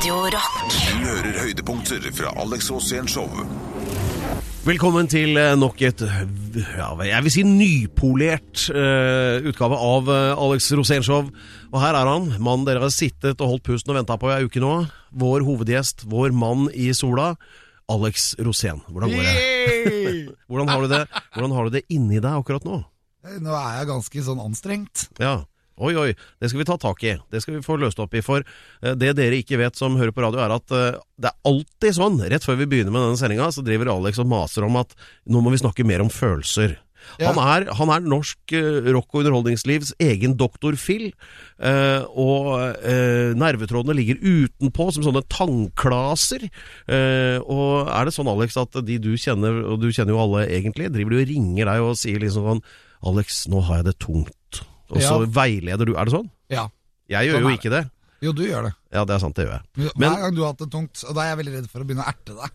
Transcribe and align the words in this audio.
Radio 0.00 0.14
Rock. 0.32 0.62
Du 0.72 1.02
hører 1.04 1.34
høydepunkter 1.42 2.04
fra 2.16 2.30
Alex 2.40 2.70
Rosén 2.72 3.04
Show. 3.04 3.26
Velkommen 4.64 5.10
til 5.12 5.36
eh, 5.36 5.52
nok 5.60 5.82
et 5.84 6.00
ja, 6.56 6.86
jeg 7.04 7.26
vil 7.26 7.34
si 7.34 7.44
nypolert 7.44 8.62
uh, 8.72 9.44
utgave 9.44 9.76
av 9.76 10.08
eh, 10.08 10.40
Alex 10.40 10.70
Rosénshow. 10.72 11.28
Og 11.68 11.76
her 11.84 11.98
er 11.98 12.08
han, 12.08 12.30
mannen 12.40 12.64
dere 12.64 12.80
har 12.86 12.94
sittet 12.96 13.44
og 13.44 13.52
holdt 13.52 13.66
pusten 13.68 13.92
og 13.92 14.00
venta 14.00 14.16
på 14.16 14.32
i 14.32 14.38
ei 14.38 14.48
uke 14.48 14.64
nå. 14.64 14.72
Vår 15.20 15.44
hovedgjest, 15.44 16.06
vår 16.08 16.32
mann 16.32 16.70
i 16.72 16.88
sola. 16.96 17.34
Alex 17.92 18.30
Rosén. 18.40 18.80
Hvordan 18.88 19.12
går 19.12 19.28
det? 19.28 19.36
Hvordan 20.48 20.72
har 20.72 20.80
du 20.80 20.94
det 20.96 21.04
Hvordan 21.36 21.58
har 21.58 21.68
du 21.68 21.76
det 21.76 21.84
inni 21.92 22.24
deg 22.24 22.40
akkurat 22.40 22.64
nå? 22.64 22.80
Nå 23.44 23.52
er 23.52 23.82
jeg 23.82 23.92
ganske 23.92 24.28
sånn 24.32 24.40
anstrengt. 24.48 25.10
Ja. 25.20 25.42
Oi, 25.80 25.94
oi, 25.96 26.10
det 26.40 26.50
skal 26.50 26.60
vi 26.60 26.68
ta 26.68 26.76
tak 26.80 27.02
i. 27.08 27.16
Det 27.32 27.40
skal 27.42 27.56
vi 27.56 27.64
få 27.64 27.78
løst 27.80 28.00
opp 28.02 28.14
i. 28.14 28.24
For 28.24 28.44
eh, 28.44 28.94
det 29.00 29.14
dere 29.18 29.40
ikke 29.40 29.60
vet 29.60 29.80
som 29.80 29.96
hører 30.00 30.14
på 30.14 30.24
radio, 30.24 30.42
er 30.44 30.56
at 30.58 30.76
eh, 30.76 31.00
det 31.20 31.32
er 31.32 31.50
alltid 31.50 31.96
sånn, 31.96 32.20
rett 32.32 32.46
før 32.46 32.60
vi 32.60 32.68
begynner 32.70 32.94
med 32.94 33.06
denne 33.06 33.20
sendinga, 33.20 33.50
så 33.54 33.64
driver 33.64 33.94
Alex 33.94 34.20
og 34.22 34.30
maser 34.30 34.68
om 34.68 34.78
at 34.80 34.94
nå 35.30 35.42
må 35.42 35.52
vi 35.54 35.62
snakke 35.62 35.86
mer 35.88 36.04
om 36.04 36.12
følelser. 36.12 36.78
Ja. 37.16 37.30
Han, 37.30 37.40
er, 37.40 37.66
han 37.76 37.92
er 37.92 38.04
norsk 38.04 38.54
eh, 38.56 38.90
rock- 38.92 39.14
og 39.14 39.22
underholdningslivs 39.22 39.94
egen 40.04 40.36
doktor 40.40 40.76
Phil, 40.80 41.10
eh, 41.58 42.02
og 42.08 42.50
eh, 42.86 43.32
nervetrådene 43.38 43.96
ligger 43.96 44.20
utenpå 44.20 44.90
som 44.94 45.06
sånne 45.06 45.24
tannklaser. 45.32 46.46
Eh, 46.90 47.38
og 47.40 47.88
er 47.88 48.08
det 48.08 48.16
sånn, 48.16 48.30
Alex, 48.30 48.58
at 48.60 48.76
de 48.86 49.00
du 49.02 49.14
kjenner, 49.16 49.62
og 49.72 49.80
du 49.82 49.90
kjenner 49.90 50.14
jo 50.16 50.22
alle 50.26 50.46
egentlig, 50.48 50.90
driver 50.92 51.16
du 51.16 51.22
og 51.22 51.32
ringer 51.32 51.72
deg 51.72 51.88
og 51.88 51.98
sier 52.00 52.22
liksom 52.22 52.48
sånn 52.52 52.64
Alex, 53.10 53.46
nå 53.48 53.64
har 53.64 53.80
jeg 53.80 53.90
det 53.90 53.98
tungt. 54.04 54.36
Og 54.90 54.98
så 55.00 55.20
Ja. 55.22 55.26
veileder 55.26 55.86
du. 55.86 55.94
Er 55.96 56.04
det 56.04 56.12
sånn? 56.14 56.30
Ja. 56.50 56.68
Jeg 57.08 57.28
gjør 57.30 57.40
Sånn 57.40 57.42
jo 57.50 57.56
ikke 57.58 57.70
det. 57.70 57.90
Jo, 58.20 58.32
du 58.36 58.42
gjør 58.44 58.62
det. 58.68 58.72
Ja, 58.92 59.04
det 59.08 59.14
er 59.14 59.18
sant, 59.22 59.34
det 59.36 59.46
gjør 59.46 59.54
jeg. 59.56 59.92
Men, 59.96 60.10
Hver 60.12 60.20
gang 60.20 60.34
du 60.34 60.40
har 60.42 60.50
hatt 60.52 60.58
det 60.58 60.70
tungt, 60.70 61.04
og 61.08 61.14
da 61.16 61.20
er 61.22 61.28
jeg 61.30 61.38
veldig 61.40 61.54
redd 61.54 61.70
for 61.70 61.80
å 61.80 61.86
begynne 61.88 62.04
å 62.04 62.10
erte 62.10 62.34
deg. 62.36 62.50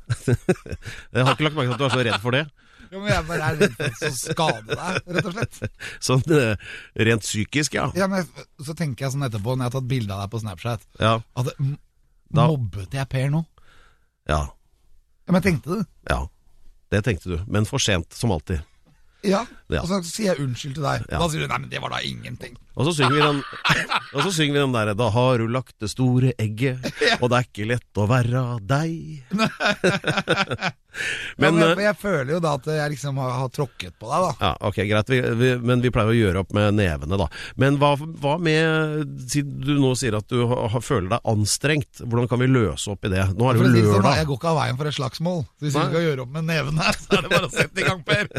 Jeg 1.15 1.25
har 1.25 1.33
ikke 1.33 1.43
lagt 1.47 1.55
merke 1.57 1.65
til 1.65 1.73
at 1.73 1.79
du 1.79 1.85
er 1.85 1.95
så 1.95 2.03
redd 2.05 2.21
for 2.21 2.31
det. 2.31 2.43
Jo, 2.91 2.99
men 3.01 3.09
jeg 3.09 3.25
bare 3.25 3.47
er 3.49 3.55
redd 3.57 3.73
for 3.73 4.05
å 4.05 4.11
skade 4.13 4.75
deg, 4.77 4.99
rett 5.15 5.25
og 5.25 5.33
slett. 5.33 5.55
Sånn 6.05 6.21
eh, 6.37 6.67
rent 7.07 7.23
psykisk, 7.25 7.73
ja. 7.79 7.87
Ja, 7.97 8.05
men 8.07 8.27
Så 8.61 8.75
tenker 8.77 9.07
jeg 9.07 9.15
sånn 9.15 9.25
etterpå, 9.25 9.55
når 9.57 9.65
jeg 9.65 9.71
har 9.71 9.75
tatt 9.79 9.87
bilde 9.89 10.13
av 10.13 10.21
deg 10.21 10.31
på 10.35 10.41
Snapchat, 10.43 10.85
Ja. 11.01 11.15
at 11.35 11.49
Da- 12.31 12.47
mobbet 12.47 12.91
jeg 12.93 13.09
Per 13.09 13.29
nå? 13.33 13.41
Ja. 14.29 14.43
Ja, 15.25 15.31
men 15.33 15.41
jeg 15.41 15.47
tenkte 15.49 15.79
det. 15.79 15.87
ja. 16.09 16.27
Det 16.91 17.03
tenkte 17.03 17.25
du. 17.33 17.43
Men 17.47 17.65
for 17.65 17.79
sent, 17.81 18.13
som 18.13 18.29
alltid. 18.31 18.61
Ja. 19.25 19.43
Ja. 19.73 19.81
Og 19.81 19.89
så 19.89 20.01
sier 20.05 20.33
jeg 20.33 20.45
unnskyld 20.45 20.77
til 20.77 20.85
deg. 20.85 21.05
Ja. 21.09 21.19
Da 21.21 21.29
sier 21.31 21.45
du 21.45 21.49
nei, 21.51 21.59
men 21.63 21.71
det 21.71 21.81
var 21.83 21.93
da 21.95 22.01
ingenting. 22.05 22.57
Og 22.75 22.89
så 22.89 22.93
synger 22.97 23.15
vi 23.15 23.23
den 23.23 23.41
Og 24.15 24.23
så 24.25 24.31
synger 24.35 24.53
vi 24.57 24.61
den 24.63 24.75
derre 24.75 24.95
Da 24.99 25.09
har 25.15 25.39
du 25.39 25.47
lagt 25.51 25.75
det 25.79 25.91
store 25.91 26.33
egget, 26.41 26.83
og 27.21 27.29
det 27.31 27.37
er 27.37 27.47
ikke 27.47 27.69
lett 27.69 28.01
å 28.01 28.07
være 28.09 28.43
deg. 28.67 29.23
Men, 29.35 29.49
Men 31.35 31.59
ja, 31.59 31.69
eh, 31.69 31.75
men 31.75 31.85
jeg 31.89 31.97
føler 31.99 32.31
jo 32.35 32.41
da 32.43 32.53
at 32.57 32.67
jeg 32.71 32.91
liksom 32.95 33.19
har, 33.19 33.33
har 33.41 33.51
tråkket 33.53 33.95
på 33.99 34.07
deg, 34.09 34.25
da. 34.25 34.31
Ja, 34.39 34.51
ok, 34.69 34.77
greit, 34.87 35.11
vi, 35.11 35.19
vi, 35.41 35.49
men 35.59 35.83
vi 35.83 35.91
pleier 35.93 36.11
å 36.11 36.15
gjøre 36.15 36.43
opp 36.45 36.55
med 36.55 36.77
nevene, 36.77 37.19
da. 37.19 37.27
Men 37.59 37.79
hva, 37.81 37.93
hva 37.99 38.37
med 38.41 39.03
Siden 39.31 39.59
du 39.63 39.73
nå 39.79 39.91
sier 39.99 40.15
at 40.17 40.29
du 40.31 40.45
har, 40.49 40.77
føler 40.83 41.09
deg 41.15 41.29
anstrengt, 41.31 42.01
hvordan 42.03 42.29
kan 42.31 42.41
vi 42.41 42.49
løse 42.51 42.93
opp 42.93 43.07
i 43.07 43.11
det? 43.11 43.23
Nå 43.35 43.49
er 43.49 43.57
det 43.57 43.63
jo 43.63 43.67
sånn, 43.67 43.75
da, 43.75 43.91
lørdag. 43.91 44.19
jeg 44.21 44.29
går 44.29 44.39
ikke 44.39 44.51
av 44.51 44.59
veien 44.61 44.79
for 44.79 44.91
et 44.91 44.97
slagsmål. 44.97 45.41
Så 45.45 45.67
hvis 45.67 45.75
Nei. 45.75 45.83
vi 45.83 45.93
skal 45.93 46.07
gjøre 46.07 46.25
opp 46.25 46.33
med 46.35 46.47
nevene, 46.49 46.89
så 47.03 47.19
er 47.19 47.25
det 47.25 47.33
bare 47.33 47.49
å 47.49 47.53
sette 47.53 47.83
i 47.83 47.87
gang, 47.87 48.03
Per. 48.05 48.31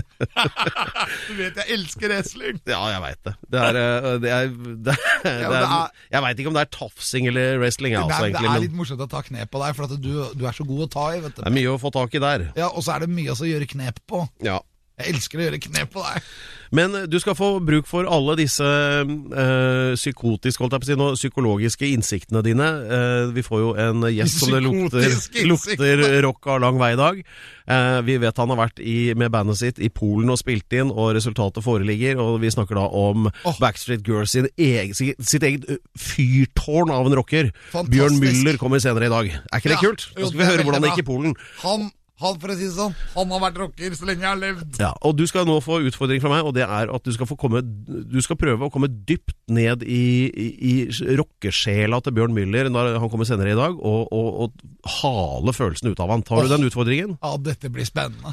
du 1.28 1.32
vet 1.40 1.60
jeg 1.62 1.76
elsker 1.76 2.12
wrestling. 2.12 2.60
Ja, 2.66 2.80
jeg 2.94 3.04
veit 3.04 3.22
det. 3.28 3.34
Det 3.52 3.64
er, 3.68 3.80
eh, 3.82 4.10
det 4.22 4.25
er, 4.25 4.25
det 4.26 4.34
er, 4.34 4.50
det 4.50 4.96
det 5.24 5.32
er 5.46 5.56
er- 5.62 5.90
Jeg 6.12 6.22
veit 6.26 6.42
ikke 6.42 6.50
om 6.52 6.56
det 6.58 6.64
er 6.66 6.70
tafsing 6.76 7.28
eller 7.30 7.58
wrestling, 7.62 7.94
jeg, 7.96 8.02
det, 8.02 8.10
altså, 8.12 8.24
er, 8.24 8.28
det 8.28 8.34
egentlig. 8.36 8.50
er 8.50 8.58
Men 8.60 8.66
litt 8.68 8.78
morsomt 8.82 9.04
å 9.06 9.10
ta 9.16 9.22
knep 9.26 9.50
på 9.54 9.62
deg, 9.64 9.76
for 9.78 9.88
at 9.88 9.96
du, 10.02 10.12
du 10.36 10.44
er 10.46 10.56
så 10.58 10.66
god 10.68 10.86
å 10.86 10.90
ta 10.98 11.06
i. 11.16 11.20
vet 11.24 11.38
det 11.40 11.46
er 11.50 11.54
mye 11.56 11.74
å 11.74 11.80
få 11.82 11.92
tak 11.94 12.14
i 12.18 12.22
der. 12.26 12.48
Ja, 12.58 12.68
Og 12.74 12.84
så 12.86 12.96
er 12.96 13.06
det 13.06 13.10
mye 13.14 13.34
å 13.34 13.48
gjøre 13.48 13.68
knep 13.76 14.02
på. 14.10 14.26
Ja. 14.44 14.60
Jeg 14.96 15.12
elsker 15.12 15.40
å 15.40 15.48
gjøre 15.48 15.58
knep 15.60 15.90
på 15.92 16.04
deg. 16.04 16.28
Men 16.74 16.94
du 17.06 17.18
skal 17.22 17.36
få 17.38 17.50
bruk 17.62 17.86
for 17.86 18.08
alle 18.10 18.34
disse 18.40 18.64
øh, 18.66 19.92
psykotiske, 19.94 20.62
holdt 20.62 20.74
jeg 20.74 20.82
på 20.82 20.86
å 20.86 20.88
si 20.88 20.96
nå, 20.98 21.08
psykologiske 21.18 21.90
innsiktene 21.94 22.42
dine. 22.42 22.66
Uh, 22.90 23.34
vi 23.36 23.44
får 23.46 23.60
jo 23.62 23.74
en 23.80 24.06
gjest 24.10 24.40
som 24.40 24.54
det 24.54 24.62
lukter, 24.64 25.18
lukter 25.46 26.02
rock 26.24 26.48
av 26.54 26.62
lang 26.64 26.80
vei 26.80 26.94
i 26.96 26.98
dag. 26.98 27.20
Uh, 27.66 28.00
vi 28.06 28.16
vet 28.22 28.40
han 28.40 28.52
har 28.54 28.60
vært 28.60 28.80
i, 28.82 29.12
med 29.18 29.32
bandet 29.34 29.60
sitt 29.60 29.80
i 29.82 29.90
Polen 29.92 30.32
og 30.32 30.40
spilt 30.40 30.72
inn, 30.76 30.90
og 30.90 31.12
resultatet 31.18 31.64
foreligger. 31.66 32.18
Og 32.22 32.40
vi 32.42 32.50
snakker 32.54 32.78
da 32.78 32.86
om 32.88 33.28
oh. 33.28 33.60
Backstreet 33.62 34.06
Girls 34.06 34.34
sin 34.34 34.48
egen, 34.56 34.96
sitt 34.96 35.46
eget 35.46 35.68
eh, 35.70 35.82
fyrtårn 35.98 36.94
av 36.94 37.10
en 37.10 37.18
rocker. 37.20 37.52
Fantastisk. 37.68 37.92
Bjørn 37.94 38.20
Müller 38.22 38.60
kommer 38.60 38.82
senere 38.82 39.10
i 39.10 39.12
dag. 39.12 39.30
Er 39.36 39.60
ikke 39.60 39.74
det 39.74 39.78
Ja, 39.78 39.84
kult? 39.84 40.08
Nå 40.16 40.30
skal 40.30 40.42
vi 40.42 40.50
høre 40.50 40.66
hvordan 40.66 40.86
det 40.86 40.94
gikk 40.94 41.04
i 41.04 41.08
Polen. 41.12 41.36
Han, 41.62 41.90
han, 42.22 42.38
for 42.40 42.48
å 42.48 42.54
si 42.56 42.64
det 42.64 42.72
sånn, 42.72 42.94
han 43.12 43.32
har 43.34 43.40
vært 43.42 43.58
rocker 43.60 43.94
så 43.98 44.06
lenge 44.08 44.24
jeg 44.24 44.30
har 44.30 44.38
levd. 44.40 44.78
Ja, 44.80 44.90
og 45.04 45.18
du 45.18 45.26
skal 45.28 45.44
nå 45.44 45.58
få 45.60 45.82
utfordring 45.84 46.22
fra 46.22 46.30
meg, 46.32 46.46
og 46.48 46.54
det 46.56 46.64
er 46.64 46.88
at 46.94 47.04
du 47.04 47.12
skal 47.12 47.28
få 47.28 47.36
komme 47.36 47.60
Du 47.60 48.16
skal 48.24 48.38
prøve 48.40 48.64
å 48.68 48.72
komme 48.72 48.88
dypt 48.88 49.34
ned 49.52 49.82
i, 49.84 49.98
i, 50.32 50.46
i 50.70 50.72
rockesjela 51.18 51.98
til 52.06 52.14
Bjørn 52.16 52.32
Müller 52.36 52.70
når 52.72 52.96
han 53.02 53.10
kommer 53.12 53.28
senere 53.28 53.52
i 53.52 53.58
dag, 53.58 53.76
og, 53.76 54.08
og, 54.16 54.46
og 54.46 54.90
hale 55.02 55.52
følelsene 55.56 55.92
ut 55.92 56.00
av 56.00 56.14
han. 56.14 56.24
Tar 56.26 56.46
du 56.48 56.54
den 56.54 56.64
utfordringen? 56.70 57.16
Ja, 57.20 57.34
dette 57.36 57.68
blir 57.72 57.84
spennende. 57.88 58.32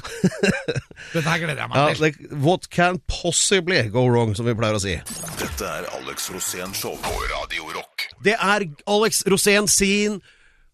Dette 1.14 1.26
her 1.28 1.42
gleder 1.44 1.66
jeg 1.66 1.72
meg 1.74 1.78
Ja, 1.78 1.90
til. 1.92 2.04
like, 2.06 2.32
what 2.46 2.70
can 2.74 3.02
possibly 3.12 3.82
go 3.92 4.06
wrong, 4.08 4.32
som 4.38 4.48
vi 4.48 4.56
pleier 4.58 4.80
å 4.80 4.82
si. 4.84 4.96
Dette 5.42 5.68
er 5.68 5.90
Alex 6.00 6.30
Rosén 6.34 6.72
Show 6.78 6.96
på 7.04 7.14
Radio 7.34 7.68
Rock. 7.76 8.08
Det 8.24 8.38
er 8.40 8.68
Alex 8.88 9.26
Rosén 9.28 9.68
sin 9.72 10.22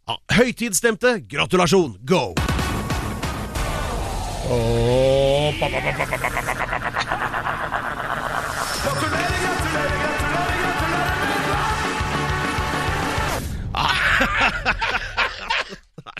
ja, 0.05 0.15
høytidsstemte 0.37 1.17
gratulasjon. 1.29 1.97
Go! 2.05 2.29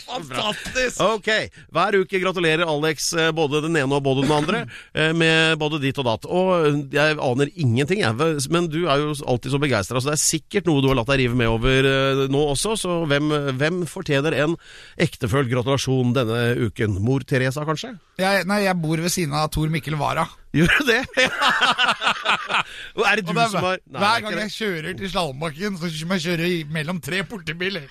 Fantastisk! 0.10 1.00
Ok, 1.02 1.30
hver 1.74 1.98
uke 2.02 2.20
gratulerer 2.22 2.70
Alex 2.70 3.12
eh, 3.14 3.30
både 3.36 3.62
den 3.66 3.78
ene 3.80 3.98
og 3.98 4.04
både 4.06 4.26
den 4.26 4.34
andre 4.34 4.62
eh, 4.94 5.14
med 5.16 5.58
både 5.62 5.80
ditt 5.84 6.00
og 6.02 6.08
datt. 6.08 6.28
Og 6.30 6.94
jeg 6.94 7.18
aner 7.18 7.52
ingenting, 7.54 8.04
jeg. 8.04 8.14
Men 8.54 8.70
du 8.72 8.82
er 8.86 9.04
jo 9.04 9.14
alltid 9.30 9.54
så 9.54 9.62
begeistra, 9.62 10.02
så 10.02 10.12
det 10.12 10.18
er 10.18 10.24
sikkert 10.24 10.70
noe 10.70 10.84
du 10.84 10.90
har 10.92 11.00
latt 11.00 11.10
deg 11.12 11.24
rive 11.24 11.40
med 11.40 11.52
over 11.52 11.90
eh, 11.94 12.26
nå 12.32 12.44
også. 12.54 12.76
Så 12.80 13.02
hvem, 13.10 13.34
hvem 13.60 13.82
fortjener 13.90 14.38
en 14.46 14.58
ektefølt 15.02 15.52
gratulasjon 15.52 16.16
denne 16.18 16.70
uken? 16.70 17.00
Mor 17.04 17.26
Teresa, 17.28 17.66
kanskje? 17.68 17.96
Jeg, 18.20 18.46
nei, 18.50 18.60
jeg 18.66 18.76
bor 18.84 18.98
ved 19.00 19.10
siden 19.14 19.34
av 19.40 19.48
Tor 19.54 19.70
Mikkel 19.72 19.96
Wara. 20.00 20.26
Gjør 20.50 20.72
du 20.80 20.88
det? 20.90 21.04
Og 22.98 23.04
er 23.06 23.20
det 23.20 23.24
du 23.28 23.30
Og 23.30 23.36
det 23.38 23.44
er, 23.44 23.52
som 23.54 23.62
har 23.68 23.76
Nei, 23.78 23.84
det 23.86 24.00
hver 24.02 24.16
er 24.16 24.24
gang 24.24 24.34
ikke 24.34 24.42
jeg 24.42 24.54
kjører 24.56 24.96
til 24.98 25.12
slalåmbakken, 25.14 25.76
så 25.78 26.08
må 26.10 26.18
jeg 26.18 26.24
kjøre 26.26 26.48
i- 26.50 26.64
mellom 26.74 26.98
tre 27.06 27.20
politibiler. 27.30 27.86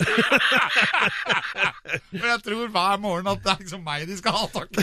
Og 2.18 2.26
jeg 2.26 2.40
tror 2.48 2.66
hver 2.74 2.98
morgen 3.04 3.30
at 3.30 3.44
det 3.44 3.52
er 3.54 3.62
liksom 3.62 3.84
meg 3.86 4.04
de 4.10 4.16
skal 4.18 4.34
ha 4.40 4.48
tak 4.56 4.68
i. 4.74 4.74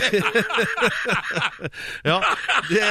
Ja, 2.10 2.16
det, 2.70 2.82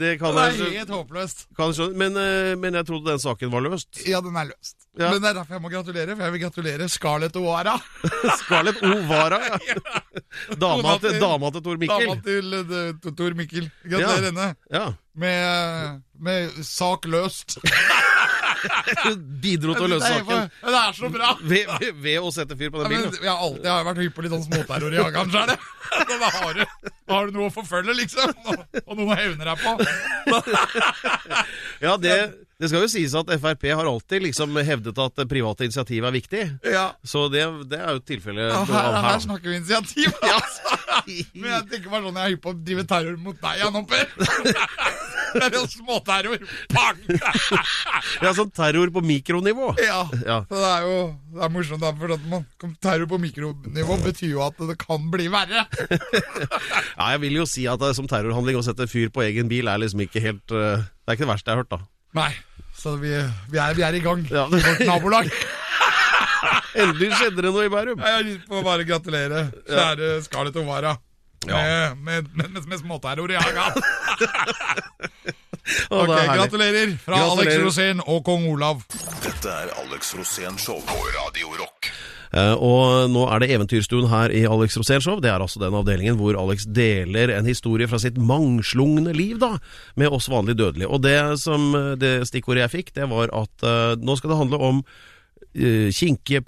det 0.00 0.12
kan 0.20 0.34
Det 0.34 0.42
jeg 0.42 0.50
er 0.50 0.58
skjønne. 0.58 0.78
helt 0.80 0.92
håpløst. 0.98 1.46
Kan 1.56 1.70
jeg 1.70 1.78
skjønne. 1.78 1.98
Men, 2.02 2.18
eh, 2.20 2.54
men 2.58 2.74
jeg 2.80 2.86
trodde 2.90 3.10
den 3.14 3.22
saken 3.22 3.52
var 3.54 3.64
løst. 3.68 4.02
Ja, 4.08 4.20
den 4.24 4.34
er 4.36 4.50
løst. 4.50 4.83
Ja. 4.94 5.08
Men 5.10 5.22
det 5.24 5.28
er 5.32 5.34
derfor 5.40 5.56
jeg 5.56 5.62
må 5.64 5.70
gratulere, 5.72 6.14
for 6.14 6.22
jeg 6.22 6.32
vil 6.36 6.42
gratulere 6.44 6.86
Scarlett 6.88 7.34
O'Hara. 7.40 7.72
Scarlett 8.44 8.78
Ovara, 8.86 9.40
ja. 9.50 9.56
Dama 10.54 10.92
til, 11.02 11.16
dama 11.18 11.50
til 11.56 11.64
Tor 11.66 11.80
Mikkel. 11.82 12.06
Dama 12.06 12.20
til 12.22 12.54
uh, 12.60 13.10
Tor- 13.18 13.34
Mikkel. 13.40 13.66
Gratulerer 13.82 14.22
Ja. 14.22 14.30
henne. 14.30 14.46
Ja. 14.70 14.84
Med, 15.18 16.00
med 16.22 16.62
sak 16.66 17.06
løst. 17.10 17.58
Bidro 19.44 19.74
til 19.76 19.84
å 19.84 19.88
løse 19.92 20.08
saken 20.08 20.46
Det 20.64 20.76
er 20.78 20.94
så 20.96 21.08
bra! 21.12 21.34
ved, 21.44 21.66
ved, 21.82 21.90
ved 22.00 22.24
å 22.24 22.30
sette 22.32 22.56
fyr 22.56 22.70
på 22.72 22.80
Ja, 22.80 22.88
den 22.88 23.02
men 23.02 23.18
jeg 23.18 23.28
har 23.28 23.42
alltid 23.44 23.66
jeg 23.66 23.72
har 23.74 23.84
vært 23.90 24.00
hypp 24.00 24.14
på 24.16 24.24
litt 24.24 24.32
sånn 24.32 24.46
småterror 24.46 24.94
i 24.94 25.02
hagen, 25.02 25.34
sjøl. 25.34 25.52
Så 25.92 27.03
Da 27.04 27.18
har 27.18 27.28
du, 27.28 27.36
noe 27.36 27.50
å 27.50 27.52
forfølge, 27.52 27.92
liksom. 27.98 28.32
Og, 28.86 28.94
noen 28.96 29.12
å 29.12 29.18
hevne 29.18 29.44
deg 29.44 29.60
på. 29.60 29.76
Ja, 31.84 31.98
det, 32.00 32.14
det 32.56 32.70
skal 32.70 32.84
jo 32.84 32.88
sies 32.88 33.12
at 33.18 33.28
Frp 33.42 33.66
har 33.76 33.88
alltid 33.90 34.22
liksom 34.24 34.54
hevdet 34.64 34.98
at 35.02 35.18
private 35.28 35.66
initiativ 35.66 36.06
er 36.08 36.14
viktig. 36.14 36.42
Ja. 36.70 36.84
Så 37.04 37.26
det, 37.32 37.42
det 37.68 37.80
er 37.82 37.98
jo 37.98 38.04
tilfellet 38.08 38.46
Ja, 38.54 38.62
her, 38.70 38.88
her 38.94 39.08
her. 39.10 39.20
snakker 39.26 39.50
vi 39.52 39.58
initiativ, 39.60 40.14
altså. 40.38 40.78
Men 41.34 41.50
jeg 41.58 41.66
tenker 41.74 41.92
bare 41.92 42.06
sånn, 42.06 42.20
jeg 42.22 42.24
er 42.24 42.36
hypp 42.36 42.44
på 42.46 42.54
å 42.54 42.58
drive 42.70 42.86
terror 42.88 43.18
mot 43.20 43.42
deg, 43.42 43.60
Jan 43.60 43.80
Opper. 43.82 44.06
Det 45.34 45.42
er 45.48 45.56
jo 45.58 45.64
småterror. 45.66 46.44
Pang! 46.70 47.00
Ja, 48.22 48.30
sånn 48.36 48.52
terror 48.54 48.92
på 48.94 49.02
mikronivå. 49.04 49.72
Ja. 49.82 50.04
Ja. 50.22 50.38
Så 50.46 50.54
det 50.62 50.70
er 50.70 50.86
jo 50.86 50.98
det 51.34 51.42
er 51.42 51.50
morsomt, 51.50 51.82
da, 51.82 51.90
for 51.98 52.14
at 52.14 52.26
man, 52.30 52.44
terror 52.78 53.08
på 53.10 53.18
mikronivå 53.18 53.96
betyr 54.04 54.30
jo 54.36 54.44
at 54.46 54.60
det 54.70 54.76
kan 54.78 55.08
bli 55.10 55.26
verre. 55.32 55.64
Ja, 56.94 57.10
jeg 57.14 57.22
vil 57.24 57.38
jo 57.40 57.46
si 57.48 57.66
at 57.70 57.80
det 57.82 57.92
som 57.98 58.08
terrorhandling 58.10 58.58
å 58.58 58.64
sette 58.66 58.86
fyr 58.90 59.10
på 59.14 59.24
egen 59.26 59.50
bil 59.50 59.70
er 59.70 59.80
liksom 59.82 60.04
ikke 60.04 60.22
helt 60.22 60.54
eh, 60.54 60.84
Det 60.84 61.10
er 61.10 61.16
ikke 61.18 61.26
det 61.26 61.32
verste 61.32 61.50
jeg 61.50 61.56
har 61.56 61.64
hørt, 61.64 61.72
da. 61.74 61.80
Nei, 62.14 62.30
så 62.78 62.94
vi, 63.00 63.10
vi, 63.50 63.58
er, 63.58 63.74
vi 63.74 63.82
er 63.86 63.98
i 63.98 64.02
gang 64.04 64.22
Ja. 64.30 64.46
i 64.46 64.60
vårt 64.62 64.84
nabolag. 64.86 65.30
Endelig 66.84 67.10
skjedde 67.18 67.42
det 67.42 67.50
noe 67.54 67.66
i 67.66 67.72
Bærum. 67.72 68.02
Jeg 68.02 68.38
å 68.50 68.62
bare 68.66 68.86
gratulere 68.86 69.48
kjære 69.66 70.14
Scarlett 70.26 70.58
Ovara. 70.62 70.94
Ja. 71.44 71.60
Med, 71.94 72.30
med, 72.34 72.50
med, 72.54 72.62
med, 72.66 72.78
småterror 72.80 73.30
i 73.34 73.40
hagen. 73.40 73.78
Ok, 75.88 76.10
er 76.12 76.26
gratulerer 76.28 76.90
fra 77.00 77.16
Gratulerer. 77.16 77.54
Alex 77.54 77.62
Rosén 77.64 78.02
og 78.04 78.18
kong 78.26 78.44
Olav. 78.52 78.82
Dette 79.24 79.48
er 79.48 79.72
Alex 79.80 80.12
Rosén 80.18 80.58
Show 80.60 80.82
på 80.84 80.98
Radio 81.16 81.54
Rock. 81.56 81.73
Eh, 82.34 82.54
og 82.58 83.12
nå 83.14 83.24
er 83.30 83.42
det 83.42 83.50
Eventyrstuen 83.54 84.08
her 84.10 84.32
i 84.34 84.42
Alex 84.50 84.78
Rosén 84.80 85.02
Show. 85.04 85.20
Det 85.22 85.30
er 85.30 85.42
altså 85.42 85.62
den 85.62 85.76
avdelingen 85.78 86.18
hvor 86.18 86.36
Alex 86.40 86.66
deler 86.66 87.30
en 87.36 87.46
historie 87.46 87.86
fra 87.90 88.00
sitt 88.02 88.18
mangslungne 88.18 89.14
liv 89.14 89.38
da, 89.42 89.54
med 90.00 90.14
oss 90.14 90.30
vanlige 90.32 90.58
dødelige. 90.64 90.90
Og 90.90 91.04
det, 91.04 91.18
som, 91.42 91.70
det 92.00 92.16
stikkordet 92.30 92.64
jeg 92.64 92.74
fikk, 92.74 92.94
det 92.98 93.10
var 93.12 93.30
at 93.34 93.66
eh, 93.66 93.94
nå 94.02 94.18
skal 94.18 94.34
det 94.34 94.40
handle 94.40 94.62
om 94.72 94.82
eh, 95.54 95.92
kinkige 95.94 96.42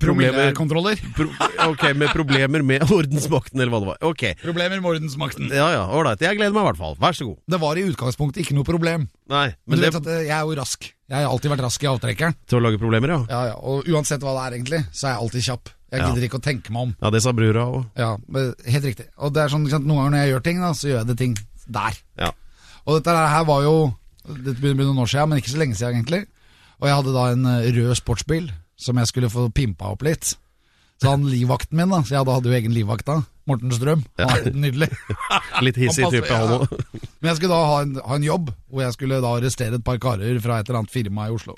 Promillekontroller. 0.00 1.00
pro 1.16 1.28
Ok, 1.70 1.82
med 1.96 2.08
problemer 2.14 2.62
med 2.64 2.82
ordensmakten, 2.96 3.60
eller 3.60 3.72
hva 3.72 3.80
det 3.82 3.88
var. 3.92 3.98
Ok. 4.06 4.24
Problemer 4.42 4.80
med 4.80 4.90
ordensmakten. 4.92 5.48
Ja 5.54 5.68
ja, 5.74 5.84
ålreit. 5.88 6.20
Jeg 6.24 6.36
gleder 6.38 6.52
meg 6.54 6.62
i 6.64 6.68
hvert 6.70 6.80
fall. 6.80 6.96
Vær 7.00 7.16
så 7.16 7.26
god. 7.28 7.38
Det 7.48 7.60
var 7.62 7.76
i 7.80 7.86
utgangspunktet 7.90 8.42
ikke 8.44 8.54
noe 8.58 8.64
problem. 8.68 9.08
Nei, 9.32 9.46
Men 9.48 9.56
men 9.66 9.78
du 9.78 9.84
det 9.84 9.92
vet 9.94 10.00
at 10.02 10.12
jeg 10.26 10.34
er 10.36 10.44
jo 10.46 10.58
rask. 10.60 10.90
Jeg 11.08 11.16
har 11.22 11.30
alltid 11.30 11.50
vært 11.54 11.64
rask 11.66 11.82
i 11.82 11.90
avtrekkeren. 11.90 12.34
til 12.46 12.58
å 12.58 12.62
lage 12.62 12.78
problemer, 12.82 13.08
ja. 13.14 13.20
Ja, 13.30 13.42
ja, 13.52 13.56
Og 13.62 13.84
uansett 13.88 14.20
hva 14.22 14.34
det 14.36 14.44
er, 14.46 14.58
egentlig, 14.58 14.80
så 14.92 15.06
er 15.06 15.10
jeg 15.14 15.22
alltid 15.22 15.42
kjapp. 15.48 15.68
Jeg 15.92 16.00
Ja. 16.00 16.06
gidder 16.10 16.24
ikke 16.28 16.38
å 16.40 16.42
tenke 16.42 16.70
meg 16.74 16.82
om. 16.82 16.96
Ja, 17.00 17.10
det 17.10 17.22
sa 17.22 17.32
brura 17.32 17.62
òg. 17.70 17.84
Ja, 17.96 18.16
Helt 18.66 18.84
riktig. 18.84 19.06
Og 19.18 19.32
det 19.32 19.42
er 19.44 19.48
sånn, 19.48 19.68
Noen 19.70 19.86
ganger 19.86 20.10
når 20.10 20.18
jeg 20.24 20.32
gjør 20.34 20.42
ting, 20.42 20.60
da, 20.60 20.70
så 20.72 20.88
gjør 20.90 20.98
jeg 20.98 21.06
det 21.06 21.18
ting 21.18 21.36
der. 21.68 21.94
Ja. 22.18 22.30
Og 22.86 22.98
dette 23.02 23.14
her 23.16 23.44
var 23.44 23.62
jo 23.62 23.94
Dette 24.26 24.58
begynner 24.58 24.74
å 24.74 24.76
bli 24.82 24.84
noen 24.90 25.02
år 25.04 25.06
siden, 25.06 25.28
men 25.28 25.38
ikke 25.38 25.52
så 25.54 25.58
lenge 25.62 25.76
siden 25.78 25.94
egentlig. 26.02 26.26
Og 26.82 26.88
jeg 26.88 26.96
hadde 26.98 27.12
da 27.14 27.26
en 27.30 27.46
eh, 27.46 27.70
rød 27.70 27.94
sportsbil 27.96 28.50
som 28.76 28.98
jeg 29.00 29.10
skulle 29.10 29.32
få 29.32 29.48
pimpa 29.54 29.92
opp 29.94 30.04
litt. 30.06 30.34
Så 31.00 31.12
han 31.12 31.26
livvakten 31.28 31.76
min, 31.76 31.92
da, 31.92 32.00
så 32.04 32.14
jeg 32.14 32.22
hadde, 32.22 32.34
hadde 32.38 32.50
jo 32.52 32.56
egen 32.56 32.72
livvakt 32.72 33.08
da, 33.08 33.18
Morten 33.46 33.72
Strøm, 33.74 34.02
han 34.18 34.48
er 34.48 34.54
nydelig. 34.56 34.88
Litt 35.66 35.76
hissig 35.78 36.08
type, 36.10 36.32
han 36.32 36.54
òg. 36.56 36.64
Men 37.20 37.28
jeg 37.30 37.38
skulle 37.38 37.52
da 37.52 37.68
ha 37.68 37.82
en, 37.84 37.92
ha 38.00 38.16
en 38.16 38.24
jobb 38.26 38.48
hvor 38.72 38.82
jeg 38.82 38.96
skulle 38.96 39.20
da 39.22 39.34
arrestere 39.36 39.78
et 39.78 39.84
par 39.86 40.00
karer 40.02 40.40
fra 40.42 40.58
et 40.58 40.70
eller 40.70 40.80
annet 40.80 40.94
firma 40.94 41.28
i 41.28 41.34
Oslo. 41.36 41.54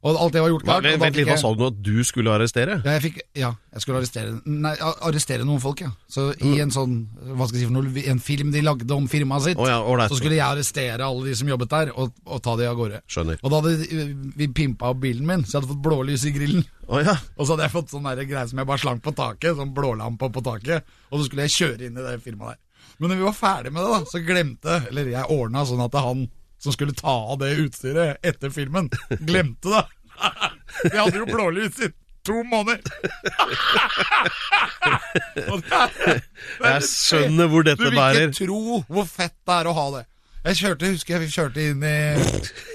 Og 0.00 0.16
alt 0.16 0.32
det 0.32 0.40
var 0.40 0.48
gjort 0.48 0.62
klart. 0.64 0.86
Vent 1.00 1.16
litt, 1.18 1.28
hva 1.28 1.36
sa 1.36 1.50
du 1.52 1.60
nå? 1.60 1.68
At 1.74 1.80
du 1.84 2.04
skulle 2.08 2.32
arrestere? 2.32 2.78
Ja, 2.80 2.94
jeg 2.96 3.02
fikk, 3.04 3.18
ja, 3.36 3.50
jeg 3.74 3.82
skulle 3.84 4.00
arrestere 4.00 4.38
Nei, 4.48 4.72
arrestere 4.80 5.44
noen 5.44 5.60
folk, 5.60 5.82
ja. 5.84 5.90
Så 6.08 6.30
i 6.40 6.54
en 6.64 6.72
sånn, 6.72 6.94
hva 7.34 7.48
skal 7.48 7.58
jeg 7.58 7.66
si 7.66 7.68
for 7.68 7.76
noe, 7.76 8.04
en 8.14 8.22
film 8.24 8.54
de 8.54 8.62
lagde 8.64 8.96
om 8.96 9.10
firmaet 9.12 9.50
sitt, 9.50 9.60
oh, 9.60 9.68
ja, 9.68 9.82
så 10.08 10.16
skulle 10.16 10.38
jeg 10.38 10.46
arrestere 10.46 11.04
alle 11.04 11.28
de 11.28 11.36
som 11.36 11.52
jobbet 11.52 11.72
der, 11.74 11.92
og, 11.92 12.16
og 12.24 12.40
ta 12.46 12.56
de 12.56 12.70
av 12.70 12.80
gårde. 12.80 13.02
Skjønner. 13.12 13.42
Og 13.44 13.52
da 13.52 13.60
hadde 13.60 14.08
vi 14.40 14.50
pimpa 14.56 14.94
opp 14.94 15.04
bilen 15.04 15.28
min, 15.28 15.44
så 15.44 15.58
jeg 15.58 15.60
hadde 15.60 15.72
fått 15.74 15.84
blålys 15.84 16.24
i 16.24 16.34
grillen. 16.38 16.66
Oh, 16.88 16.96
ja. 17.04 17.18
Og 17.36 17.44
så 17.44 17.52
hadde 17.52 17.68
jeg 17.68 17.76
fått 17.76 17.92
sånn 17.92 18.08
greie 18.24 18.48
som 18.48 18.64
jeg 18.64 18.72
bare 18.72 18.84
slang 18.86 19.04
på 19.04 19.12
taket, 19.20 19.52
sånn 19.60 19.76
blålampe 19.76 20.32
på 20.32 20.46
taket, 20.48 20.88
og 21.10 21.20
så 21.20 21.28
skulle 21.28 21.44
jeg 21.44 21.58
kjøre 21.58 21.90
inn 21.90 22.00
i 22.00 22.08
det 22.08 22.18
firmaet 22.24 22.56
der. 22.56 22.64
Men 23.00 23.12
når 23.12 23.20
vi 23.20 23.28
var 23.28 23.36
ferdig 23.36 23.72
med 23.72 23.84
det, 23.84 23.90
da, 23.92 24.08
så 24.10 24.20
glemte 24.24 24.74
Eller 24.90 25.08
jeg 25.08 25.32
ordna 25.32 25.62
sånn 25.64 25.80
at 25.84 25.94
han 26.04 26.26
som 26.60 26.74
skulle 26.76 26.92
ta 26.96 27.14
av 27.32 27.38
det 27.40 27.54
utstyret 27.64 28.20
etter 28.26 28.52
filmen, 28.54 28.90
glemte 29.24 29.72
det. 29.72 29.84
Vi 30.92 30.96
hadde 30.98 31.22
jo 31.22 31.26
blålys 31.30 31.80
i 31.86 31.88
to 32.28 32.42
måneder. 32.44 32.80
Er- 34.90 36.20
er 36.60 36.74
Jeg 36.74 36.82
skjønner 36.86 37.48
hvor 37.50 37.64
dette 37.66 37.90
bærer. 37.90 37.90
Du 37.90 38.20
vil 38.20 38.28
ikke 38.28 38.46
tro 38.46 38.80
hvor 38.92 39.06
fett 39.08 39.36
det 39.46 39.56
er 39.56 39.70
å 39.70 39.74
ha 39.76 39.86
det. 39.96 40.02
Jeg 40.44 40.56
kjørte, 40.60 40.90
husker 40.94 41.14
jeg, 41.16 41.22
vi 41.26 41.34
kjørte 41.34 41.64
inn 41.70 41.82
i, 41.84 41.96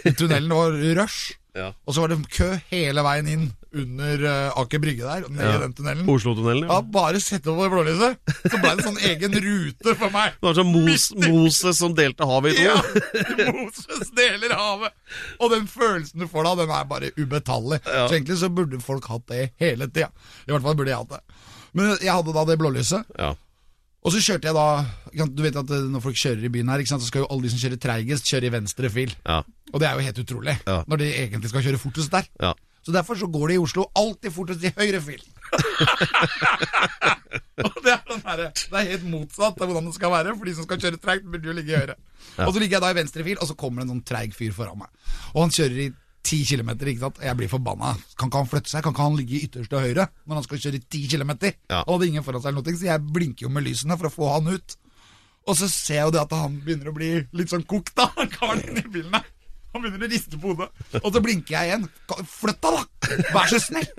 i 0.06 0.14
tunnelen, 0.14 0.50
det 0.52 0.58
var 0.60 0.76
rush. 1.02 1.34
Ja. 1.56 1.72
Og 1.88 1.96
så 1.96 2.04
var 2.04 2.12
det 2.12 2.20
kø 2.36 2.50
hele 2.70 3.06
veien 3.06 3.30
inn 3.32 3.46
under 3.81 4.24
uh, 4.25 4.60
Aker 4.62 4.80
Brygge 4.83 5.04
der, 5.06 5.25
ned 5.30 5.44
Ja. 5.45 5.56
i 5.57 5.62
den 5.66 5.74
tunnelen. 5.77 6.07
Oslotunnelen, 6.10 6.68
Ja, 6.69 6.77
ja. 6.80 6.81
bare 6.95 7.19
sette 7.24 7.51
over 7.51 7.68
det 7.68 7.74
blålyset, 7.75 8.33
så 8.51 8.60
ble 8.63 8.74
det 8.80 8.86
sånn 8.88 9.00
egen 9.12 9.38
rute 9.45 9.95
for 10.00 10.10
meg. 10.16 10.36
Det 10.39 10.48
var 10.50 10.57
sånn 10.60 10.72
Mos 10.74 11.07
Moses 11.25 11.77
som 11.81 11.95
delte 11.98 12.27
havet 12.30 12.56
i 12.56 12.66
to. 12.66 12.69
Ja, 12.69 13.51
Moses 13.54 14.12
deler 14.18 14.56
havet. 14.57 14.94
Og 15.39 15.51
den 15.56 15.68
følelsen 15.72 16.19
du 16.24 16.27
får 16.31 16.48
da, 16.50 16.56
den 16.63 16.75
er 16.75 16.86
bare 16.89 17.12
ubetallelig. 17.19 17.81
Ja. 17.86 18.07
Så 18.07 18.16
egentlig 18.19 18.38
så 18.42 18.50
burde 18.54 18.80
folk 18.83 19.07
hatt 19.12 19.27
det 19.31 19.50
hele 19.62 19.88
tida. 19.92 20.12
I 20.48 20.51
hvert 20.56 20.63
fall 20.66 20.77
burde 20.80 20.94
jeg 20.94 21.01
hatt 21.04 21.18
det. 21.18 21.42
Men 21.75 21.98
jeg 22.00 22.13
hadde 22.16 22.33
da 22.36 22.45
det 22.48 22.60
blålyset. 22.62 23.10
Ja. 23.19 23.33
Og 24.06 24.13
så 24.13 24.19
kjørte 24.22 24.45
jeg 24.45 24.54
da 24.54 25.25
Du 25.33 25.39
vet 25.42 25.56
at 25.57 25.72
eh, 25.74 25.86
når 25.89 26.01
folk 26.04 26.18
kjører 26.19 26.44
i 26.45 26.50
byen 26.54 26.68
her, 26.69 26.83
så 26.86 27.00
skal 27.01 27.24
jo 27.24 27.27
alle 27.33 27.48
de 27.48 27.50
som 27.50 27.57
kjører 27.63 27.80
treigest, 27.81 28.27
kjøre 28.30 28.45
i 28.45 28.54
venstre 28.54 28.89
fil. 28.94 29.16
Ja. 29.25 29.39
Og 29.74 29.81
det 29.81 29.88
er 29.89 29.95
jo 29.98 30.04
helt 30.06 30.19
utrolig, 30.22 30.54
Ja. 30.68 30.83
når 30.88 31.01
de 31.01 31.07
egentlig 31.24 31.50
skal 31.50 31.63
kjøre 31.66 31.80
fortest 31.81 32.12
der. 32.13 32.27
Ja. 32.44 32.51
Så 32.86 32.94
derfor 32.94 33.18
så 33.18 33.28
går 33.28 33.48
det 33.50 33.58
i 33.58 33.64
Oslo 33.64 33.88
alltid 33.98 34.34
fortest 34.34 34.66
i 34.68 34.74
høyre 34.78 35.02
fil. 35.02 35.24
og 37.66 37.78
det 37.82 37.96
er, 37.96 38.02
her, 38.28 38.44
det 38.54 38.78
er 38.78 38.92
helt 38.92 39.08
motsatt 39.10 39.58
av 39.58 39.66
hvordan 39.66 39.90
det 39.90 39.98
skal 39.98 40.14
være. 40.14 40.36
For 40.38 40.46
de 40.46 40.54
som 40.58 40.68
skal 40.68 40.82
kjøre 40.84 41.02
treigt, 41.02 41.26
burde 41.26 41.50
jo 41.50 41.58
ligge 41.58 41.74
i 41.74 41.80
høyre. 41.80 41.98
Og 42.46 42.54
så 42.54 42.62
ligger 42.62 42.78
jeg 42.78 42.86
da 42.86 42.94
i 42.94 43.00
venstre 43.00 43.26
fil, 43.26 43.42
og 43.42 43.50
så 43.50 43.58
kommer 43.58 43.82
det 43.82 43.88
en 43.88 43.96
sånn 43.96 44.06
treig 44.06 44.38
fyr 44.38 44.54
foran 44.54 44.84
meg. 44.84 44.90
Og 45.34 45.48
han 45.48 45.56
kjører 45.58 45.80
i 45.88 45.90
10 46.26 46.40
km, 46.50 46.72
ikke 46.78 47.04
sant. 47.04 47.20
Jeg 47.26 47.38
blir 47.42 47.52
forbanna. 47.52 47.92
Kan 48.18 48.30
ikke 48.30 48.42
han 48.44 48.52
flytte 48.54 48.72
seg? 48.72 48.86
Kan 48.86 48.96
ikke 48.96 49.10
han 49.10 49.20
ligge 49.20 49.38
i 49.38 49.44
ytterste 49.46 49.82
høyre 49.82 50.08
når 50.26 50.40
han 50.40 50.48
skal 50.48 50.64
kjøre 50.64 50.80
i 50.80 50.86
10 50.86 51.12
km? 51.14 51.36
Ja. 51.44 51.82
Han 51.82 51.94
hadde 51.94 52.10
ingen 52.10 52.26
foran 52.26 52.44
seg 52.44 52.54
eller 52.54 52.66
noe, 52.66 52.82
så 52.82 52.90
jeg 52.90 53.06
blinker 53.18 53.48
jo 53.48 53.54
med 53.54 53.66
lysene 53.66 53.98
for 54.00 54.10
å 54.10 54.14
få 54.14 54.32
han 54.34 54.50
ut. 54.54 54.78
Og 55.46 55.58
så 55.58 55.70
ser 55.70 56.00
jeg 56.00 56.08
jo 56.08 56.16
det 56.16 56.24
at 56.26 56.34
han 56.34 56.58
begynner 56.66 56.90
å 56.90 56.96
bli 56.96 57.12
litt 57.38 57.54
sånn 57.54 57.66
kokt, 57.70 57.94
da. 57.98 58.10
Han 58.18 58.32
karen 58.34 58.64
inni 58.66 58.86
bilen 58.90 59.14
her. 59.14 59.28
Han 59.75 59.83
begynner 59.83 60.07
å 60.07 60.12
riste 60.13 60.38
på 60.39 60.54
hodet. 60.54 60.69
Og 61.01 61.10
så 61.12 61.22
blinker 61.24 61.51
jeg 61.57 61.68
igjen. 61.68 61.86
Flytt 62.31 62.62
deg, 62.63 62.77
da! 62.80 63.19
Vær 63.36 63.50
så 63.51 63.60
snill! 63.60 63.89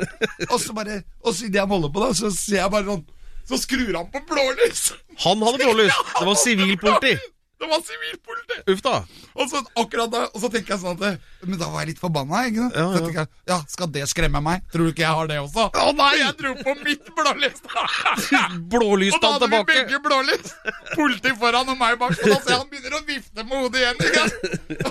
Og 0.49 0.57
så 0.63 0.73
bare 0.77 1.03
Og 1.21 1.35
så 1.37 1.47
idet 1.51 1.61
han 1.61 1.69
holder 1.75 1.93
på, 1.93 2.01
da, 2.01 2.09
så 2.17 2.31
ser 2.33 2.63
jeg 2.63 2.73
bare 2.73 2.89
sånn 2.89 3.05
Så 3.51 3.59
skrur 3.63 3.93
han 3.99 4.09
på 4.15 4.23
blålys! 4.31 4.87
Han 5.27 5.45
hadde 5.45 5.61
blålys! 5.67 5.99
Det 6.17 6.25
var 6.31 6.39
sivilpoliti! 6.41 7.13
Det 7.61 7.69
var 7.71 7.85
sivilpoliti! 7.85 8.59
Uff 8.73 8.81
da. 8.85 8.95
Og 9.37 9.53
så 9.53 9.61
akkurat 9.81 10.11
da 10.17 10.25
Og 10.33 10.41
så 10.43 10.51
tenker 10.57 10.75
jeg 10.75 10.83
sånn 10.83 10.97
at 10.97 11.05
det- 11.05 11.21
Men 11.47 11.61
da 11.61 11.69
var 11.71 11.85
jeg 11.85 11.95
litt 11.95 12.03
forbanna, 12.03 12.43
ikke? 12.51 12.67
Ja, 12.75 12.87
ja. 12.97 13.11
jeg, 13.21 13.31
ja, 13.51 13.59
skal 13.71 13.91
det 13.95 14.07
skremme 14.11 14.43
meg? 14.45 14.65
Tror 14.73 14.89
du 14.89 14.93
ikke 14.93 15.05
jeg 15.05 15.19
har 15.21 15.31
det 15.31 15.39
også? 15.43 15.69
Å, 15.71 15.87
nei! 15.97 16.13
Jeg 16.21 16.35
dro 16.41 16.53
på 16.61 16.75
mitt 16.83 17.11
blålys! 17.17 17.63
tilbake 18.73 19.17
Og 19.17 19.23
da 19.23 19.33
hadde 19.37 19.49
vi 19.51 19.61
tilbake! 19.61 19.77
begge 19.77 20.01
blålys! 20.05 20.55
Politi 20.97 21.35
foran 21.39 21.71
og 21.73 21.79
meg 21.81 21.99
bak. 22.01 22.17
Og 22.17 22.33
da 22.33 22.39
ser 22.41 22.55
jeg 22.55 22.61
han 22.61 22.71
begynner 22.73 22.99
å 22.99 23.03
vifte 23.07 23.45
med 23.47 23.57
hodet 23.63 23.83
igjen. 23.83 24.03
Ikke? 24.07 24.25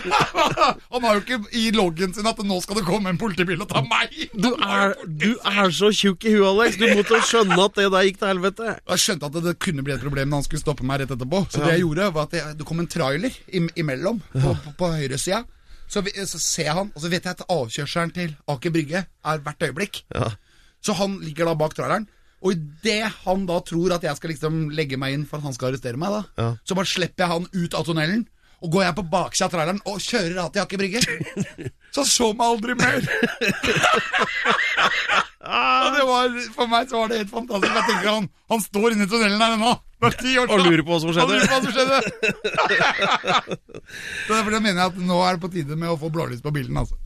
Han 0.96 1.04
har 1.06 1.18
jo 1.18 1.24
ikke 1.24 1.56
i 1.58 1.64
loggen 1.76 2.14
sin 2.16 2.28
at 2.30 2.40
nå 2.46 2.58
skal 2.64 2.80
det 2.80 2.86
komme 2.88 3.12
en 3.12 3.20
politibil 3.20 3.62
og 3.64 3.70
ta 3.72 3.82
meg. 3.86 4.14
Du 4.34 4.52
er, 4.54 4.94
du 5.08 5.32
er 5.50 5.74
så 5.76 5.90
tjukk 5.96 6.28
i 6.28 6.36
huet, 6.36 6.48
Alex. 6.48 6.78
Du 6.80 6.86
måtte 6.92 7.20
skjønne 7.28 7.58
at 7.66 7.80
det 7.80 7.88
der 7.92 8.08
gikk 8.08 8.22
til 8.22 8.32
helvete. 8.32 8.76
Jeg 8.94 9.04
skjønte 9.04 9.30
at 9.32 9.40
det 9.50 9.56
kunne 9.64 9.86
bli 9.86 9.96
et 9.96 10.04
problem 10.04 10.32
når 10.32 10.44
han 10.44 10.48
skulle 10.48 10.64
stoppe 10.64 10.88
meg 10.88 11.04
rett 11.04 11.16
etterpå. 11.16 11.44
Så 11.50 11.64
det 11.64 11.76
jeg 11.76 11.84
gjorde, 11.86 12.10
var 12.16 12.30
at 12.30 12.38
jeg, 12.40 12.56
det 12.60 12.68
kom 12.70 12.82
en 12.84 12.92
trailer 12.92 13.36
im 13.60 13.70
imellom 13.76 14.22
på, 14.32 14.56
på, 14.64 14.76
på 14.80 14.92
høyresida. 14.96 15.44
Så, 15.88 16.02
vi- 16.04 16.14
så 16.26 16.40
ser 16.42 16.64
jeg 16.70 16.74
han, 16.74 16.92
og 16.96 17.02
så 17.02 17.10
vet 17.12 17.24
jeg 17.24 17.36
at 17.38 17.46
avkjørselen 17.50 18.14
til 18.14 18.36
Aker 18.48 18.72
Brygge 18.74 19.06
er 19.06 19.38
hvert 19.46 19.62
øyeblikk. 19.68 20.04
Ja. 20.16 20.32
Så 20.82 20.94
han 20.98 21.20
ligger 21.22 21.46
da 21.46 21.54
bak 21.56 21.74
traileren. 21.78 22.08
Og 22.46 22.52
idet 22.54 23.12
han 23.24 23.46
da 23.50 23.60
tror 23.66 23.94
at 23.96 24.04
jeg 24.04 24.18
skal 24.18 24.30
liksom 24.30 24.70
legge 24.76 24.98
meg 25.02 25.14
inn 25.14 25.26
for 25.26 25.38
at 25.38 25.44
han 25.48 25.54
skal 25.54 25.72
arrestere 25.72 25.98
meg, 25.98 26.10
da, 26.12 26.24
Ja. 26.44 26.50
så 26.66 26.76
bare 26.78 26.86
slipper 26.90 27.24
jeg 27.26 27.32
han 27.32 27.48
ut 27.54 27.74
av 27.74 27.86
tunnelen. 27.86 28.28
Og 28.62 28.72
går 28.72 28.84
jeg 28.86 28.96
på 28.96 29.10
baksida 29.12 29.46
av 29.46 29.52
traileren 29.52 29.82
og 29.86 30.00
kjører 30.00 30.38
av 30.44 30.52
til 30.54 30.62
Aker 30.62 30.78
Brygge. 30.78 31.02
Så 31.96 32.04
han 32.04 32.10
så 32.12 32.28
meg 32.36 32.46
aldri 32.52 32.74
mer. 32.76 33.00
og 35.46 35.88
det 35.96 36.06
var, 36.10 36.38
for 36.56 36.68
meg 36.72 36.90
så 36.92 37.00
var 37.02 37.12
det 37.12 37.20
helt 37.22 37.32
fantastisk. 37.34 37.76
Jeg 37.78 37.88
tenker 37.90 38.10
han, 38.12 38.30
han 38.52 38.64
står 38.66 38.96
inne 38.96 39.06
i 39.08 39.12
tunnelen 39.12 39.42
her 39.46 39.56
ennå. 39.56 39.74
Og 40.06 40.60
lurer 40.60 40.84
på 40.86 40.92
hva 40.92 40.98
som 41.02 41.10
Han 41.16 41.30
lurer 41.32 41.46
skjedde. 41.48 41.50
på 41.50 41.54
hva 41.56 41.62
som 41.64 41.72
skjedde. 41.74 41.98
så 44.28 44.32
derfor 44.36 44.52
mener 44.60 44.76
jeg 44.82 44.88
at 44.92 44.98
nå 45.08 45.18
er 45.26 45.38
det 45.38 45.44
på 45.46 45.54
tide 45.56 45.78
med 45.80 45.90
å 45.94 45.98
få 46.02 46.12
blålys 46.14 46.44
på 46.46 46.52
bilen. 46.54 46.76
altså. 46.84 46.98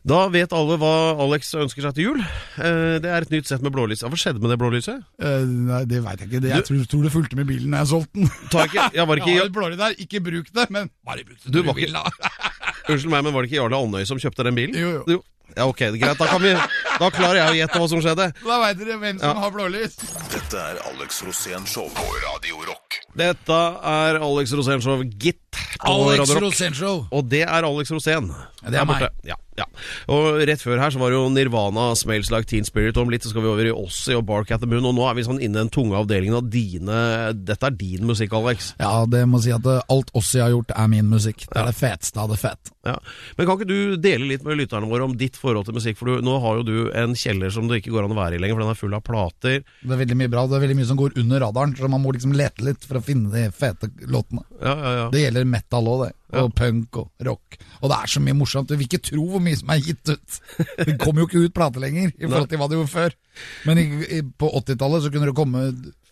Da 0.00 0.22
vet 0.32 0.48
alle 0.56 0.78
hva 0.80 0.90
Alex 1.20 1.50
ønsker 1.60 1.84
seg 1.84 1.92
til 1.98 2.06
jul. 2.08 2.20
Eh, 2.24 2.96
Det 3.04 3.10
er 3.12 3.26
et 3.26 3.34
nytt 3.34 3.50
sett 3.50 3.60
med 3.62 3.74
blålys. 3.76 4.00
Hva 4.06 4.16
skjedde 4.16 4.40
med 4.40 4.48
det 4.54 4.56
blålyset? 4.62 5.02
Eh, 5.20 5.44
nei, 5.68 5.82
det 5.90 6.00
veit 6.06 6.22
jeg 6.24 6.30
ikke. 6.30 6.40
Det, 6.46 6.54
jeg 6.54 6.64
tror, 6.70 6.86
tror 6.94 7.02
det 7.04 7.12
fulgte 7.18 7.36
med 7.36 7.46
bilen 7.52 7.76
da 7.76 7.82
jeg 7.84 7.90
solgte 7.92 8.16
den. 8.22 8.30
Ta 8.54 8.64
ikke, 8.64 8.86
jeg 8.96 9.06
var 9.10 9.20
ikke, 9.20 9.34
Jeg 9.34 9.42
har 9.44 9.50
et 9.52 9.58
blålys 9.58 9.78
der, 9.82 9.98
ikke 10.06 10.22
bruk 10.24 10.48
det, 10.56 10.66
men 10.72 10.88
bare 11.04 11.26
bruk 11.28 11.36
det 11.44 11.52
Du 11.52 11.60
var 11.68 11.76
ikke-. 11.76 12.48
unnskyld 12.94 13.10
meg, 13.14 13.24
men 13.24 13.34
var 13.34 13.42
det 13.42 13.50
ikke 13.50 13.60
Jarle 13.62 13.78
Andøy 13.84 14.04
som 14.08 14.18
kjøpte 14.22 14.44
den 14.46 14.54
bilen? 14.58 14.74
Jo, 14.78 15.02
jo. 15.08 15.22
Ja, 15.56 15.64
ok, 15.66 15.80
greit. 15.98 16.14
Da, 16.20 16.26
kan 16.30 16.38
vi, 16.44 16.52
da 16.54 17.08
klarer 17.10 17.40
jeg 17.40 17.50
å 17.50 17.56
gjette 17.58 17.78
hva 17.82 17.86
som 17.90 17.98
skjedde. 18.04 18.26
Da 18.46 18.58
veit 18.62 18.78
dere 18.78 18.98
hvem 19.02 19.16
som 19.18 19.32
Ja. 19.34 19.40
har 19.42 19.50
blålys. 19.50 19.96
Dette 20.30 20.54
er 20.62 20.78
Alex 20.86 21.22
Rosén 21.26 21.66
Show 21.66 21.88
på 21.96 22.04
Radio 22.22 22.60
Rock. 22.68 23.00
Dette 23.18 23.56
er 23.82 24.20
Alex 24.22 24.52
Rosén 24.54 24.80
Show, 24.84 25.02
gitt. 25.18 25.42
på 25.80 25.96
Radio 26.06 26.22
Rock. 26.22 26.42
Rosénshow. 26.44 27.06
Og 27.10 27.28
det 27.28 27.42
er 27.42 27.64
Alex 27.66 27.90
Rosén. 27.90 28.30
Ja, 28.62 28.70
det 28.70 28.78
er 28.78 28.84
meg. 28.86 29.08
Ja, 29.26 29.34
Ja, 29.60 29.66
og 30.12 30.40
Rett 30.48 30.62
før 30.64 30.80
her 30.80 30.92
så 30.92 31.00
var 31.00 31.12
det 31.12 31.18
jo 31.18 31.28
Nirvana, 31.32 31.90
'Smells 31.98 32.30
Like 32.32 32.48
Teen 32.50 32.66
Spirit'. 32.66 32.98
Om 33.00 33.12
litt 33.12 33.26
så 33.26 33.32
skal 33.32 33.44
vi 33.44 33.52
over 33.52 33.68
i 33.68 33.74
Ossie 33.74 34.16
og 34.16 34.24
'Bark 34.26 34.50
at 34.50 34.62
the 34.62 34.68
Moon'. 34.70 34.86
Og 34.88 34.96
nå 34.96 35.06
er 35.08 35.18
vi 35.18 35.26
sånn 35.26 35.40
inne 35.40 35.58
i 35.58 35.62
den 35.62 35.72
tunge 35.72 35.98
avdelingen 35.98 36.38
av 36.40 36.48
dine 36.50 36.98
Dette 37.36 37.66
er 37.66 37.76
din 37.76 38.06
musikk, 38.08 38.32
Alex. 38.36 38.74
Ja, 38.80 39.04
det 39.06 39.26
må 39.28 39.40
si 39.42 39.52
at 39.52 39.66
eh, 39.66 39.82
alt 39.92 40.10
Ossi 40.16 40.40
har 40.40 40.50
gjort, 40.54 40.72
er 40.74 40.88
min 40.88 41.08
musikk. 41.10 41.46
Det 41.46 41.58
er 41.60 41.70
det 41.70 41.76
feteste 41.78 42.20
av 42.20 42.30
det 42.32 42.38
fett. 42.40 42.72
Ja. 42.86 42.96
Men 43.36 43.46
kan 43.46 43.58
ikke 43.58 43.68
du 43.68 43.96
dele 44.00 44.28
litt 44.30 44.44
med 44.46 44.56
lytterne 44.60 44.88
våre 44.88 45.04
om 45.04 45.16
ditt 45.20 45.36
forhold 45.36 45.68
til 45.68 45.76
musikk? 45.76 45.98
For 46.00 46.08
du, 46.08 46.24
nå 46.24 46.38
har 46.40 46.60
jo 46.60 46.66
du 46.66 46.76
en 46.96 47.16
kjeller 47.18 47.52
som 47.52 47.68
det 47.68 47.82
ikke 47.82 47.92
går 47.94 48.06
an 48.06 48.14
å 48.16 48.20
være 48.20 48.38
i 48.38 48.42
lenger, 48.42 48.56
for 48.56 48.64
den 48.64 48.74
er 48.74 48.80
full 48.80 48.96
av 48.96 49.04
plater. 49.06 49.60
Det 49.82 49.94
er 49.96 50.02
veldig 50.04 50.18
mye 50.22 50.32
bra. 50.32 50.46
Det 50.48 50.56
er 50.56 50.64
veldig 50.64 50.78
mye 50.80 50.90
som 50.92 51.00
går 51.00 51.18
under 51.20 51.44
radaren, 51.44 51.76
så 51.76 51.90
man 51.90 52.02
må 52.04 52.14
liksom 52.16 52.34
lete 52.36 52.64
litt 52.64 52.86
for 52.86 53.00
å 53.00 53.04
finne 53.04 53.32
de 53.34 53.50
fete 53.54 53.92
låtene. 54.08 54.46
Ja, 54.60 54.74
ja, 54.74 54.94
ja. 55.02 55.06
Det 55.12 55.24
gjelder 55.26 55.52
metal 55.52 55.92
òg, 55.92 56.06
det. 56.06 56.14
Ja. 56.30 56.44
Og 56.44 56.52
punk 56.54 57.00
og 57.00 57.26
rock. 57.26 57.58
Og 57.80 57.90
det 57.90 57.96
er 57.98 58.10
så 58.12 58.22
mye 58.22 58.36
morsomt. 58.38 58.70
Du 58.70 58.76
vil 58.78 58.86
ikke 58.86 59.02
tro 59.10 59.24
hvor 59.32 59.42
mye 59.42 59.58
som 59.58 59.72
er 59.74 59.82
gitt 59.84 60.12
ut. 60.12 60.40
Det 60.78 60.98
kommer 61.00 61.24
jo 61.24 61.30
ikke 61.30 61.46
ut 61.46 61.56
plate 61.56 61.82
lenger, 61.82 62.12
i 62.14 62.26
forhold 62.26 62.50
til 62.50 62.60
hva 62.60 62.68
det 62.70 62.78
gjorde 62.78 62.94
før. 62.94 63.16
Men 63.68 63.80
i, 63.80 63.86
i, 64.18 64.20
på 64.22 64.50
80-tallet 64.60 65.04
så 65.04 65.12
kunne 65.12 65.30
det 65.30 65.38
komme 65.38 65.64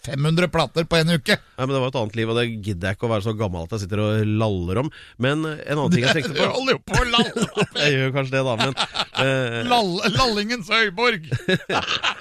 500 0.07 0.49
plater 0.49 0.87
på 0.89 0.97
en 0.97 1.11
uke. 1.19 1.37
Nei, 1.37 1.65
men 1.65 1.75
Det 1.75 1.81
var 1.83 1.91
et 1.91 1.99
annet 2.01 2.17
liv, 2.19 2.31
og 2.31 2.39
det 2.39 2.47
gidder 2.65 2.89
jeg 2.89 2.99
ikke 2.99 3.09
å 3.09 3.13
være 3.13 3.27
så 3.27 3.35
gammel 3.39 3.67
at 3.67 3.75
jeg 3.75 3.85
sitter 3.85 4.03
og 4.05 4.31
laller 4.43 4.83
om. 4.85 4.93
Men 5.21 5.45
en 5.45 5.75
annen 5.75 5.95
ting 5.95 6.07
jeg 6.07 6.21
tenkte 6.21 6.37
Du 6.39 6.45
holder 6.57 6.79
jo 6.79 6.83
på 6.87 6.99
å 6.99 7.09
lalle! 7.09 7.49
Jeg 7.83 7.95
gjør 7.95 8.15
kanskje 8.17 8.35
det, 8.35 8.45
da, 8.47 8.55
men 8.59 8.73
uh... 8.75 9.59
Lall, 9.69 9.93
lallingens 10.15 10.71
høyborg! 10.73 11.29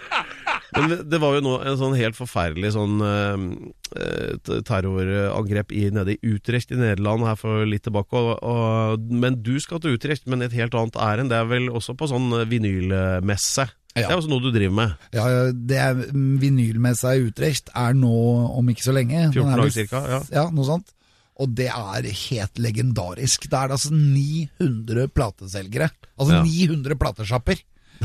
Men 0.77 1.09
det- 1.09 1.19
var 1.21 1.35
jo 1.37 1.41
nå 1.45 1.53
en 1.65 1.77
sånn 1.79 1.95
helt 1.97 2.15
forferdelig 2.17 2.71
sånn 2.75 3.01
uh, 3.01 4.61
terrorangrep 4.67 5.71
i, 5.75 5.87
nede 5.93 6.15
i 6.15 6.33
Utrecht 6.35 6.71
i 6.71 6.77
Nederland 6.79 7.25
her 7.27 7.35
for 7.39 7.65
litt 7.69 7.85
tilbake. 7.87 8.13
Og, 8.13 8.37
og, 8.43 9.07
men 9.11 9.39
du 9.45 9.55
skal 9.63 9.81
til 9.83 9.97
Utrecht, 9.97 10.27
men 10.29 10.45
et 10.45 10.55
helt 10.57 10.75
annet 10.77 10.97
ærend. 11.01 11.33
Det 11.33 11.39
er 11.39 11.49
vel 11.49 11.69
også 11.73 11.95
på 11.97 12.09
sånn 12.11 12.29
vinylmesse. 12.51 13.67
Ja. 13.97 14.05
Det 14.05 14.13
er 14.13 14.19
også 14.19 14.29
noe 14.29 14.43
du 14.45 14.51
driver 14.53 14.75
med. 14.77 15.07
Ja, 15.15 15.25
det 15.51 15.79
er 15.81 15.97
vinylmessa 16.13 17.15
i 17.17 17.23
Utrecht 17.31 17.71
er 17.73 17.95
nå 17.97 18.13
om 18.59 18.69
ikke 18.69 18.85
så 18.85 18.93
lenge. 18.93 19.31
14 19.31 19.39
Den 19.41 19.53
er 19.55 19.63
dager 19.63 19.73
cirka, 19.79 20.03
ja. 20.11 20.19
ja. 20.35 20.45
Noe 20.53 20.67
sånt. 20.67 20.93
Og 21.41 21.51
det 21.57 21.67
er 21.69 22.05
helt 22.09 22.61
legendarisk. 22.61 23.47
Det 23.49 23.57
er 23.57 23.73
altså 23.73 23.89
900 23.93 25.09
plateselgere. 25.13 25.89
Altså 26.17 26.37
Ja. 26.39 26.43
900 26.45 26.97
platesjapper 26.97 27.59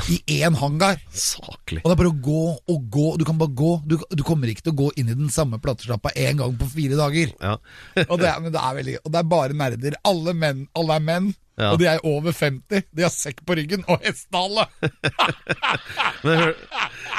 i 0.08 0.40
én 0.42 0.56
hangar. 0.58 1.00
Saklig. 1.12 1.82
Og 1.82 1.90
det 1.90 1.94
er 1.94 2.00
bare 2.02 2.12
å 2.12 2.22
gå 2.24 2.44
og 2.74 2.88
gå. 2.92 3.06
Du 3.20 3.24
kan 3.28 3.38
bare 3.40 3.54
gå. 3.56 3.72
Du, 3.88 3.98
du 4.10 4.24
kommer 4.26 4.50
ikke 4.50 4.66
til 4.66 4.74
å 4.74 4.80
gå 4.84 4.88
inn 5.00 5.12
i 5.12 5.18
den 5.18 5.30
samme 5.32 5.60
platesjappa 5.62 6.14
én 6.16 6.40
gang 6.40 6.56
på 6.58 6.68
fire 6.72 6.98
dager. 6.98 7.32
Ja. 7.42 7.56
Og 8.10 8.18
det, 8.20 8.28
er, 8.30 8.40
men 8.42 8.52
det 8.54 8.60
er 8.62 8.76
veldig 8.78 8.96
Og 9.02 9.12
det 9.12 9.20
er 9.20 9.30
bare 9.34 9.56
nerder. 9.56 9.96
Alle 10.08 10.34
menn, 10.36 10.66
alle 10.78 10.98
er 10.98 11.06
menn. 11.06 11.32
Ja. 11.60 11.72
Og 11.74 11.78
de 11.82 11.88
er 11.90 12.00
over 12.08 12.32
50. 12.32 12.88
De 12.96 13.04
har 13.04 13.12
sekk 13.12 13.42
på 13.46 13.56
ryggen 13.58 13.84
og 13.92 14.00
hestehale. 14.06 14.64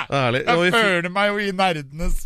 Jeg 0.09 0.73
føler 0.73 1.09
meg 1.13 1.29
jo 1.29 1.37
i 1.43 1.53
nerdenes 1.55 2.25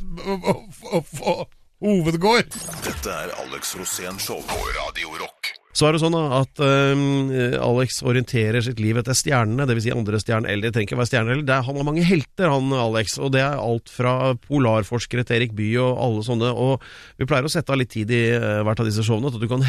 hovedgård. 1.83 2.57
Dette 2.87 3.11
er 3.13 3.35
Alex 3.43 3.75
Rosén 3.77 4.17
Show 4.23 4.39
på 4.47 4.59
Radio 4.79 5.13
Rock. 5.19 5.51
Så 5.77 5.85
er 5.85 5.93
det 5.93 5.99
sånn 6.01 6.15
at 6.17 6.57
eh, 6.63 7.53
Alex 7.61 7.99
orienterer 8.01 8.63
sitt 8.65 8.79
liv 8.81 8.97
etter 8.97 9.13
stjernene, 9.13 9.67
dvs. 9.69 9.83
Si 9.85 9.91
andre 9.93 10.17
stjerner, 10.23 10.49
eller 10.49 10.65
det 10.65 10.71
trenger 10.73 10.87
ikke 10.89 10.97
være 10.97 11.09
stjerner 11.11 11.35
eller. 11.35 11.45
Er- 11.53 11.67
Han 11.67 11.77
har 11.77 11.85
mange 11.85 12.05
helter, 12.07 12.49
han 12.49 12.71
Alex, 12.73 13.17
og 13.21 13.33
det 13.35 13.43
er 13.43 13.59
alt 13.61 13.91
fra 13.93 14.33
polarforskere 14.47 15.21
til 15.27 15.37
Erik 15.37 15.53
Bye 15.57 15.77
og 15.83 15.99
alle 16.01 16.23
sånne. 16.25 16.49
Og 16.49 16.81
vi 17.21 17.27
pleier 17.29 17.45
å 17.45 17.51
sette 17.53 17.75
av 17.75 17.77
litt 17.77 17.91
tid 17.93 18.09
i 18.09 18.23
uh, 18.33 18.63
hvert 18.65 18.81
av 18.81 18.89
disse 18.89 19.05
showene 19.05 19.29
til 19.29 19.37
at 19.37 19.45
du 19.45 19.51
kan 19.51 19.67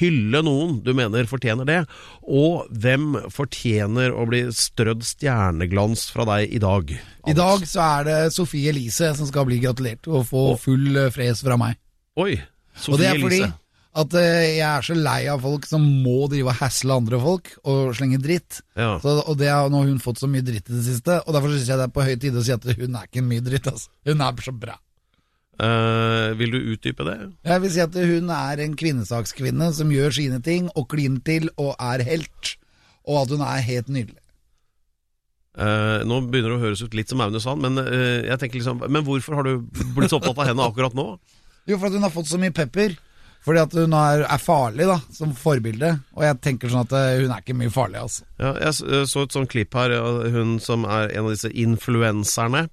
hylle 0.00 0.42
noen 0.46 0.78
du 0.86 0.94
mener 0.96 1.28
fortjener 1.28 1.68
det. 1.68 1.78
Og 2.24 2.64
hvem 2.72 3.18
fortjener 3.34 4.16
å 4.16 4.24
bli 4.30 4.46
strødd 4.56 5.04
stjerneglans 5.04 6.06
fra 6.14 6.24
deg 6.32 6.54
i 6.56 6.62
dag? 6.62 6.94
I 7.28 7.36
dag 7.36 7.66
så 7.68 7.84
er 8.00 8.08
det 8.08 8.18
Sofie 8.32 8.72
Elise 8.72 9.12
som 9.18 9.28
skal 9.28 9.44
bli 9.50 9.60
gratulert 9.60 10.08
og 10.08 10.24
få 10.30 10.46
full 10.62 10.94
eh, 10.96 11.10
fres 11.12 11.44
fra 11.44 11.60
meg. 11.60 11.76
Oi, 12.16 12.38
Sofie 12.80 13.12
Elise. 13.12 13.52
At 13.90 14.14
eh, 14.14 14.58
jeg 14.60 14.66
er 14.66 14.84
så 14.86 14.94
lei 14.94 15.24
av 15.32 15.40
folk 15.42 15.64
som 15.66 15.82
må 15.82 16.28
drive 16.30 16.52
og 16.52 16.60
hassle 16.60 16.94
andre 16.94 17.18
folk 17.22 17.50
og 17.64 17.90
slenge 17.98 18.20
dritt. 18.22 18.60
Ja. 18.78 18.92
Så, 19.02 19.16
og 19.24 19.40
det 19.40 19.50
har 19.50 19.72
nå 19.72 19.82
hun 19.88 19.98
fått 20.02 20.22
så 20.22 20.28
mye 20.30 20.46
dritt 20.46 20.70
i 20.70 20.76
det 20.76 20.84
siste, 20.86 21.18
og 21.24 21.34
derfor 21.34 21.50
syns 21.50 21.72
jeg 21.72 21.80
det 21.80 21.88
er 21.88 21.96
på 21.96 22.06
høy 22.06 22.14
tid 22.22 22.38
å 22.38 22.44
si 22.46 22.54
at 22.54 22.68
hun 22.70 22.94
er 23.00 23.10
ikke 23.10 23.26
mye 23.26 23.42
dritt. 23.42 23.66
Altså. 23.72 23.90
Hun 24.06 24.22
er 24.26 24.46
så 24.46 24.54
bra. 24.54 24.78
Uh, 25.60 26.32
vil 26.40 26.54
du 26.54 26.70
utdype 26.72 27.04
det? 27.04 27.18
Jeg 27.44 27.62
vil 27.64 27.72
si 27.74 27.82
at 27.82 27.98
hun 27.98 28.30
er 28.32 28.62
en 28.64 28.78
kvinnesakskvinne 28.80 29.66
som 29.76 29.90
gjør 29.92 30.14
sine 30.16 30.38
ting 30.40 30.70
og 30.72 30.86
kliner 30.94 31.20
til 31.26 31.50
og 31.60 31.74
er 31.74 32.06
helt, 32.06 32.54
og 33.04 33.24
at 33.24 33.34
hun 33.34 33.44
er 33.44 33.66
helt 33.66 33.90
nydelig. 33.92 34.22
Uh, 35.58 36.00
nå 36.06 36.22
begynner 36.30 36.54
det 36.54 36.60
å 36.60 36.62
høres 36.62 36.80
ut 36.86 36.94
litt 36.96 37.10
som 37.10 37.20
Aune 37.20 37.42
Sand, 37.42 37.60
men, 37.66 37.76
uh, 37.82 38.22
jeg 38.22 38.38
tenker 38.40 38.62
liksom, 38.62 38.86
men 38.86 39.04
hvorfor 39.04 39.36
har 39.36 39.50
du 39.50 39.82
blitt 39.98 40.14
så 40.14 40.22
opptatt 40.22 40.38
av 40.38 40.48
henne 40.48 40.64
akkurat 40.64 40.96
nå? 40.96 41.10
Jo, 41.68 41.76
for 41.76 41.90
at 41.90 41.98
hun 41.98 42.06
har 42.06 42.14
fått 42.14 42.30
så 42.30 42.40
mye 42.40 42.54
pepper. 42.54 42.94
Fordi 43.44 43.60
at 43.62 43.74
hun 43.76 43.94
er, 43.96 44.24
er 44.28 44.40
farlig 44.42 44.86
da, 44.90 44.98
som 45.16 45.30
forbilde. 45.36 45.94
Og 46.18 46.24
jeg 46.26 46.40
tenker 46.44 46.72
sånn 46.72 46.84
at 46.84 46.96
eh, 46.96 47.22
hun 47.22 47.30
er 47.32 47.40
ikke 47.40 47.56
mye 47.56 47.72
farlig, 47.72 48.02
altså. 48.02 48.26
Ja, 48.40 48.50
jeg 48.66 48.74
eh, 48.90 49.06
så 49.08 49.24
et 49.24 49.36
sånt 49.36 49.52
klipp 49.52 49.76
her, 49.78 49.94
hun 50.34 50.58
som 50.60 50.84
er 50.84 51.14
en 51.14 51.24
av 51.24 51.32
disse 51.32 51.48
influenserne. 51.48 52.66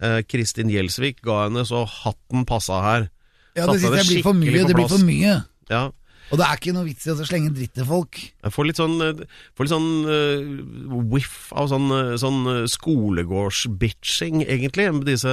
eh, 0.00 0.22
Kristin 0.28 0.72
Gjelsvik 0.72 1.20
ga 1.24 1.42
henne 1.46 1.66
så 1.68 1.84
hatten 1.84 2.48
passa 2.48 2.80
her. 2.84 3.10
Ja, 3.56 3.66
det 3.68 3.80
det, 3.80 4.06
blir 4.08 4.24
for 4.24 4.36
mye. 4.36 4.64
Det 4.68 4.76
blir 4.76 4.88
for 4.88 5.04
mye. 5.04 5.36
Ja, 5.72 5.84
Og 6.32 6.40
det 6.40 6.46
er 6.46 6.58
ikke 6.58 6.72
noe 6.74 6.86
vits 6.88 7.06
i 7.06 7.12
å 7.12 7.26
slenge 7.26 7.52
dritt 7.54 7.74
til 7.78 7.86
folk. 7.86 8.18
jeg 8.18 8.52
får 8.52 8.66
litt 8.66 8.80
sånn, 8.80 8.96
eh, 9.04 9.20
får 9.54 9.66
litt 9.66 9.74
sånn 9.74 9.90
uh, 10.10 10.96
whiff 11.12 11.52
av 11.52 11.68
sånn, 11.70 11.86
eh, 11.94 12.16
sånn 12.18 12.66
skolegårdsbitching, 12.66 14.42
egentlig, 14.46 14.88
med 14.92 15.06
disse 15.06 15.30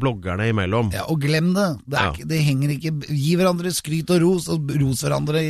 bloggerne 0.00 0.48
imellom. 0.52 0.92
Ja, 0.96 1.04
Og 1.10 1.20
glem 1.20 1.52
det. 1.54 1.68
Det, 1.86 1.98
Ja. 2.00 2.12
ikke, 2.12 2.28
det 2.28 2.40
henger 2.44 2.68
ikke 2.76 2.90
Gi 3.10 3.36
hverandre 3.36 3.70
skryt 3.74 4.10
og 4.10 4.20
ros, 4.22 4.48
og 4.48 4.70
ros 4.70 5.02
hverandre 5.02 5.40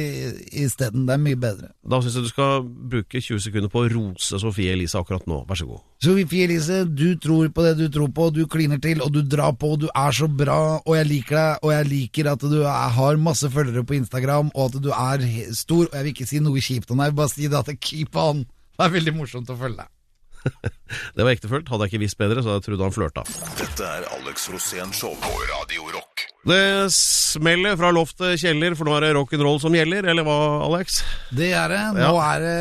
isteden. 0.52 1.06
Det 1.06 1.14
er 1.14 1.22
mye 1.22 1.36
bedre. 1.38 1.70
Da 1.86 2.00
syns 2.00 2.14
jeg 2.14 2.24
du 2.24 2.28
skal 2.28 2.62
bruke 2.62 3.20
20 3.20 3.38
sekunder 3.40 3.68
på 3.70 3.84
å 3.86 3.90
rose 3.92 4.38
Sofie 4.40 4.72
Elise 4.72 4.98
akkurat 4.98 5.26
nå. 5.26 5.46
Vær 5.46 5.56
så 5.56 5.66
god. 5.66 5.80
Sofie 6.00 6.46
Elise, 6.46 6.86
du 6.88 7.10
tror 7.20 7.50
på 7.52 7.60
det 7.66 7.74
du 7.76 7.84
tror 7.92 8.08
på, 8.16 8.30
du 8.32 8.46
kliner 8.48 8.78
til, 8.80 9.02
og 9.04 9.12
du 9.12 9.20
drar 9.20 9.52
på, 9.60 9.74
og 9.74 9.82
du 9.82 9.88
er 9.92 10.14
så 10.16 10.30
bra, 10.32 10.80
og 10.80 10.94
jeg 10.96 11.08
liker 11.10 11.36
deg, 11.36 11.58
og 11.60 11.74
jeg 11.74 11.88
liker 11.90 12.30
at 12.32 12.46
du 12.48 12.62
er, 12.62 12.86
har 12.96 13.20
masse 13.20 13.50
følgere 13.52 13.84
på 13.84 13.98
Instagram, 13.98 14.48
og 14.54 14.70
at 14.70 14.78
du 14.80 14.88
er 14.96 15.26
stor, 15.52 15.90
og 15.90 15.98
jeg 15.98 16.06
vil 16.06 16.14
ikke 16.14 16.28
si 16.30 16.40
noe 16.40 16.62
kjipt 16.64 16.94
om 16.94 17.04
deg, 17.04 17.12
bare 17.18 17.28
si 17.34 17.50
det 17.52 17.58
at 17.58 17.68
det 17.68 17.76
keep 17.84 18.16
on. 18.16 18.46
Det 18.48 18.86
er 18.86 18.94
veldig 18.94 19.14
morsomt 19.18 19.52
å 19.52 19.58
følge 19.60 19.82
deg. 19.82 19.92
Det 21.18 21.20
var 21.20 21.34
ektefølt. 21.34 21.68
Hadde 21.68 21.84
jeg 21.84 21.92
ikke 21.92 22.02
visst 22.06 22.16
bedre, 22.16 22.40
så 22.40 22.48
hadde 22.48 22.62
jeg 22.62 22.66
trodd 22.70 22.86
han 22.86 22.94
flørta. 22.96 23.26
Dette 23.60 23.90
er 23.98 24.06
Alex 24.16 24.48
Rosén 24.48 24.96
Show 24.96 25.12
på 25.20 25.34
Radio 25.50 25.84
Rock. 25.92 26.24
Det 26.48 26.88
smeller 26.96 27.76
fra 27.76 27.92
loft 27.92 28.16
til 28.22 28.40
kjeller, 28.40 28.72
for 28.78 28.88
nå 28.88 28.96
er 28.96 29.10
det 29.10 29.12
rock'n'roll 29.18 29.60
som 29.60 29.76
gjelder, 29.76 30.08
eller 30.14 30.24
hva, 30.24 30.40
Alex? 30.64 31.02
Det 31.28 31.52
er 31.52 31.76
det. 31.76 31.84
Nå 32.00 32.16
er 32.24 32.46
det 32.46 32.56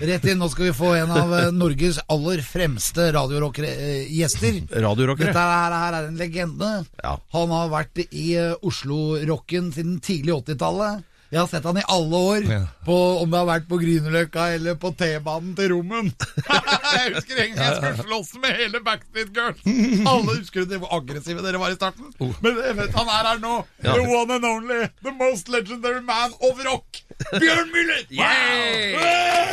rett 0.00 0.24
inn. 0.24 0.40
Nå 0.42 0.48
skal 0.52 0.68
vi 0.68 0.74
få 0.76 0.92
en 0.98 1.10
av 1.14 1.34
eh, 1.38 1.50
Norges 1.54 2.00
aller 2.12 2.42
fremste 2.46 3.10
radiorock-gjester. 3.16 4.60
Dette 4.66 4.82
Radiorockere. 4.84 5.32
her, 5.36 5.76
her 5.84 5.98
er 6.00 6.08
en 6.10 6.18
legende. 6.20 6.72
Ja. 7.02 7.16
Han 7.36 7.54
har 7.54 7.72
vært 7.72 8.02
i 8.10 8.32
eh, 8.40 8.54
Oslo-rocken 8.62 9.72
siden 9.74 9.98
tidlig 10.04 10.34
80-tallet. 10.42 11.08
Jeg 11.32 11.40
har 11.40 11.46
sett 11.48 11.64
han 11.64 11.78
i 11.80 11.82
alle 11.88 12.18
år, 12.28 12.46
på, 12.84 12.94
om 13.22 13.30
det 13.32 13.38
har 13.40 13.46
vært 13.48 13.68
på 13.70 13.78
Grünerløkka 13.80 14.50
eller 14.52 14.74
på 14.76 14.90
T-banen 15.00 15.54
til 15.56 15.70
Rommen. 15.72 16.10
jeg 16.92 17.14
husker 17.14 17.38
en 17.40 17.54
gang 17.54 17.62
jeg 17.62 17.78
skulle 17.78 18.02
slåss 18.02 18.32
med 18.42 18.58
hele 18.58 18.82
Backstreet 18.84 19.30
Girls. 19.32 19.62
Alle 20.10 20.34
husker 20.36 20.66
det, 20.68 20.76
hvor 20.82 20.92
aggressive 20.98 21.40
dere 21.40 21.60
var 21.62 21.72
i 21.72 21.78
starten. 21.78 22.10
Men 22.44 22.60
jeg 22.60 22.76
vet, 22.82 22.92
han 22.98 23.12
er 23.16 23.30
her 23.30 23.40
nå. 23.40 23.54
Ja. 23.80 23.94
The 23.96 24.04
one 24.12 24.36
and 24.36 24.44
only, 24.50 24.82
the 25.00 25.14
most 25.16 25.48
legendary 25.48 26.04
man 26.04 26.36
of 26.44 26.60
rock. 26.68 27.00
Bjørn 27.38 27.72
Müller! 27.72 28.04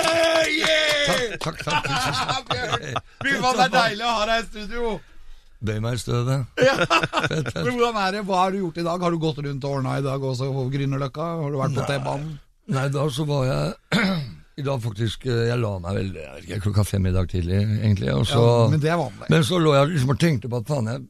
Hey, 0.10 0.60
yeah! 0.60 1.38
Takk, 1.40 1.64
takk. 1.64 1.88
takk. 1.88 2.52
Bjørn, 2.52 2.86
Fy 3.24 3.38
faen, 3.40 3.56
det 3.56 3.66
er 3.70 3.74
deilig 3.78 4.04
å 4.04 4.14
ha 4.18 4.28
deg 4.34 4.44
i 4.44 4.48
studio. 4.50 4.94
Bøy 5.60 5.80
meg 5.84 5.98
i 5.98 6.00
støvet. 6.00 6.46
Men 6.56 7.74
hvordan 7.76 7.98
er 8.00 8.14
det? 8.16 8.22
Hva 8.30 8.38
har 8.46 8.54
du 8.54 8.62
gjort 8.62 8.78
i 8.80 8.86
dag? 8.86 9.02
Har 9.04 9.12
du 9.12 9.18
gått 9.20 9.42
rundt 9.44 9.66
og 9.68 9.74
ordna 9.80 9.98
i 10.00 10.04
dag 10.06 10.24
også 10.24 10.48
på 10.56 10.66
Grünerløkka? 10.72 11.26
Har 11.42 11.52
du 11.52 11.58
vært 11.60 11.76
på 11.76 11.88
T-banen? 11.90 12.30
Nei, 12.70 12.86
da 12.94 13.04
så 13.12 13.26
var 13.28 13.48
jeg 13.50 14.04
I 14.62 14.64
dag 14.68 14.78
faktisk 14.84 15.24
eh, 15.26 15.48
Jeg 15.50 15.58
la 15.58 15.72
meg 15.82 15.96
vel 15.98 16.10
jeg 16.20 16.34
vet 16.36 16.44
ikke, 16.46 16.60
klokka 16.68 16.84
fem 16.86 17.08
i 17.10 17.14
dag 17.16 17.28
tidlig, 17.32 17.60
egentlig. 17.80 18.12
Og 18.14 18.28
så, 18.30 18.40
Ja, 18.44 18.68
men 18.72 18.84
det 18.84 18.92
er 18.94 19.00
vanlig. 19.02 19.30
men 19.34 19.48
så 19.48 19.58
lå 19.64 19.74
jeg 19.74 19.90
liksom 19.96 20.14
og 20.14 20.20
tenkte 20.22 20.52
på 20.54 20.60
at 20.62 20.70
faen, 20.70 20.92
jeg, 20.94 21.02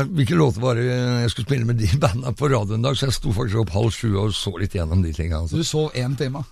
jeg 0.00 0.10
Hvilken 0.18 0.40
låt 0.42 0.58
var 0.60 0.80
det 0.80 0.86
jeg 0.90 1.30
skulle 1.32 1.46
spille 1.48 1.68
med 1.68 1.78
de 1.80 1.88
bandene 2.04 2.34
på 2.36 2.50
radioen 2.52 2.80
en 2.82 2.88
dag? 2.88 2.98
Så 2.98 3.06
jeg 3.08 3.16
sto 3.20 3.32
faktisk 3.36 3.62
opp 3.62 3.72
halv 3.76 3.94
sju 3.96 4.10
og 4.26 4.34
så 4.36 4.52
litt 4.60 4.74
gjennom 4.76 5.04
de 5.06 5.12
tingene. 5.16 5.44
Altså. 5.46 5.56
du 5.62 5.68
sov 5.68 5.94
én 5.96 6.18
time? 6.20 6.42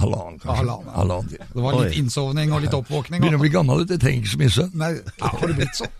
Halvannen, 0.00 0.38
kanskje. 0.40 0.56
halvannen. 0.62 0.94
halvannen 0.96 1.28
time. 1.34 1.48
Det 1.52 1.62
var 1.66 1.74
litt 1.82 1.90
Oi. 1.92 1.98
innsovning 2.00 2.54
og 2.56 2.62
litt 2.64 2.78
oppvåkning? 2.78 3.20
Begynner 3.20 3.36
å 3.36 3.42
bli 3.42 3.50
gammel, 3.52 3.82
du. 3.84 3.92
jeg 3.92 4.00
trenger 4.06 4.22
ikke 4.24 4.32
så 4.32 4.40
mye 4.40 4.54
søvn. 4.54 4.78
Nei, 4.80 4.92
har 5.20 5.42
du 5.50 5.58
blitt 5.58 5.76
sånn? 5.82 5.92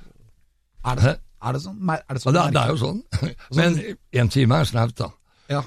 Er 0.85 0.97
det, 0.99 1.13
er 1.43 1.53
det 1.57 1.61
sånn? 1.63 1.77
Er 1.91 2.01
det 2.09 2.19
Ja, 2.19 2.23
sånn 2.23 2.35
det, 2.35 2.41
er- 2.43 2.53
det 2.55 2.63
er 2.63 2.69
jo 2.73 2.79
sånn. 2.81 3.03
Men 3.59 3.77
en 4.23 4.29
time 4.35 4.55
er 4.63 4.65
snaut, 4.71 4.95
da. 4.99 5.09
Ja, 5.51 5.63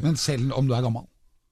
Men 0.00 0.16
selv 0.16 0.52
om 0.56 0.66
du 0.68 0.74
er 0.74 0.82
gammel? 0.86 1.04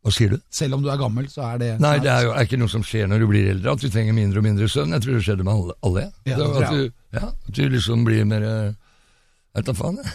Hva 0.05 0.13
sier 0.13 0.35
du? 0.35 0.39
Selv 0.53 0.75
om 0.77 0.83
du 0.85 0.91
er 0.93 0.99
gammel, 1.01 1.27
så 1.33 1.41
er 1.55 1.59
det 1.63 1.69
Nei, 1.81 1.95
det 2.05 2.11
er 2.13 2.27
jo 2.27 2.33
er 2.37 2.45
ikke 2.45 2.59
noe 2.61 2.69
som 2.69 2.83
skjer 2.85 3.07
når 3.09 3.23
du 3.25 3.27
blir 3.31 3.47
eldre, 3.55 3.73
at 3.73 3.81
du 3.81 3.89
trenger 3.89 4.13
mindre 4.17 4.43
og 4.43 4.45
mindre 4.45 4.67
søvn. 4.69 4.93
Jeg 4.93 5.01
tror 5.07 5.15
det 5.17 5.23
skjedde 5.25 5.47
med 5.49 5.55
alle. 5.55 5.75
alle. 5.89 6.03
Ja, 6.29 6.37
det 6.37 6.45
Det- 6.45 6.65
at, 6.65 6.71
du, 6.71 6.93
ja, 7.17 7.27
at 7.33 7.55
du 7.57 7.63
liksom 7.73 8.05
blir 8.05 8.25
mer 8.29 8.43
eh, 8.45 8.73
Jeg 9.55 9.63
vet 9.63 9.67
da 9.71 9.75
faen, 9.79 9.97
jeg. 10.03 10.07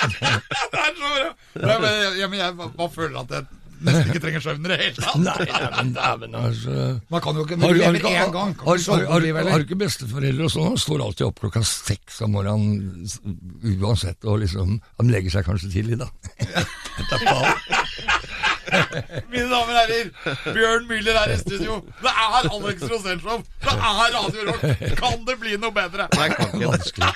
Det 0.00 0.80
er 0.80 0.92
så 0.96 1.08
bra! 1.14 1.30
Men 1.54 1.84
jeg, 1.86 2.12
jeg, 2.20 2.30
jeg 2.40 2.54
bare 2.58 2.90
føler 2.94 3.18
at 3.20 3.30
jeg 3.36 3.44
nesten 3.86 4.10
ikke 4.12 4.22
trenger 4.24 4.42
søvn 4.44 4.66
i 4.66 4.70
det 4.72 4.78
hele 4.80 4.96
tatt. 5.00 5.16
Nei, 5.24 5.84
nei, 5.90 6.12
men 6.22 6.34
altså. 6.40 6.74
Man 7.12 7.20
kan 7.24 7.38
jo 7.40 7.44
ikke 7.46 7.56
Har, 7.60 7.68
men 7.70 7.78
du- 7.78 7.84
har, 7.84 7.94
ikke- 8.00 8.32
gang. 8.34 8.54
Har, 8.64 8.82
har, 8.90 9.06
har, 9.10 9.50
har 9.54 9.64
ikke 9.66 9.78
besteforeldre 9.80 10.44
og 10.48 10.52
sånn? 10.54 10.76
Står 10.80 11.04
alltid 11.06 11.26
opp 11.28 11.40
klokka 11.44 11.62
seks 11.66 12.20
om 12.26 12.34
morgenen 12.36 13.08
uansett, 13.80 14.20
og 14.24 14.40
liksom 14.44 14.76
Han 15.00 15.10
legger 15.12 15.30
seg 15.38 15.44
kanskje 15.48 15.72
tidlig, 15.72 15.98
da. 16.00 16.08
Mine 19.30 19.48
damer 19.50 19.72
og 19.72 19.78
herrer, 19.80 20.10
Bjørn 20.54 20.84
Müller 20.86 21.16
er 21.18 21.32
i 21.34 21.38
studio. 21.40 21.80
Det 22.02 22.12
er 22.12 22.46
Alex 22.52 22.84
Rosénshow. 22.86 23.42
Det 23.64 23.72
er 23.72 24.12
Radio 24.14 24.44
Rock. 24.46 24.62
Kan 25.00 25.24
det 25.26 25.36
bli 25.42 25.56
noe 25.58 25.74
bedre? 25.74 26.06
Nei, 26.14 26.28
kan 26.36 26.52
ikke. 26.54 26.70
Vanskelig. 26.70 27.10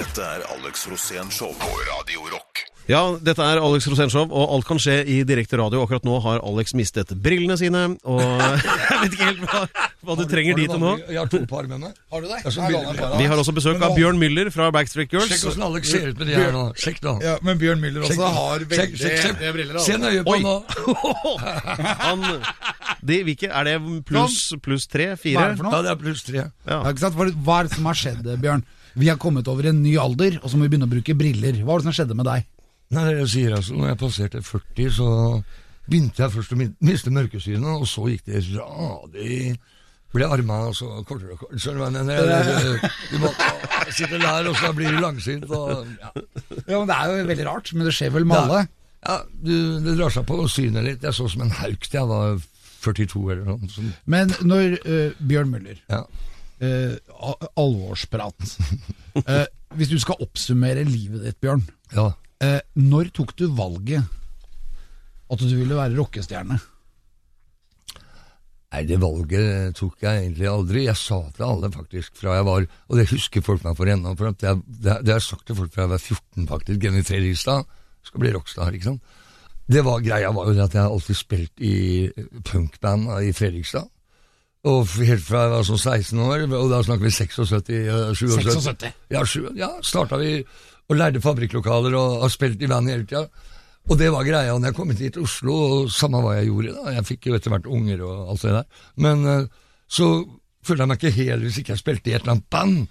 Dette 0.00 0.26
er 0.26 0.46
Alex 0.56 0.86
Rosén 0.90 1.30
Show 1.34 1.54
på 1.62 1.70
Radio 1.92 2.26
Rock. 2.32 2.64
Ja, 2.90 3.00
dette 3.22 3.44
er 3.46 3.60
Alex 3.62 3.86
Rosenshov, 3.86 4.32
og 4.34 4.50
alt 4.56 4.66
kan 4.66 4.80
skje 4.82 4.96
i 5.06 5.20
direkte 5.28 5.58
radio. 5.60 5.84
Akkurat 5.84 6.02
nå 6.08 6.16
har 6.24 6.40
Alex 6.42 6.72
mistet 6.74 7.12
brillene 7.22 7.54
sine, 7.60 7.84
og 8.02 8.18
jeg 8.24 8.96
vet 9.04 9.12
ikke 9.14 9.28
helt 9.28 9.44
hva, 9.44 9.60
hva 10.08 10.16
du 10.18 10.24
trenger 10.32 10.58
de 10.58 10.64
til 10.72 10.80
nå. 10.82 10.94
Jeg 11.06 11.20
har 11.20 11.30
to 11.30 11.40
par 11.50 11.68
med 11.70 11.84
meg. 11.84 11.92
Har 12.10 12.24
du 12.24 12.26
det? 12.32 12.40
Har 12.42 12.50
så 12.56 12.64
Her 12.64 12.72
begynner 12.72 12.96
låner 12.98 13.14
jeg 13.14 13.20
vi. 13.22 13.28
har 13.30 13.42
også 13.44 13.54
besøk 13.60 13.84
av 13.86 13.94
Bjørn 13.94 14.18
Müller 14.18 14.50
fra 14.50 14.66
Backstreet 14.74 15.14
Girls. 15.14 15.30
Sjekk 15.30 15.52
åssen 15.52 15.66
Alex 15.68 15.92
ser 15.94 16.08
ut 16.10 16.18
med 16.24 16.32
de 16.32 16.34
her 16.40 16.50
nå. 16.56 16.64
Sjekk, 16.82 16.98
da. 17.06 17.14
Ja, 17.22 17.36
men 17.46 17.60
Bjørn 17.62 17.84
Müller 17.84 18.02
også 18.08 18.16
Sjekk- 18.18 18.40
har 18.40 18.66
veldig 18.74 18.98
sjekk- 19.04 19.22
sjekk- 19.28 19.46
briller. 19.60 19.80
Se 19.86 19.98
nøye 20.02 20.24
på 20.26 20.34
Oi. 20.34 20.42
nå. 20.42 20.56
Han, 22.08 22.26
de, 23.06 23.20
hvilke, 23.28 23.48
er 23.54 23.70
det 23.70 23.76
pluss 24.08 24.40
plus 24.64 24.88
tre? 24.90 25.12
Hva 25.12 25.18
er 25.18 25.22
Fire? 25.22 25.48
det 25.54 25.60
for 25.62 25.68
noe? 25.68 25.76
Ja, 25.78 25.82
det 25.86 25.94
er 25.94 26.00
pluss 26.02 26.26
tre. 26.26 26.46
Ja, 26.66 26.80
ikke 26.90 27.04
sant? 27.06 27.14
Hva 27.20 27.30
hva 27.38 27.60
er 27.62 27.68
det 27.70 27.76
som 27.78 27.86
har 27.92 28.00
skjedd, 28.02 28.26
Bjørn? 28.42 28.66
Vi 28.98 29.06
har 29.06 29.20
kommet 29.22 29.46
over 29.46 29.68
en 29.70 29.78
ny 29.84 29.94
alder, 30.02 30.40
og 30.42 30.50
så 30.50 30.58
må 30.58 30.66
vi 30.66 30.72
begynne 30.74 30.88
å 30.90 30.94
bruke 30.96 31.14
briller. 31.14 31.60
Hva 31.62 31.76
var 31.76 31.84
det 31.84 31.92
som 31.92 31.94
skjedde 32.00 32.16
med 32.18 32.26
deg? 32.26 32.48
Nei, 32.90 33.04
det 33.06 33.18
jeg 33.20 33.32
sier 33.34 33.58
altså, 33.58 33.76
når 33.78 33.92
jeg 33.92 34.00
passerte 34.00 34.42
40, 34.42 34.94
så 34.96 35.10
begynte 35.90 36.24
jeg 36.24 36.34
først 36.34 36.54
å 36.54 36.58
miste 36.58 37.12
mørkesynet, 37.14 37.68
og 37.70 37.86
så 37.88 38.08
gikk 38.10 38.24
det 38.26 38.42
radig 38.54 39.58
ble 40.10 40.26
armene 40.26 40.74
så 40.74 40.88
kortere 41.06 41.36
og 41.36 41.42
kortere. 41.44 41.60
Skjønner 41.62 41.92
du 41.92 42.10
hva 42.10 42.16
jeg 42.16 42.90
Du 43.12 43.16
må 43.22 43.30
sitte 43.94 44.18
der, 44.18 44.48
og 44.50 44.56
så 44.58 44.72
blir 44.74 44.94
du 44.94 45.02
langsynt. 45.02 45.46
Og, 45.46 45.84
ja. 46.00 46.10
Ja, 46.66 46.80
men 46.80 46.88
Det 46.90 46.96
er 46.96 47.10
jo 47.10 47.26
veldig 47.30 47.46
rart, 47.46 47.72
men 47.76 47.86
det 47.86 47.94
skjer 47.96 48.14
vel 48.16 48.26
med 48.26 48.40
alle? 48.40 48.64
Ja, 49.00 49.20
du, 49.32 49.54
det 49.84 49.94
drar 49.96 50.12
seg 50.12 50.26
på 50.28 50.40
synet 50.50 50.86
litt. 50.86 51.06
Jeg 51.06 51.16
så 51.16 51.28
som 51.30 51.44
en 51.46 51.54
hauk 51.60 51.86
til 51.86 52.00
jeg 52.00 52.10
var 52.10 52.42
42 52.82 53.22
eller 53.36 53.46
noe. 53.46 53.70
Som, 53.70 53.92
Men 54.10 54.34
når 54.42 54.76
uh, 54.82 55.22
Bjørn 55.30 55.52
Møller 55.52 55.78
ja. 55.92 56.02
uh, 56.64 57.36
Alvorsprat. 57.60 58.56
uh, 59.22 59.46
hvis 59.78 59.92
du 59.92 59.98
skal 60.02 60.20
oppsummere 60.26 60.84
livet 60.88 61.22
ditt, 61.28 61.38
Bjørn. 61.40 61.64
ja. 61.94 62.10
Eh, 62.40 62.60
når 62.80 63.10
tok 63.12 63.34
du 63.36 63.48
valget 63.52 64.04
at 65.30 65.42
du 65.44 65.52
ville 65.52 65.76
være 65.76 65.96
rockestjerne? 65.98 66.56
Nei, 68.70 68.84
det 68.86 69.00
valget 69.02 69.74
tok 69.78 70.04
jeg 70.04 70.24
egentlig 70.24 70.46
aldri. 70.46 70.84
Jeg 70.86 70.98
sa 70.98 71.18
til 71.34 71.46
alle 71.46 71.72
faktisk 71.74 72.14
fra 72.20 72.36
jeg 72.38 72.46
var 72.46 72.66
Og 72.70 72.98
det 72.98 73.08
husker 73.10 73.42
folk 73.42 73.64
meg 73.66 73.76
for 73.76 73.90
ennå, 73.90 74.14
for 74.18 74.30
det, 74.30 74.54
har 74.86 75.02
jeg 75.06 75.26
sagt 75.26 75.48
til 75.48 75.58
folk 75.58 75.72
fra 75.74 75.84
jeg 75.84 75.92
var 75.96 76.04
14, 76.04 76.46
faktisk. 76.48 76.80
Genny 76.84 77.02
Fredrikstad 77.04 77.66
skal 78.06 78.22
bli 78.22 78.32
rockstar, 78.32 78.72
ikke 78.72 78.92
sant. 78.92 79.16
Det 79.70 79.82
var 79.86 80.02
Greia 80.02 80.30
var 80.34 80.48
jo 80.48 80.54
det 80.54 80.64
at 80.64 80.74
jeg 80.74 80.86
alltid 80.86 81.18
spilt 81.18 81.60
i 81.62 81.74
punkband 82.46 83.10
i 83.26 83.34
Fredrikstad. 83.36 83.90
Og 84.70 84.88
helt 85.00 85.24
fra 85.24 85.44
jeg 85.46 85.52
var 85.54 85.66
sånn 85.66 85.80
16 85.80 86.18
år, 86.20 86.42
og 86.52 86.66
da 86.72 86.80
snakker 86.84 87.06
vi 87.06 87.12
76, 87.16 87.52
eh, 87.72 88.10
77. 88.12 88.50
76? 88.60 88.98
Ja, 89.10 89.22
ja 89.56 89.70
starta 89.82 90.18
vi 90.20 90.34
og 90.90 90.98
lærte 90.98 91.22
fabrikklokaler 91.22 91.94
og 91.94 92.20
har 92.24 92.32
spilt 92.34 92.62
i 92.62 92.68
band 92.70 92.90
hele 92.90 93.06
tida. 93.06 93.24
Og 93.90 93.96
det 93.98 94.10
var 94.12 94.26
greia 94.26 94.52
når 94.58 94.70
jeg 94.72 94.76
kom 94.76 94.90
hit 94.92 95.14
til 95.14 95.22
Oslo, 95.24 95.54
og 95.54 95.90
samme 95.94 96.20
hva 96.20 96.34
jeg 96.36 96.50
gjorde 96.50 96.74
da. 96.76 96.94
Jeg 96.98 97.06
fikk 97.08 97.28
jo 97.30 97.36
etter 97.38 97.54
hvert 97.54 97.68
unger 97.70 98.02
og 98.04 98.32
alt 98.34 98.42
det 98.44 98.54
der. 98.58 98.66
Men 99.06 99.22
eh, 99.30 99.46
så 99.90 100.08
følte 100.66 100.82
jeg 100.84 100.90
meg 100.90 100.98
ikke 101.00 101.14
hel 101.16 101.46
hvis 101.46 101.60
ikke 101.62 101.72
jeg 101.76 101.80
spilte 101.84 102.10
i 102.10 102.14
et 102.16 102.20
eller 102.24 102.34
annet 102.36 102.50
band. 102.52 102.82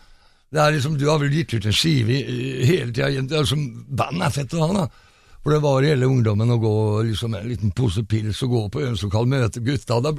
Det 0.50 0.64
er 0.64 0.74
liksom, 0.74 0.96
Du 0.98 1.06
har 1.12 1.20
vel 1.22 1.30
gitt 1.36 1.54
ut 1.54 1.68
en 1.70 1.76
skive 1.78 2.16
i- 2.18 2.66
hele 2.66 2.90
tida. 2.96 3.12
Liksom, 3.22 3.68
band 4.00 4.24
er 4.26 4.34
fett 4.34 4.56
å 4.58 4.64
ha, 4.66 4.72
da. 4.80 4.88
For 5.44 5.54
det 5.54 5.62
var 5.64 5.86
hele 5.86 6.08
ungdommen 6.10 6.50
å 6.52 6.58
gå 6.60 6.74
liksom 7.08 7.36
en 7.38 7.48
liten 7.48 7.72
pose 7.72 8.02
pils 8.04 8.42
og 8.44 8.50
gå 8.56 8.64
på 8.74 8.82
øvingslokal, 8.82 9.30
møte 9.30 9.62
gutta. 9.64 10.02
Da, 10.04 10.12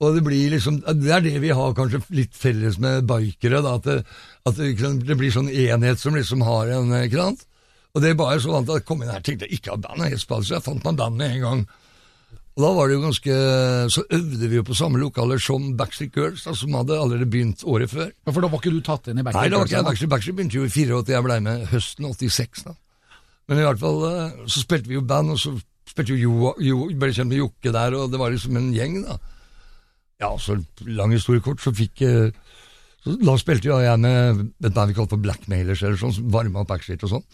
og 0.00 0.16
det 0.16 0.22
blir 0.24 0.54
liksom, 0.54 0.80
det 0.80 1.12
er 1.12 1.24
det 1.24 1.36
vi 1.42 1.52
har 1.52 1.76
kanskje 1.76 2.00
litt 2.16 2.36
felles 2.36 2.78
med 2.80 3.04
bikere, 3.08 3.60
da, 3.64 3.74
at, 3.76 3.84
det, 3.84 3.98
at 4.48 4.56
det, 4.56 4.72
det 5.04 5.16
blir 5.20 5.34
sånn 5.34 5.50
enhet 5.52 6.00
som 6.00 6.16
liksom 6.16 6.44
har 6.46 6.72
en, 6.78 6.94
ikke 7.02 7.20
sant? 7.20 7.44
Og 7.90 8.02
det 8.02 8.12
er 8.12 8.18
bare 8.18 8.40
så 8.40 8.52
vant 8.54 8.70
at 8.70 8.80
jeg 8.80 8.86
kom 8.88 9.02
inn 9.02 9.10
her 9.10 9.20
og 9.20 9.26
tenkte 9.26 9.48
jeg 9.48 9.58
ikke 9.58 9.74
at 9.74 9.82
bandet 9.84 10.06
er 10.06 10.12
helt 10.14 10.22
spalt, 10.22 10.46
så 10.46 10.56
jeg 10.56 10.64
fant 10.64 10.84
meg 10.86 10.98
band 11.00 11.18
med 11.18 11.34
en 11.34 11.44
gang. 11.44 11.62
Og 12.56 12.64
da 12.64 12.70
var 12.76 12.88
det 12.88 12.96
jo 12.96 13.02
ganske, 13.02 13.36
så 13.94 14.04
øvde 14.16 14.48
vi 14.50 14.58
jo 14.58 14.66
på 14.66 14.76
samme 14.78 15.00
lokaler 15.00 15.42
som 15.42 15.70
Backstreet 15.78 16.16
Girls, 16.16 16.44
da, 16.46 16.54
som 16.58 16.74
hadde 16.78 16.98
allerede 16.98 17.28
begynt 17.30 17.64
året 17.66 17.90
før. 17.92 18.08
Ja, 18.10 18.32
For 18.32 18.44
da 18.44 18.50
var 18.52 18.62
ikke 18.62 18.72
du 18.74 18.80
tatt 18.86 19.10
inn 19.10 19.20
i 19.20 19.24
Backstreet 19.26 19.42
Girls? 19.42 19.50
Nei, 19.50 19.54
da 19.54 19.60
var 19.60 19.70
ikke 19.70 19.78
jeg. 19.78 19.86
Backstreet, 19.88 20.12
Backstreet 20.14 20.38
begynte 20.38 20.58
jo 20.58 20.66
i 20.66 20.72
84, 20.72 21.14
jeg 21.14 21.26
ble 21.26 21.38
med 21.46 21.66
høsten 21.74 22.08
86 22.10 22.64
da. 22.70 22.76
Men 23.50 23.60
i 23.60 23.66
hvert 23.66 23.82
fall, 23.82 24.00
eh, 24.06 24.40
så 24.46 24.62
spilte 24.62 24.90
vi 24.90 24.96
jo 24.98 25.04
band, 25.06 25.34
og 25.34 25.40
så 25.42 25.54
spilte 25.90 26.14
jo 26.14 26.20
Jo, 26.20 26.54
jo 26.62 26.84
ble 26.94 27.10
kjent 27.16 27.32
med 27.32 27.40
Jokke 27.40 27.74
der, 27.74 27.96
og 27.98 28.12
det 28.12 28.20
var 28.20 28.30
liksom 28.34 28.58
en 28.60 28.70
gjeng 28.76 29.00
da. 29.08 29.18
Ja, 30.20 30.34
så 30.38 30.58
lang 30.84 31.14
historie 31.16 31.42
kort, 31.44 31.62
så 31.64 31.72
fikk 31.74 32.02
eh, 32.04 32.30
så 33.00 33.14
Da 33.16 33.32
spilte 33.40 33.70
jo 33.70 33.78
jeg 33.80 33.96
med 34.02 34.40
et 34.60 34.74
band 34.76 34.90
vi 34.90 34.96
kalte 34.98 35.14
for 35.14 35.24
Blackmailers, 35.24 35.80
eller 35.80 35.96
sånn, 35.96 36.12
som 36.12 36.32
varma 36.32 36.60
opp 36.60 36.68
Backstreet 36.68 37.06
og 37.06 37.14
sånn. 37.14 37.24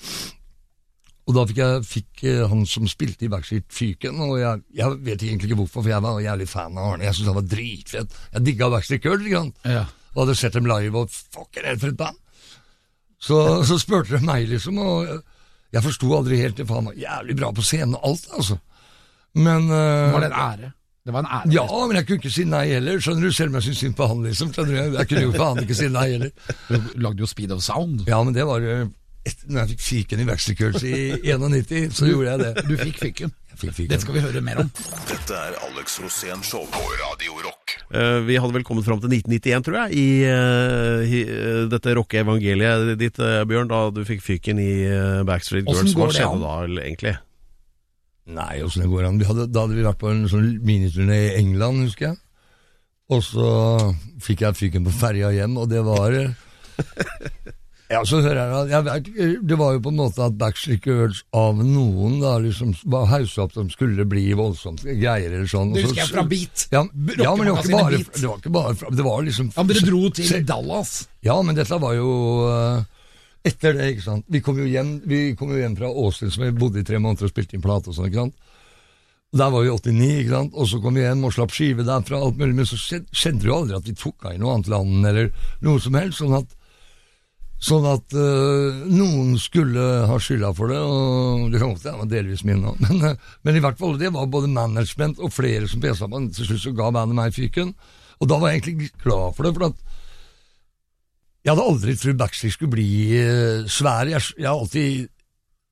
Og 1.26 1.34
da 1.34 1.42
fikk 1.48 1.58
jeg 1.58 1.86
fikk 1.90 2.22
eh, 2.30 2.44
han 2.46 2.62
som 2.70 2.86
spilte 2.86 3.26
i 3.26 3.30
Backstreet 3.32 3.66
fyken, 3.74 4.20
og 4.22 4.36
jeg, 4.38 4.62
jeg 4.78 4.98
vet 5.08 5.24
egentlig 5.26 5.50
ikke 5.50 5.58
hvorfor, 5.64 5.82
for 5.82 5.90
jeg 5.90 6.04
var 6.04 6.20
jævlig 6.22 6.46
fan 6.52 6.78
av 6.78 6.92
Arne. 6.92 7.08
Jeg 7.08 7.18
syntes 7.18 7.32
han 7.32 7.38
var 7.40 7.48
dritfett. 7.50 8.20
Jeg 8.36 8.46
digga 8.46 8.70
Backstreet 8.76 9.08
Girls, 9.08 9.26
ikke 9.26 9.42
sant. 9.42 9.66
Ja. 9.66 9.82
Og 10.14 10.22
hadde 10.22 10.38
sett 10.38 10.54
dem 10.54 10.70
live, 10.70 11.02
og 11.02 11.10
fuck, 11.10 11.50
er 11.58 11.66
det 11.66 11.80
for 11.82 11.90
et 11.90 11.98
band? 11.98 12.22
Så, 13.26 13.40
så 13.66 13.80
spurte 13.82 14.14
de 14.14 14.22
meg, 14.22 14.46
liksom, 14.52 14.78
og 14.78 15.10
jeg 15.74 15.82
forsto 15.82 16.14
aldri 16.14 16.38
helt 16.44 16.60
det, 16.60 16.68
for 16.68 16.78
han 16.78 16.92
var 16.92 17.02
jævlig 17.02 17.36
bra 17.42 17.50
på 17.56 17.64
scenen 17.66 17.98
og 17.98 18.06
alt, 18.12 18.30
altså. 18.38 18.60
Men 19.36 19.66
uh, 19.66 20.14
Var 20.14 20.22
det 20.22 20.30
en 20.30 20.40
ære? 20.46 20.70
Det 21.06 21.14
var 21.14 21.22
en 21.22 21.28
ære. 21.30 21.54
Ja, 21.54 21.66
men 21.86 22.00
jeg 22.00 22.06
kunne 22.08 22.18
ikke 22.18 22.34
si 22.34 22.44
nei 22.50 22.64
heller, 22.72 22.98
skjønner 22.98 23.28
du, 23.28 23.34
selv 23.34 23.52
om 23.52 23.60
jeg 23.60 23.68
syntes 23.68 23.82
synd 23.84 23.96
på 23.98 24.10
han, 24.10 24.22
liksom. 24.26 24.52
skjønner 24.54 24.74
du, 24.74 24.96
Jeg 24.98 25.10
kunne 25.12 25.26
jo 25.28 25.34
faen 25.42 25.62
ikke 25.62 25.78
si 25.78 25.90
nei 25.94 26.06
heller. 26.16 26.54
Du 26.66 26.94
lagde 27.06 27.22
jo 27.22 27.28
Speed 27.30 27.54
of 27.54 27.62
Sound. 27.62 28.06
Ja, 28.10 28.18
men 28.26 28.34
det 28.34 28.46
var 28.48 28.64
eh, 28.66 28.88
etter 29.26 29.50
når 29.50 29.62
jeg 29.62 29.74
fikk 29.74 29.84
fiken 29.86 30.22
i 30.22 30.26
Backstreet 30.26 30.62
Girls 30.62 30.86
i 30.86 30.96
91, 31.26 31.94
så 31.94 32.08
gjorde 32.10 32.32
jeg 32.32 32.42
det. 32.42 32.64
Du 32.66 32.74
fikk 32.80 32.98
fiken. 33.02 33.34
Fikk 33.56 33.72
fiken. 33.72 33.92
Det 33.94 34.00
skal 34.02 34.16
vi 34.18 34.22
høre 34.24 34.42
mer 34.44 34.60
om. 34.62 34.70
Dette 35.08 35.38
er 35.38 35.56
Alex 35.66 35.96
Rosén 36.02 36.42
Show 36.46 36.66
på 36.70 36.82
Radio 37.00 37.38
Rock. 37.46 37.76
Uh, 37.94 38.20
vi 38.26 38.36
hadde 38.42 38.54
vel 38.58 38.66
kommet 38.66 38.86
fram 38.86 39.00
til 39.02 39.14
1991, 39.14 39.66
tror 39.66 39.78
jeg, 39.80 40.02
i, 40.02 40.08
uh, 40.26 41.06
i 41.06 41.22
uh, 41.30 41.62
dette 41.72 41.94
rockeevangeliet 41.96 42.92
ditt, 43.00 43.18
eh, 43.22 43.44
Bjørn, 43.48 43.70
da 43.70 43.86
du 43.94 44.02
fikk 44.06 44.22
fyken 44.26 44.60
i 44.62 44.72
eh, 44.90 45.22
Backstreet 45.26 45.70
Girls. 45.70 45.94
Hva 45.96 46.10
skjedde 46.12 46.42
da, 46.42 46.58
egentlig? 46.84 47.16
Nei, 48.26 48.62
åssen 48.66 48.82
det 48.82 48.90
går 48.90 49.06
an. 49.06 49.20
Hadde, 49.22 49.46
da 49.54 49.62
hadde 49.66 49.76
vi 49.78 49.84
vært 49.86 50.00
på 50.00 50.10
en 50.10 50.24
sånn 50.30 50.48
miniturné 50.66 51.18
i 51.28 51.34
England, 51.38 51.84
husker 51.86 52.08
jeg. 52.10 52.18
Og 53.14 53.20
så 53.22 53.50
fikk 54.22 54.42
jeg 54.42 54.58
fyken 54.58 54.86
på 54.88 54.94
ferja 54.98 55.30
hjem, 55.30 55.54
og 55.62 55.68
det 55.70 55.84
var 55.86 56.16
Ja, 57.86 58.00
så 58.02 58.18
hører 58.18 58.50
jeg 58.50 58.70
jeg 58.72 58.84
vet, 58.88 59.08
Det 59.46 59.56
var 59.60 59.76
jo 59.76 59.82
på 59.84 59.92
en 59.92 59.98
måte 60.00 60.24
at 60.26 60.34
Backstreet 60.40 60.82
Girls 60.88 61.20
av 61.36 61.60
noen 61.62 62.16
da 62.18 62.32
liksom 62.42 62.72
var 62.90 63.06
haussa 63.12 63.44
opp 63.44 63.54
som 63.54 63.68
skulle 63.70 64.02
bli 64.10 64.24
voldsomt 64.34 64.82
greier 64.82 65.30
eller 65.30 65.46
sånn. 65.50 65.70
Det 65.76 65.84
husker 65.86 66.02
jeg 66.02 66.10
fra 66.10 66.24
Beat. 66.26 66.66
Ja, 66.74 66.82
ja, 67.22 67.36
men 67.38 67.46
det 67.46 67.54
var 67.54 67.62
ikke 67.62 67.78
bare, 67.78 68.02
det 68.02 68.26
var 68.26 68.42
ikke 68.42 68.54
bare 68.58 68.74
fra, 68.80 68.90
Det 68.90 69.06
var 69.06 69.22
liksom 69.28 69.52
Ja, 69.54 69.62
men 69.62 69.70
Dere 69.70 69.86
dro 69.86 70.02
til 70.18 70.46
Dallas. 70.50 70.96
ja, 71.22 71.38
men 71.46 71.58
dette 71.58 71.78
var 71.86 71.94
jo 71.94 72.10
eh, 72.50 72.82
etter 73.46 73.76
det, 73.78 73.92
ikke 73.94 74.04
sant. 74.06 74.26
Vi 74.32 74.40
kom 74.44 74.58
jo 74.58 74.66
hjem, 74.68 74.96
kom 75.38 75.52
jo 75.54 75.60
hjem 75.60 75.76
fra 75.78 75.88
Austin, 75.92 76.32
som 76.34 76.44
vi 76.46 76.52
bodde 76.56 76.82
i 76.82 76.86
tre 76.86 76.98
måneder 76.98 77.28
og 77.28 77.32
spilte 77.32 77.56
inn 77.56 77.64
plate 77.64 77.92
og 77.92 77.96
sånn, 77.98 78.10
ikke 78.10 78.24
sant. 78.26 78.42
Der 79.36 79.50
var 79.52 79.64
vi 79.64 79.72
89, 79.72 80.10
ikke 80.22 80.32
sant. 80.36 80.54
Og 80.56 80.68
så 80.70 80.78
kom 80.80 80.94
vi 80.96 81.02
hjem 81.02 81.24
og 81.26 81.32
slapp 81.34 81.52
skive 81.54 81.84
derfra, 81.86 82.20
alt 82.22 82.38
mulig. 82.40 82.54
Men 82.56 82.68
så 82.68 82.78
skjed- 82.80 83.08
skjedde 83.10 83.42
det 83.42 83.50
jo 83.50 83.56
aldri 83.58 83.76
at 83.76 83.88
vi 83.90 83.96
tok 83.98 84.28
av 84.28 84.36
i 84.36 84.38
noe 84.40 84.54
annet 84.54 84.70
land, 84.72 85.08
eller 85.10 85.32
noe 85.66 85.82
som 85.82 85.98
helst. 85.98 86.20
Sånn 86.22 86.36
at, 86.38 86.54
sånn 87.66 87.88
at 87.90 88.16
eh, 88.16 88.80
noen 88.92 89.34
skulle 89.42 89.84
ha 90.08 90.16
skylda 90.22 90.52
for 90.56 90.72
det, 90.72 90.78
og 90.80 91.50
det 91.52 91.60
kan 91.60 91.74
godt 91.74 91.88
hende 91.90 92.02
var 92.04 92.10
delvis 92.14 92.44
min 92.48 92.64
òg. 92.70 92.80
Men, 92.86 93.02
eh, 93.10 93.34
men 93.46 93.58
i 93.58 93.64
hvert 93.66 93.78
fall, 93.82 93.98
det 94.00 94.12
var 94.14 94.30
både 94.32 94.52
management 94.52 95.20
og 95.20 95.34
flere 95.34 95.68
som 95.68 95.82
pesa 95.84 96.08
på. 96.08 96.22
Til 96.36 96.50
slutt 96.50 96.64
så 96.68 96.74
ga 96.78 96.90
bandet 96.94 97.18
meg 97.18 97.36
fyken. 97.36 97.74
Og 98.22 98.30
da 98.30 98.38
var 98.40 98.54
jeg 98.54 98.62
egentlig 98.62 98.92
glad 99.02 99.36
for 99.36 99.44
det, 99.44 99.54
for 99.58 99.68
at 99.68 99.85
jeg 101.46 101.52
hadde 101.54 101.66
aldri 101.70 101.92
trodd 101.94 102.18
Backstreet 102.18 102.56
skulle 102.56 102.74
bli 102.74 102.90
svære. 103.14 103.68
svær. 103.70 104.08
Jeg, 104.10 104.24
jeg 104.34 104.48
har 104.50 104.58
alltid 104.58 105.12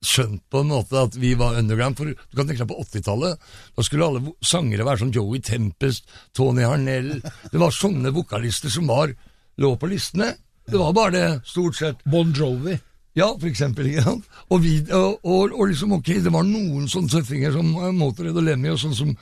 skjønt 0.04 0.42
på 0.52 0.60
en 0.62 0.70
måte 0.70 1.00
at 1.00 1.16
vi 1.18 1.32
var 1.38 1.58
underground. 1.58 1.98
For 1.98 2.12
du 2.12 2.37
kan 2.38 2.46
tenke 2.46 2.62
deg 2.62 2.70
på 2.70 2.78
80-tallet. 2.84 3.46
Da 3.74 3.84
skulle 3.87 4.06
alle 4.06 4.34
sangere 4.44 4.87
være 4.87 5.02
sånn 5.02 5.14
Joey 5.16 5.42
Tempest, 5.42 6.06
Tony 6.37 6.62
Harnell 6.62 7.16
Det 7.24 7.58
var 7.58 7.74
sånne 7.74 8.12
vokalister 8.14 8.70
som 8.70 8.87
var 8.90 9.16
lå 9.58 9.72
på 9.80 9.90
listene. 9.90 10.34
Det 10.64 10.78
var 10.80 10.94
bare 10.96 11.14
det, 11.14 11.28
stort 11.48 11.78
sett. 11.78 12.04
Bon 12.06 12.30
Jovi. 12.30 12.76
Ja, 13.18 13.32
for 13.32 13.50
eksempel. 13.50 13.90
Ja. 13.94 14.14
Og, 14.48 14.62
vi, 14.62 14.78
og, 14.90 15.18
og, 15.22 15.52
og 15.54 15.68
liksom, 15.70 15.96
ok, 15.98 16.14
det 16.24 16.32
var 16.34 16.46
noen 16.46 16.87
sånne 16.90 17.12
tøffinger 17.12 17.54
som 17.54 17.68
eh, 17.78 17.92
Motorhead 17.94 18.38
og 18.38 18.46
Lemmy 18.46 18.72
og 18.72 18.80
sånn 18.82 18.96
som 18.96 19.12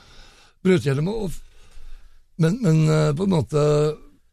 brøt 0.64 0.86
gjennom. 0.86 1.32
Men, 2.40 2.60
men 2.60 2.84
eh, 2.88 3.10
på 3.16 3.26
en 3.26 3.36
måte 3.38 3.64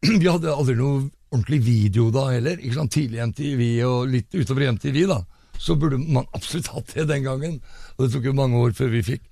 Vi 0.20 0.24
hadde 0.24 0.52
aldri 0.52 0.78
noe 0.78 1.02
ordentlig 1.30 1.60
video 1.64 2.08
da 2.14 2.26
heller. 2.32 2.58
ikke 2.58 2.78
sant? 2.78 2.94
Tidlig 2.94 3.22
MTV 3.30 3.62
og 3.86 4.10
litt 4.10 4.34
utover 4.34 4.66
MTV, 4.74 5.00
da. 5.10 5.20
Så 5.60 5.76
burde 5.78 6.00
man 6.00 6.28
absolutt 6.36 6.72
hatt 6.74 6.94
det 6.96 7.08
den 7.10 7.26
gangen. 7.26 7.58
Og 7.96 8.04
det 8.04 8.12
tok 8.14 8.30
jo 8.30 8.36
mange 8.36 8.60
år 8.60 8.76
før 8.76 8.92
vi 8.94 9.06
fikk. 9.06 9.26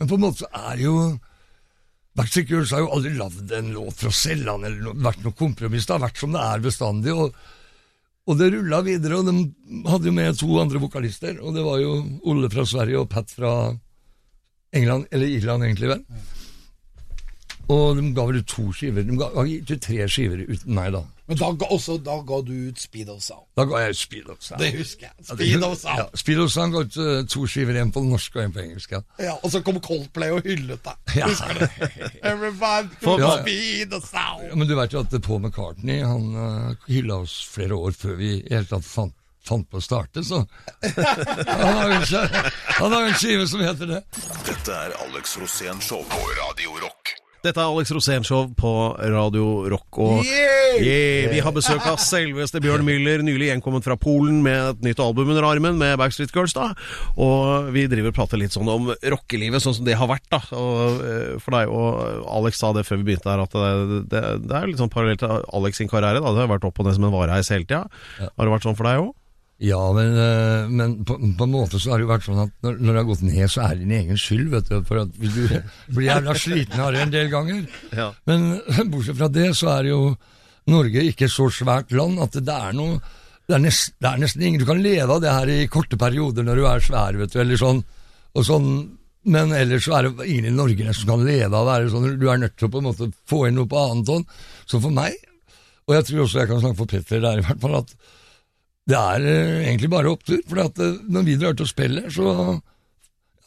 Men 0.00 0.10
på 0.10 0.18
en 0.18 0.26
måte 0.26 0.44
så 0.44 0.50
er 0.72 0.82
jo 0.84 0.96
Backstreet 2.16 2.48
Girls 2.48 2.72
har 2.72 2.80
jo 2.80 2.92
aldri 2.96 3.12
lagd 3.12 3.50
en 3.52 3.74
låt 3.74 3.98
for 4.00 4.08
å 4.08 4.16
selge 4.16 4.48
den, 4.48 4.64
eller 4.64 4.84
no, 4.86 4.94
vært 5.04 5.20
noe 5.24 5.36
kompromiss. 5.36 5.84
Det 5.84 5.98
har 5.98 6.04
vært 6.06 6.20
som 6.20 6.32
det 6.32 6.42
er 6.42 6.64
bestandig. 6.64 7.12
og 7.12 7.36
og 8.26 8.40
det 8.40 8.48
rulla 8.50 8.80
videre, 8.82 9.20
og 9.20 9.28
de 9.28 9.34
hadde 9.86 10.08
jo 10.08 10.14
med 10.16 10.38
to 10.40 10.48
andre 10.58 10.80
vokalister. 10.82 11.36
Og 11.38 11.54
det 11.54 11.62
var 11.62 11.78
jo 11.78 11.92
Olle 12.26 12.48
fra 12.50 12.64
Sverige 12.66 12.98
og 13.04 13.10
Pat 13.12 13.30
fra 13.30 13.52
England, 14.74 15.06
eller 15.14 15.30
Irland 15.30 15.62
egentlig, 15.62 15.92
vel. 15.92 16.00
Og 17.70 18.00
de 18.00 18.08
ga 18.16 18.24
vel 18.26 18.40
ut 18.42 18.48
to 18.50 18.64
skiver. 18.74 19.06
De 19.06 19.18
ga, 19.18 19.30
ga 19.30 19.44
ut 19.46 19.72
tre 19.82 20.08
skiver 20.10 20.42
uten 20.42 20.74
meg, 20.74 20.90
da. 20.96 21.04
Men 21.26 21.38
da 21.40 21.48
ga, 21.58 21.66
også, 21.74 21.96
da 22.06 22.20
ga 22.26 22.38
du 22.46 22.52
ut 22.68 22.78
Speed 22.80 23.08
of 23.10 23.22
Sound. 23.24 23.48
Da 23.58 23.64
ga 23.66 23.80
jeg 23.82 23.96
ut 23.96 23.98
Speed 23.98 24.28
of 24.30 24.38
Sound. 24.46 24.62
Det 24.62 24.70
husker 24.76 25.08
jeg. 25.08 25.26
Speed 25.26 25.64
of 25.66 25.76
Sound. 25.80 25.98
Ja, 25.98 26.44
of 26.44 26.52
Sound 26.54 26.76
ga 26.76 26.82
ut 26.86 26.98
eh, 27.02 27.26
to 27.32 27.42
skiver, 27.50 27.80
en 27.80 27.92
på 27.94 28.02
norsk 28.06 28.38
og 28.38 28.44
en 28.44 28.54
på 28.54 28.62
engelsk. 28.62 28.94
Ja. 28.94 29.02
Ja, 29.24 29.34
og 29.42 29.50
så 29.50 29.62
kom 29.66 29.80
Coldplay 29.82 30.30
og 30.36 30.46
hyllet 30.46 30.86
deg. 30.86 31.18
Ja. 31.18 31.30
Husker 31.32 31.58
du? 31.58 31.66
Everybody 32.30 33.20
Ja, 33.20 33.32
Speed 33.42 33.98
of 33.98 34.06
Sound. 34.06 34.46
Ja, 34.46 34.54
Men 34.54 34.70
du 34.70 34.76
vet 34.78 34.94
jo 34.94 35.02
at 35.02 35.18
Paul 35.26 35.42
McCartney 35.42 36.02
han 36.06 36.32
uh, 36.38 36.88
hylla 36.88 37.22
oss 37.26 37.40
flere 37.50 37.74
år 37.74 37.96
før 37.98 38.18
vi 38.22 38.32
i 38.38 38.42
hele 38.52 38.70
tatt 38.70 38.86
fant, 38.86 39.14
fant 39.46 39.66
på 39.70 39.80
å 39.80 39.82
starte, 39.82 40.22
så 40.26 40.44
Han 41.62 41.78
har 41.80 41.94
jo 41.94 42.00
en 42.00 42.50
han 42.76 42.92
har 42.92 43.06
jo 43.06 43.12
en 43.12 43.18
skive 43.18 43.46
som 43.50 43.62
heter 43.64 43.88
det. 43.96 44.02
Dette 44.46 44.80
er 44.86 44.98
Alex 45.06 45.38
Rosén 45.40 45.82
Show 45.82 46.04
på 46.10 46.26
Radio 46.42 46.78
Rock. 46.82 47.16
Dette 47.46 47.62
er 47.62 47.68
Alex 47.70 47.92
Rosénshow 47.94 48.48
på 48.58 48.70
Radio 48.98 49.68
Rock. 49.70 49.98
Og 50.02 50.24
Yeah, 50.26 51.28
vi 51.30 51.38
har 51.44 51.52
besøk 51.54 51.84
av 51.86 52.00
selveste 52.02 52.58
Bjørn 52.64 52.82
Müller, 52.84 53.22
nylig 53.24 53.52
gjenkommet 53.52 53.86
fra 53.86 53.94
Polen 54.00 54.40
med 54.44 54.72
et 54.72 54.82
nytt 54.88 55.02
album 55.02 55.30
under 55.30 55.46
armen 55.46 55.78
med 55.78 55.94
Backstreet 56.00 56.34
Girls. 56.34 56.56
da 56.56 56.72
Og 57.14 57.70
vi 57.76 57.86
driver 57.88 58.10
og 58.10 58.16
prater 58.18 58.40
litt 58.40 58.56
sånn 58.56 58.68
om 58.72 58.90
rockelivet, 58.90 59.62
sånn 59.62 59.76
som 59.78 59.86
det 59.86 59.94
har 60.00 60.10
vært. 60.10 60.26
da 60.32 60.40
Og 60.58 61.04
eh, 61.06 61.36
For 61.42 61.54
deg 61.54 61.70
og 61.70 62.26
Alex 62.40 62.58
sa 62.60 62.72
det 62.74 62.82
før 62.88 63.00
vi 63.00 63.12
begynte 63.12 63.30
her, 63.30 63.44
at 63.46 63.54
det, 63.54 64.00
det, 64.10 64.24
det 64.48 64.58
er 64.58 64.66
litt 64.72 64.82
sånn 64.82 64.92
parallelt 64.92 65.22
til 65.22 65.46
Alex 65.60 65.78
sin 65.80 65.92
karriere. 65.92 66.18
da 66.20 66.34
Det 66.34 66.42
har 66.42 66.50
vært 66.56 66.66
opp 66.66 66.82
og 66.82 66.90
ned 66.90 66.98
som 66.98 67.06
en 67.06 67.14
vareheis 67.14 67.52
hele 67.54 67.64
tida. 67.68 67.86
Har 68.18 68.42
det 68.42 68.56
vært 68.56 68.66
sånn 68.66 68.76
for 68.78 68.90
deg 68.90 69.04
òg? 69.06 69.14
Ja, 69.64 69.80
men, 69.96 70.12
eh, 70.20 70.68
men 70.68 70.98
på, 71.08 71.16
på 71.16 71.44
en 71.46 71.52
måte 71.52 71.78
så 71.80 71.92
har 71.94 72.00
det 72.00 72.04
jo 72.04 72.10
vært 72.10 72.26
sånn 72.26 72.42
at 72.42 72.50
når, 72.64 72.74
når 72.76 72.90
det 72.90 73.00
har 73.00 73.08
gått 73.08 73.22
ned, 73.24 73.44
så 73.48 73.62
er 73.64 73.74
det 73.74 73.86
din 73.86 73.94
egen 73.96 74.18
skyld, 74.20 74.50
vet 74.52 74.68
du. 74.68 74.80
For 74.84 75.00
at 75.00 75.14
du 75.16 75.28
blir 75.96 76.08
jævla 76.10 76.34
sliten 76.36 76.82
av 76.84 76.90
det 76.92 77.04
en 77.06 77.14
del 77.14 77.30
ganger. 77.32 77.62
Ja. 77.96 78.10
Men 78.28 78.48
bortsett 78.92 79.16
fra 79.16 79.30
det, 79.32 79.48
så 79.56 79.70
er 79.78 79.90
jo 79.94 80.00
Norge 80.68 81.06
ikke 81.08 81.30
så 81.32 81.48
svært 81.54 81.94
land 81.94 82.20
at 82.20 82.36
det 82.36 82.52
er 82.52 82.76
noe 82.76 82.98
det 83.46 83.54
er, 83.54 83.62
nest, 83.62 83.92
det 84.02 84.08
er 84.10 84.18
nesten 84.18 84.42
ingen 84.42 84.58
Du 84.58 84.66
kan 84.66 84.80
leve 84.82 85.06
av 85.06 85.20
det 85.22 85.30
her 85.30 85.50
i 85.54 85.68
korte 85.70 85.94
perioder 85.94 86.42
når 86.42 86.58
du 86.58 86.64
er 86.66 86.80
svær, 86.82 87.14
vet 87.14 87.30
du, 87.30 87.38
eller 87.38 87.60
sånn. 87.60 87.78
Og 88.34 88.44
sånn 88.44 88.70
men 89.26 89.50
ellers 89.54 89.86
så 89.86 89.96
er 89.96 90.06
det 90.06 90.26
ingen 90.30 90.52
i 90.52 90.54
Norge 90.54 90.84
nesten 90.86 91.02
som 91.02 91.16
kan 91.16 91.24
leve 91.26 91.50
av 91.50 91.64
å 91.64 91.70
være 91.70 91.88
sånn. 91.90 92.12
Du 92.20 92.28
er 92.30 92.38
nødt 92.38 92.54
til 92.58 92.68
å 92.68 92.72
på 92.74 92.82
en 92.82 92.86
måte 92.86 93.08
få 93.26 93.40
inn 93.48 93.56
noe 93.58 93.70
på 93.70 93.80
annet 93.80 94.12
hånd. 94.12 94.36
Så 94.70 94.78
for 94.82 94.94
meg, 94.94 95.16
og 95.86 95.96
jeg 95.96 96.06
tror 96.06 96.22
også 96.24 96.42
jeg 96.42 96.50
kan 96.50 96.62
snakke 96.62 96.78
for 96.78 96.90
Petter 96.92 97.24
der 97.24 97.40
i 97.40 97.46
hvert 97.46 97.62
fall, 97.62 97.74
at 97.80 97.94
det 98.86 98.98
er 98.98 99.26
eh, 99.26 99.64
egentlig 99.66 99.90
bare 99.92 100.12
opptur. 100.12 100.42
For 100.46 100.62
eh, 100.62 100.98
når 101.10 101.26
vi 101.26 101.38
drar 101.40 101.56
til 101.56 101.66
å 101.66 101.70
spille, 101.70 102.06
så 102.12 102.26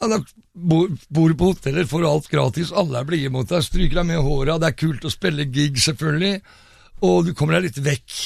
ja, 0.00 0.08
da 0.08 0.20
bor 0.52 0.88
du 1.32 1.36
på 1.36 1.52
hoteller, 1.52 1.88
får 1.88 2.08
alt 2.08 2.28
gratis, 2.32 2.72
alle 2.72 3.00
er 3.00 3.08
blide 3.08 3.32
mot 3.32 3.48
deg, 3.48 3.64
stryker 3.64 4.00
deg 4.00 4.10
med 4.10 4.24
håra, 4.24 4.58
det 4.60 4.70
er 4.70 4.78
kult 4.80 5.04
å 5.04 5.12
spille 5.12 5.48
gig, 5.52 5.76
selvfølgelig, 5.80 6.40
og 7.04 7.26
du 7.28 7.34
kommer 7.36 7.58
deg 7.58 7.68
litt 7.68 7.82
vekk 7.84 8.20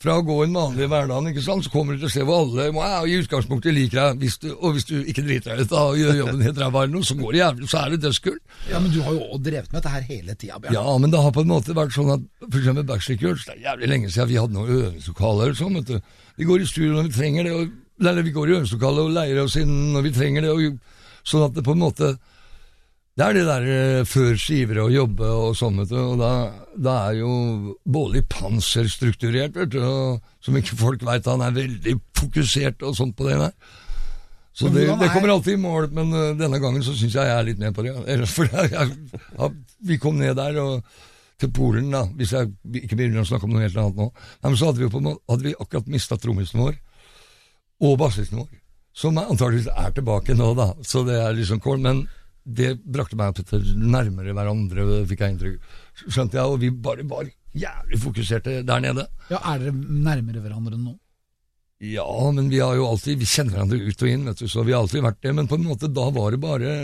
fra 0.00 0.14
å 0.16 0.22
gå 0.24 0.36
en 0.46 0.54
vanlig 0.56 0.86
hverdag, 0.88 1.26
ikke 1.28 1.42
sant, 1.44 1.66
så 1.66 1.72
kommer 1.72 1.96
du 1.96 2.00
til 2.00 2.08
å 2.08 2.12
se 2.14 2.22
hvor 2.24 2.46
alle 2.46 2.70
wow, 2.72 3.04
i 3.04 3.18
utgangspunktet 3.20 3.74
liker 3.76 3.98
deg, 3.98 4.22
hvis 4.22 4.38
du, 4.40 4.46
og 4.54 4.76
hvis 4.76 4.86
du 4.88 4.94
ikke 5.02 5.24
driter 5.26 5.58
deg 5.58 5.68
ut 5.68 5.74
og 5.76 5.98
gjør 6.00 6.20
jobben 6.22 6.44
helt 6.46 6.60
ræva 6.62 6.84
eller 6.86 6.94
noe, 6.94 7.04
så 7.04 7.16
går 7.18 7.36
det 7.36 7.42
jævlig, 7.42 7.68
så 7.68 7.80
er 7.82 7.92
det 7.92 7.98
dødskult. 8.06 8.40
Ja, 8.70 8.80
men 8.80 8.94
du 8.94 9.02
har 9.04 9.18
jo 9.18 9.40
drevet 9.44 9.68
med 9.68 9.76
dette 9.76 9.92
her 9.92 10.06
hele 10.08 10.36
tida, 10.40 10.56
Bjørn. 10.56 10.78
Ja, 10.78 10.96
men 11.04 11.12
det 11.12 11.20
har 11.20 11.34
på 11.36 11.44
en 11.44 11.52
måte 11.52 11.76
vært 11.76 11.92
sånn 11.96 12.14
at 12.16 12.48
eksempel 12.48 12.88
Backstreet 12.88 13.26
Girls, 13.26 13.44
det 13.44 13.58
er 13.58 13.66
jævlig 13.68 13.92
lenge 13.92 14.14
siden 14.14 14.30
vi 14.32 14.40
hadde 14.40 14.56
noen 14.56 14.72
øvingslokaler 14.78 15.52
og 15.52 15.60
sånn, 15.60 15.76
vet 15.82 15.92
du. 15.92 16.16
Vi 16.40 16.48
går 16.48 16.64
i 16.64 16.70
studio 16.72 16.96
når 16.96 17.10
vi 17.10 17.14
trenger 17.18 17.50
det, 17.50 17.54
og, 17.58 17.76
eller 18.00 18.24
vi 18.24 18.36
går 18.38 18.48
i 18.48 18.56
øvingslokalet 18.56 19.04
og 19.04 19.14
leier 19.18 19.44
oss 19.44 19.60
inn 19.60 19.76
når 19.92 20.08
vi 20.08 20.16
trenger 20.16 20.48
det, 20.48 20.56
og, 20.56 20.96
sånn 21.28 21.44
at 21.50 21.60
det 21.60 21.66
på 21.66 21.76
en 21.76 21.84
måte 21.84 22.14
det 23.20 23.26
er 23.26 23.36
det 23.36 23.42
der 23.44 23.64
eh, 23.68 24.06
før 24.08 24.38
skiver 24.40 24.78
og 24.80 24.94
jobbe 24.94 25.26
og 25.28 25.50
sånn, 25.58 25.76
vet 25.82 25.90
du, 25.92 25.98
og 26.00 26.14
da, 26.22 26.30
da 26.72 26.94
er 27.10 27.18
jo 27.18 27.32
Bårli 27.84 28.22
Panser 28.24 28.88
strukturert, 28.88 29.52
vet 29.58 29.74
du, 29.74 29.80
og, 29.84 30.22
som 30.40 30.56
ikke 30.56 30.78
folk 30.80 31.04
veit, 31.04 31.28
han 31.28 31.44
er 31.44 31.52
veldig 31.58 31.94
fokusert 32.16 32.80
og 32.88 32.96
sånt 32.96 33.12
på 33.18 33.26
det 33.28 33.36
der. 33.42 33.52
Så 34.56 34.70
det, 34.72 34.86
det 34.88 35.06
er- 35.06 35.12
kommer 35.12 35.34
alltid 35.34 35.58
i 35.58 35.60
mål, 35.60 35.90
men 35.96 36.14
eh, 36.16 36.32
denne 36.40 36.62
gangen 36.62 36.82
så 36.86 36.94
syns 36.96 37.18
jeg 37.18 37.28
jeg 37.28 37.36
er 37.36 37.46
litt 37.50 37.60
med 37.60 37.76
på 37.76 37.84
det. 37.84 37.92
For 38.34 38.48
jeg, 38.48 38.72
jeg, 38.72 39.50
vi 39.90 39.98
kom 40.00 40.16
ned 40.20 40.38
der 40.40 40.56
og 40.62 40.80
til 41.40 41.52
Polen, 41.56 41.90
da, 41.92 42.06
hvis 42.16 42.32
jeg 42.36 42.50
ikke 42.82 42.96
begynner 42.98 43.22
å 43.22 43.28
snakke 43.28 43.46
om 43.48 43.52
noe 43.52 43.66
helt 43.66 43.76
annet 43.80 44.00
nå. 44.00 44.08
Men 44.44 44.56
så 44.60 44.70
hadde 44.70 44.82
vi, 44.82 44.88
på, 44.92 45.00
hadde 45.04 45.46
vi 45.46 45.54
akkurat 45.56 45.92
mista 45.92 46.16
trommisen 46.20 46.60
vår 46.60 46.80
og 47.84 47.94
bassisten 48.00 48.42
vår, 48.42 48.48
som 48.96 49.16
antakeligvis 49.16 49.70
er 49.72 49.92
tilbake 49.96 50.36
nå, 50.36 50.50
da. 50.58 50.70
Så 50.84 51.04
det 51.06 51.16
er 51.20 51.36
liksom 51.36 51.60
cool. 51.64 51.80
Men 51.80 52.02
det 52.44 52.70
brakte 52.84 53.18
meg 53.18 53.32
og 53.32 53.40
Petter 53.40 53.64
nærmere 53.76 54.34
hverandre, 54.36 54.86
fikk 55.10 55.22
jeg 55.24 55.34
inntrykk. 55.34 55.76
Skjønte 56.06 56.38
jeg, 56.40 56.46
og 56.46 56.60
vi 56.62 56.70
bare 56.72 57.04
var 57.08 57.28
jævlig 57.56 58.00
fokuserte 58.00 58.60
der 58.66 58.82
nede. 58.84 59.06
Ja, 59.30 59.40
Er 59.52 59.62
dere 59.64 59.74
nærmere 59.76 60.42
hverandre 60.42 60.78
nå? 60.78 60.96
Ja, 61.80 62.06
men 62.34 62.50
vi 62.52 62.58
har 62.60 62.74
jo 62.76 62.90
alltid 62.90 63.16
Vi 63.16 63.24
kjenner 63.24 63.54
hverandre 63.56 63.78
ut 63.80 64.02
og 64.04 64.10
inn, 64.10 64.26
vet 64.28 64.42
du, 64.42 64.48
så 64.52 64.64
vi 64.66 64.74
har 64.74 64.82
alltid 64.82 65.04
vært 65.04 65.22
det. 65.24 65.32
Men 65.36 65.48
på 65.48 65.56
en 65.56 65.64
måte, 65.64 65.88
da 65.88 66.10
var 66.12 66.34
det 66.34 66.40
bare 66.42 66.74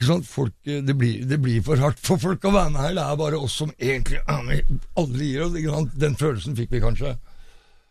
sant, 0.00 0.24
folk, 0.26 0.54
det, 0.64 0.94
blir, 0.96 1.26
det 1.28 1.38
blir 1.42 1.60
for 1.62 1.78
hardt 1.78 2.00
for 2.00 2.18
folk 2.20 2.44
å 2.48 2.54
være 2.54 2.72
med 2.74 2.80
her. 2.82 2.94
Det 2.96 3.04
er 3.04 3.20
bare 3.20 3.40
oss 3.40 3.58
som 3.62 3.72
egentlig. 3.78 4.22
Alle 5.00 5.26
gir 5.26 5.44
oss. 5.46 5.92
Den 5.94 6.16
følelsen 6.18 6.56
fikk 6.58 6.72
vi 6.74 6.82
kanskje. 6.82 7.14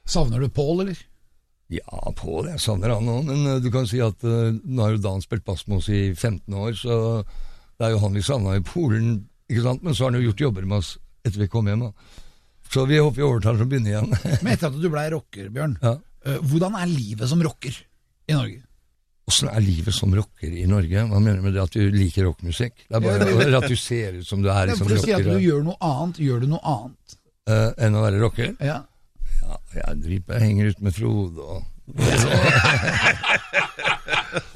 Savner 0.09 0.41
du 0.41 0.49
Pål, 0.49 0.85
eller? 0.85 1.03
Ja, 1.69 2.13
Pål, 2.17 2.47
jeg 2.49 2.61
savner 2.63 2.95
han 2.95 3.09
òg, 3.11 3.27
men 3.27 3.43
eh, 3.45 3.59
du 3.61 3.69
kan 3.73 3.85
si 3.89 3.99
at 4.01 4.23
uh, 4.25 4.49
nå 4.49 4.81
har 4.81 4.95
jo 4.95 5.01
Dan 5.03 5.21
spilt 5.21 5.45
bass 5.45 5.67
med 5.67 5.83
oss 5.83 5.89
i 5.93 6.09
15 6.15 6.55
år, 6.57 6.71
så 6.77 6.95
det 7.77 7.85
er 7.85 7.93
jo 7.93 7.99
han 8.01 8.17
vi 8.17 8.23
savna 8.25 8.55
i 8.57 8.63
Polen, 8.65 9.19
ikke 9.49 9.65
sant? 9.67 9.85
Men 9.85 9.93
så 9.93 10.07
har 10.07 10.11
han 10.11 10.19
jo 10.19 10.31
gjort 10.31 10.47
jobber 10.47 10.65
med 10.65 10.81
oss 10.81 10.95
etter 11.21 11.43
vi 11.43 11.49
kom 11.51 11.69
hjem, 11.69 11.85
da. 11.85 12.17
Så 12.73 12.87
vi 12.89 12.97
håper 12.97 13.21
vi 13.21 13.25
overtar 13.27 13.57
til 13.57 13.65
å 13.65 13.69
begynne 13.69 13.91
igjen. 13.91 14.09
Men 14.43 14.51
etter 14.55 14.69
at 14.69 14.81
du 14.81 14.89
blei 14.89 15.05
rocker, 15.13 15.53
Bjørn, 15.53 15.77
ja. 15.83 15.93
uh, 16.25 16.41
hvordan 16.49 16.79
er 16.81 16.89
livet 16.89 17.29
som 17.29 17.45
rocker 17.45 17.77
i 17.77 18.33
Norge? 18.33 18.65
Åssen 19.29 19.49
er 19.53 19.61
livet 19.61 19.93
som 19.93 20.13
rocker 20.17 20.49
i 20.49 20.65
Norge? 20.69 21.05
Hva 21.05 21.21
mener 21.21 21.37
du 21.37 21.45
med 21.45 21.53
det 21.53 21.61
at 21.61 21.75
du 21.77 21.93
liker 21.93 22.25
rockmusikk? 22.25 22.87
Det 22.89 22.97
er 22.97 23.03
bare 23.05 23.57
at 23.61 23.69
du 23.69 23.77
ser 23.77 24.17
ut 24.17 24.25
som 24.25 24.41
du 24.41 24.49
er 24.49 24.73
som 24.73 24.89
rocker. 24.89 25.05
si 25.05 25.13
at 25.13 25.25
du 25.27 25.37
gjør 25.37 25.61
noe 25.67 25.77
annet. 25.85 26.21
Gjør 26.25 26.41
du 26.41 26.53
noe 26.55 26.61
annet? 26.65 27.19
Uh, 27.49 27.69
enn 27.77 27.97
å 27.97 28.01
være 28.07 28.21
rocker? 28.23 28.55
Ja. 28.57 28.79
Ja, 29.49 29.57
jeg 29.79 30.01
driver, 30.03 30.39
henger 30.43 30.69
ut 30.69 30.81
med 30.85 30.93
Frode 30.93 31.41
og 31.41 31.63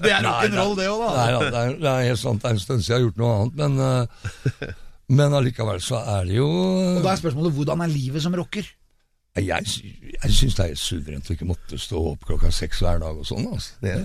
Det 0.04 0.12
er 0.12 0.22
rock'n'roll, 0.22 0.76
det 0.78 0.86
òg, 0.92 1.02
da. 1.02 1.12
Nei, 1.18 1.30
ja, 1.34 1.40
det, 1.42 1.62
er, 1.64 1.76
det 1.82 1.90
er 1.90 2.08
helt 2.12 2.22
sant, 2.22 2.44
det 2.44 2.50
er 2.52 2.56
en 2.58 2.62
stund 2.62 2.84
siden 2.84 2.92
jeg 2.92 3.00
har 3.00 3.06
gjort 3.08 3.22
noe 3.22 3.34
annet, 3.40 3.56
men, 3.64 3.72
eh, 3.88 4.74
men 5.18 5.38
allikevel 5.40 5.82
så 5.82 5.98
er 6.18 6.30
det 6.30 6.38
jo 6.38 6.48
Og 6.52 7.02
da 7.02 7.14
er 7.14 7.22
spørsmålet 7.24 7.56
hvordan 7.58 7.84
er 7.86 7.94
livet 7.94 8.22
som 8.26 8.36
rocker? 8.38 8.68
Jeg, 9.40 9.66
jeg 10.14 10.36
syns 10.38 10.60
det 10.60 10.66
er 10.68 10.78
suverent 10.78 11.30
å 11.30 11.34
ikke 11.34 11.50
måtte 11.50 11.80
stå 11.82 11.98
opp 12.12 12.28
klokka 12.30 12.52
seks 12.54 12.84
hver 12.86 13.02
dag 13.02 13.18
og 13.18 13.26
sånn. 13.26 13.48
Altså. 13.50 13.72
Det 13.82 13.96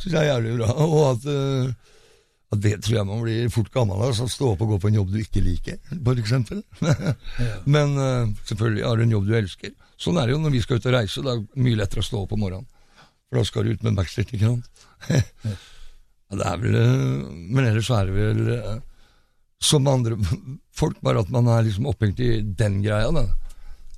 syns 0.00 0.14
jeg 0.14 0.22
er 0.22 0.30
jævlig 0.30 0.54
bra. 0.62 0.68
Og 0.86 1.02
at, 1.10 1.26
eh, 1.28 1.97
at 2.48 2.60
det 2.64 2.78
tror 2.80 2.96
jeg 2.96 3.08
man 3.08 3.20
blir 3.20 3.50
fort 3.52 3.68
gammel 3.74 3.98
av. 3.98 4.08
Altså, 4.08 4.28
stå 4.32 4.54
opp 4.54 4.62
og 4.64 4.70
gå 4.72 4.78
på 4.80 4.88
en 4.88 4.98
jobb 5.00 5.10
du 5.12 5.18
ikke 5.20 5.44
liker, 5.44 5.76
eksempel. 6.14 6.62
Men 7.74 7.92
uh, 8.00 8.30
selvfølgelig 8.48 8.84
har 8.86 8.96
du 8.96 9.04
en 9.04 9.14
jobb 9.18 9.26
du 9.28 9.34
elsker. 9.36 9.74
Sånn 10.00 10.16
er 10.16 10.28
det 10.28 10.36
jo 10.36 10.40
når 10.40 10.54
vi 10.54 10.62
skal 10.64 10.80
ut 10.80 10.88
og 10.88 10.94
reise. 10.94 11.24
Det 11.24 11.34
er 11.34 11.64
mye 11.66 11.80
lettere 11.80 12.04
å 12.04 12.08
stå 12.08 12.22
opp 12.22 12.32
om 12.36 12.40
morgenen. 12.46 12.68
For 13.28 13.40
da 13.40 13.44
skal 13.44 13.66
du 13.66 13.74
ut 13.74 13.84
med 13.84 13.98
backstreet, 13.98 14.32
ikke 14.32 14.48
sant. 14.54 14.64
ja, 16.28 16.38
det 16.40 16.46
er 16.48 16.62
vel 16.62 16.76
uh, 16.78 17.26
Men 17.28 17.68
ellers 17.68 17.90
er 17.92 18.08
det 18.08 18.14
vel 18.16 18.40
uh, 18.54 18.78
som 19.60 19.90
andre 19.90 20.16
folk, 20.80 20.96
bare 21.04 21.20
at 21.26 21.34
man 21.34 21.50
er 21.52 21.66
liksom 21.66 21.90
opphengt 21.90 22.22
i 22.24 22.40
den 22.40 22.80
greia, 22.84 23.12
da. 23.12 23.26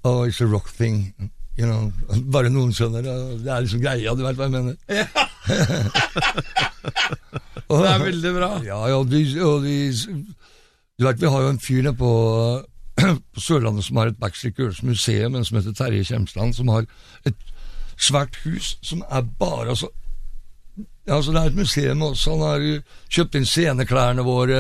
Oh, 0.03 0.27
it's 0.27 0.41
a 0.43 0.49
rock 0.49 0.73
thing. 0.75 1.13
You 1.61 1.69
know, 1.69 1.93
bare 2.33 2.51
noen 2.51 2.73
skjønner 2.75 3.05
det. 3.05 3.15
Det 3.45 3.53
er 3.53 3.63
liksom 3.63 3.83
greia, 3.85 4.15
du 4.17 4.25
vet 4.25 4.39
hva 4.39 4.49
jeg 4.49 4.55
mener. 4.59 4.75
Det 7.71 7.91
er 7.91 8.03
veldig 8.05 8.33
bra. 8.35 8.51
Ja, 8.67 8.81
ja, 8.91 8.99
de, 9.07 9.23
og 9.47 9.63
de 9.63 9.77
Du 10.99 11.07
vet, 11.07 11.21
vi 11.21 11.31
har 11.33 11.43
jo 11.43 11.53
en 11.53 11.61
fyr 11.63 11.83
nede 11.83 11.97
på, 11.97 12.11
på 13.35 13.41
Sørlandet 13.41 13.87
som 13.87 13.97
har 13.97 14.11
et 14.11 14.19
Backstreet 14.21 14.59
Girls 14.59 14.83
museum, 14.83 15.35
en 15.35 15.47
som 15.47 15.57
heter 15.57 15.77
Terje 15.79 16.05
Kjemsland, 16.05 16.53
som 16.55 16.69
har 16.69 16.85
et 17.25 17.47
svært 18.01 18.37
hus 18.45 18.79
som 18.83 19.03
er 19.11 19.25
bare 19.39 19.75
altså 19.75 19.89
ja, 21.07 21.17
altså 21.17 21.33
Det 21.33 21.41
er 21.41 21.51
et 21.51 21.57
museum 21.57 22.03
også. 22.03 22.31
Han 22.37 22.43
har 22.47 22.83
kjøpt 23.11 23.35
inn 23.35 23.47
sceneklærne 23.49 24.23
våre. 24.23 24.59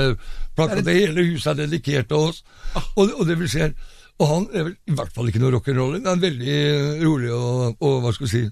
Plakket, 0.56 0.84
det 0.86 0.94
hele 0.96 1.26
huset 1.28 1.52
er 1.52 1.66
dedikert 1.66 2.08
til 2.10 2.30
oss. 2.30 2.40
Og, 2.96 3.10
og 3.20 3.26
det 3.28 3.36
vil 3.38 3.50
si 3.50 3.60
Og 4.20 4.26
han 4.28 4.48
er 4.52 4.64
vel 4.66 4.74
i 4.88 4.96
hvert 4.96 5.12
fall 5.14 5.28
ikke 5.28 5.40
noe 5.40 5.52
rock'n'roll. 5.54 6.00
Han 6.00 6.08
er 6.10 6.24
veldig 6.24 6.56
rolig 7.04 7.30
og, 7.32 7.76
og 7.80 8.00
hva 8.02 8.12
skal 8.12 8.26
vi 8.26 8.32
si 8.32 8.42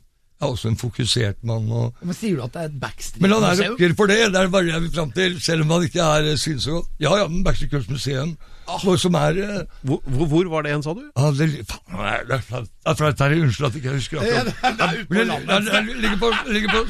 er 0.40 0.46
også 0.46 0.68
en 0.68 0.76
fokusert 0.78 1.36
mann. 1.42 1.70
og 1.72 1.94
Men 2.02 2.14
Sier 2.14 2.36
du 2.36 2.42
at 2.44 2.52
det 2.54 2.60
er 2.62 2.68
et 2.70 2.80
backstreet 2.80 3.22
men 3.22 3.30
han 3.32 3.42
er 3.42 3.48
museum? 3.56 3.72
rocker 3.72 3.94
for 3.96 4.06
det, 4.06 4.18
det 4.32 4.40
er 4.40 4.48
bare 4.48 4.66
jeg 4.70 4.82
vil 4.82 4.92
fram 4.94 5.10
til, 5.12 5.40
selv 5.42 5.62
om 5.62 5.70
han 5.70 5.82
ikke 5.88 6.00
er 6.00 6.30
eh, 6.32 6.36
synes 6.38 6.64
så 6.64 6.70
godt. 6.70 6.86
Ja, 7.00 7.16
ja, 7.16 7.26
men 7.28 7.44
Backstreet 7.44 7.70
Girls 7.70 7.88
Museum, 7.88 8.36
hvor- 8.84 8.96
som 8.96 9.14
er 9.14 9.28
eh, 9.42 9.64
Hvor, 9.82 10.02
hvor, 10.06 10.26
hvor 10.26 10.48
var 10.50 10.62
det 10.62 10.72
en, 10.76 10.82
sa 10.82 10.92
du? 10.94 11.02
ah, 11.16 11.32
det, 11.34 11.50
faen, 11.66 11.96
det 11.96 12.06
er- 12.06 12.24
det 12.28 12.34
er 12.36 12.40
flaut. 12.40 12.68
Det 12.68 12.90
er 12.92 12.94
flaut, 12.94 13.16
Terje. 13.16 13.42
Unnskyld 13.42 13.66
at 13.66 13.74
jeg 13.74 13.82
ikke 13.84 13.94
husker 13.94 14.22
Ja, 14.22 14.22
akkurat. 14.22 14.46
det 14.46 14.54
er- 14.62 14.76
det 14.76 14.80
er 14.80 15.00
ute 15.00 15.06
på 15.08 15.24
landet. 15.24 15.64
det- 15.64 15.86
det 15.86 15.96
ligger 16.02 16.18
på, 16.18 16.30
ligger 16.52 16.68
på, 16.70 16.86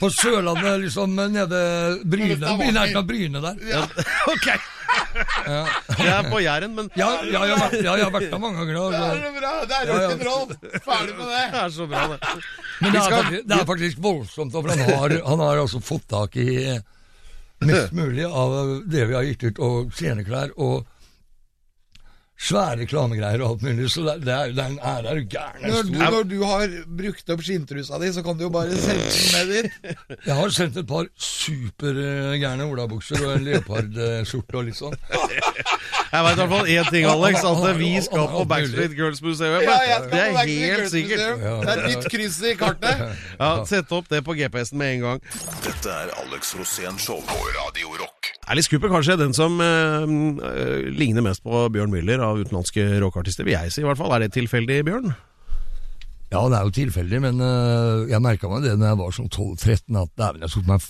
på 0.00 0.08
Sørlandet, 0.10 0.80
liksom 0.80 1.08
nede 1.10 1.98
Bryne, 2.10 2.32
i 2.32 2.70
nærheten 2.72 2.96
av 2.96 3.06
Bryne 3.06 3.40
der. 3.42 3.54
Ok! 4.32 4.48
Jeg 6.00 6.10
er 6.14 6.28
på 6.30 6.38
Jæren, 6.42 6.74
men 6.76 6.90
Ja, 6.98 7.08
ja, 7.24 7.40
jeg, 7.46 7.56
har 7.56 7.62
vært, 7.64 7.76
ja, 7.84 7.94
jeg 7.98 8.04
har 8.06 8.12
vært 8.14 8.30
der 8.30 8.38
mange 8.42 8.60
ganger. 8.60 8.76
Det 8.90 9.00
er 9.00 9.24
jo 9.26 9.32
bra, 9.38 9.52
det 9.66 9.76
er 9.78 9.90
Ja, 9.90 9.96
ja. 9.96 10.08
rock'n'roll! 10.12 10.54
Ferdig 10.84 11.16
med 11.18 11.26
det. 11.32 11.42
det 11.54 11.60
er 11.64 11.74
så 11.74 11.86
bra, 11.90 12.04
det. 12.12 12.18
men 12.80 12.92
det 12.94 13.00
er, 13.00 13.10
faktisk, 13.16 13.48
det 13.50 13.58
er 13.58 13.66
faktisk 13.72 14.02
voldsomt, 14.06 14.52
for 14.54 14.70
han 14.70 14.84
har, 14.88 15.16
han 15.26 15.44
har 15.46 15.62
altså 15.64 15.80
fått 15.84 16.06
tak 16.10 16.36
i 16.40 16.48
mest 17.60 17.92
mulig 17.92 18.24
av 18.24 18.54
det 18.88 19.04
vi 19.10 19.14
har 19.18 19.26
gitt 19.28 19.44
ut, 19.50 19.58
og 19.60 19.90
sceneklær, 19.96 20.54
og 20.56 20.86
svære 22.40 22.78
reklamegreier 22.80 23.42
og 23.44 23.50
alt 23.54 23.62
mulig, 23.66 23.90
så 23.92 24.00
det, 24.06 24.12
er- 24.14 24.20
det, 24.24 24.34
er, 24.34 24.52
det 24.56 24.62
er 24.64 24.70
en 24.72 24.78
ære. 24.80 25.10
Er 25.10 25.14
du 25.20 25.24
gæren? 25.34 25.66
Når 25.68 26.10
når 26.10 26.22
du 26.30 26.38
har 26.48 26.72
brukt 27.00 27.30
opp 27.34 27.42
skinntrusa 27.44 27.98
di, 28.00 28.08
så 28.16 28.22
kan 28.24 28.38
du 28.38 28.46
jo 28.46 28.50
bare 28.54 28.76
sende 28.80 29.04
den 29.12 29.26
med 29.34 29.52
dit. 29.52 29.96
Jeg 30.28 30.34
har 30.38 30.48
sendt 30.56 30.76
et 30.80 30.86
par 30.88 31.04
supergærne 31.20 32.64
olabukser 32.70 33.20
og 33.26 33.34
en 33.36 33.44
leopardskjorte 33.48 34.56
og 34.60 34.64
litt 34.70 34.78
sånn. 34.80 34.96
Jeg 36.10 36.24
veit 36.26 36.32
i 36.34 36.40
hvert 36.40 36.50
fall 36.50 36.70
én 36.74 36.88
ting, 36.90 37.04
Alex. 37.06 37.44
At 37.46 37.76
vi 37.78 37.90
skal 38.02 38.24
på 38.32 38.40
Backstreet 38.50 38.96
Girls 38.98 39.20
Museum. 39.22 39.60
Ja, 39.62 40.00
Det 40.10 40.22
er 40.24 40.40
helt 40.42 40.90
sikkert. 40.90 41.44
Det 41.44 41.74
er 41.76 41.84
nytt 41.86 42.08
kryss 42.10 42.40
i 42.50 42.56
kartet. 42.58 43.04
Ja, 43.38 43.52
Sett 43.70 43.92
opp 43.94 44.08
det 44.10 44.24
på 44.26 44.34
GPS-en 44.40 44.80
med 44.80 44.96
en 44.96 45.04
gang. 45.06 45.22
Dette 45.62 45.92
er 46.02 46.10
Alex 46.24 46.56
Rosén 46.58 46.98
Show 46.98 47.22
på 47.30 47.38
Radio 47.60 47.94
Rock. 48.00 48.19
Alice 48.50 48.70
Cooper 48.70 48.90
kanskje 48.90 49.14
den 49.20 49.34
som 49.36 49.60
eh, 49.62 50.90
ligner 50.90 51.22
mest 51.22 51.44
på 51.46 51.68
Bjørn 51.70 51.92
Müller 51.92 52.22
av 52.24 52.40
utenlandske 52.40 52.96
rockeartister, 53.02 53.46
vil 53.46 53.54
jeg 53.54 53.70
si 53.70 53.84
i 53.84 53.86
hvert 53.86 53.98
fall. 54.00 54.10
Er 54.16 54.24
det 54.24 54.32
tilfeldig, 54.34 54.80
Bjørn? 54.88 55.12
Ja, 56.30 56.44
det 56.46 56.58
er 56.58 56.66
jo 56.66 56.74
tilfeldig, 56.74 57.18
men 57.22 57.40
øh, 57.42 58.08
jeg 58.10 58.22
merka 58.22 58.50
meg 58.50 58.62
det 58.62 58.76
når 58.78 58.92
jeg 58.92 58.98
var 59.00 59.14
sånn 59.14 59.30
12-13, 59.30 59.96
at 59.98 60.12
dæven, 60.18 60.44
jeg 60.44 60.52
tok 60.54 60.68
meg 60.68 60.84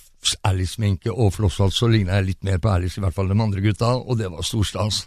Alice-sminke 0.50 1.14
og 1.14 1.32
flosshatt, 1.32 1.72
så 1.72 1.88
ligna 1.88 2.18
jeg 2.18 2.26
litt 2.26 2.44
mer 2.44 2.60
på 2.60 2.68
Alice, 2.72 3.00
i 3.00 3.04
hvert 3.04 3.16
fall 3.16 3.32
de 3.32 3.36
andre 3.40 3.64
gutta, 3.64 3.94
og 3.96 4.20
det 4.20 4.28
var 4.32 4.44
storstas. 4.44 5.02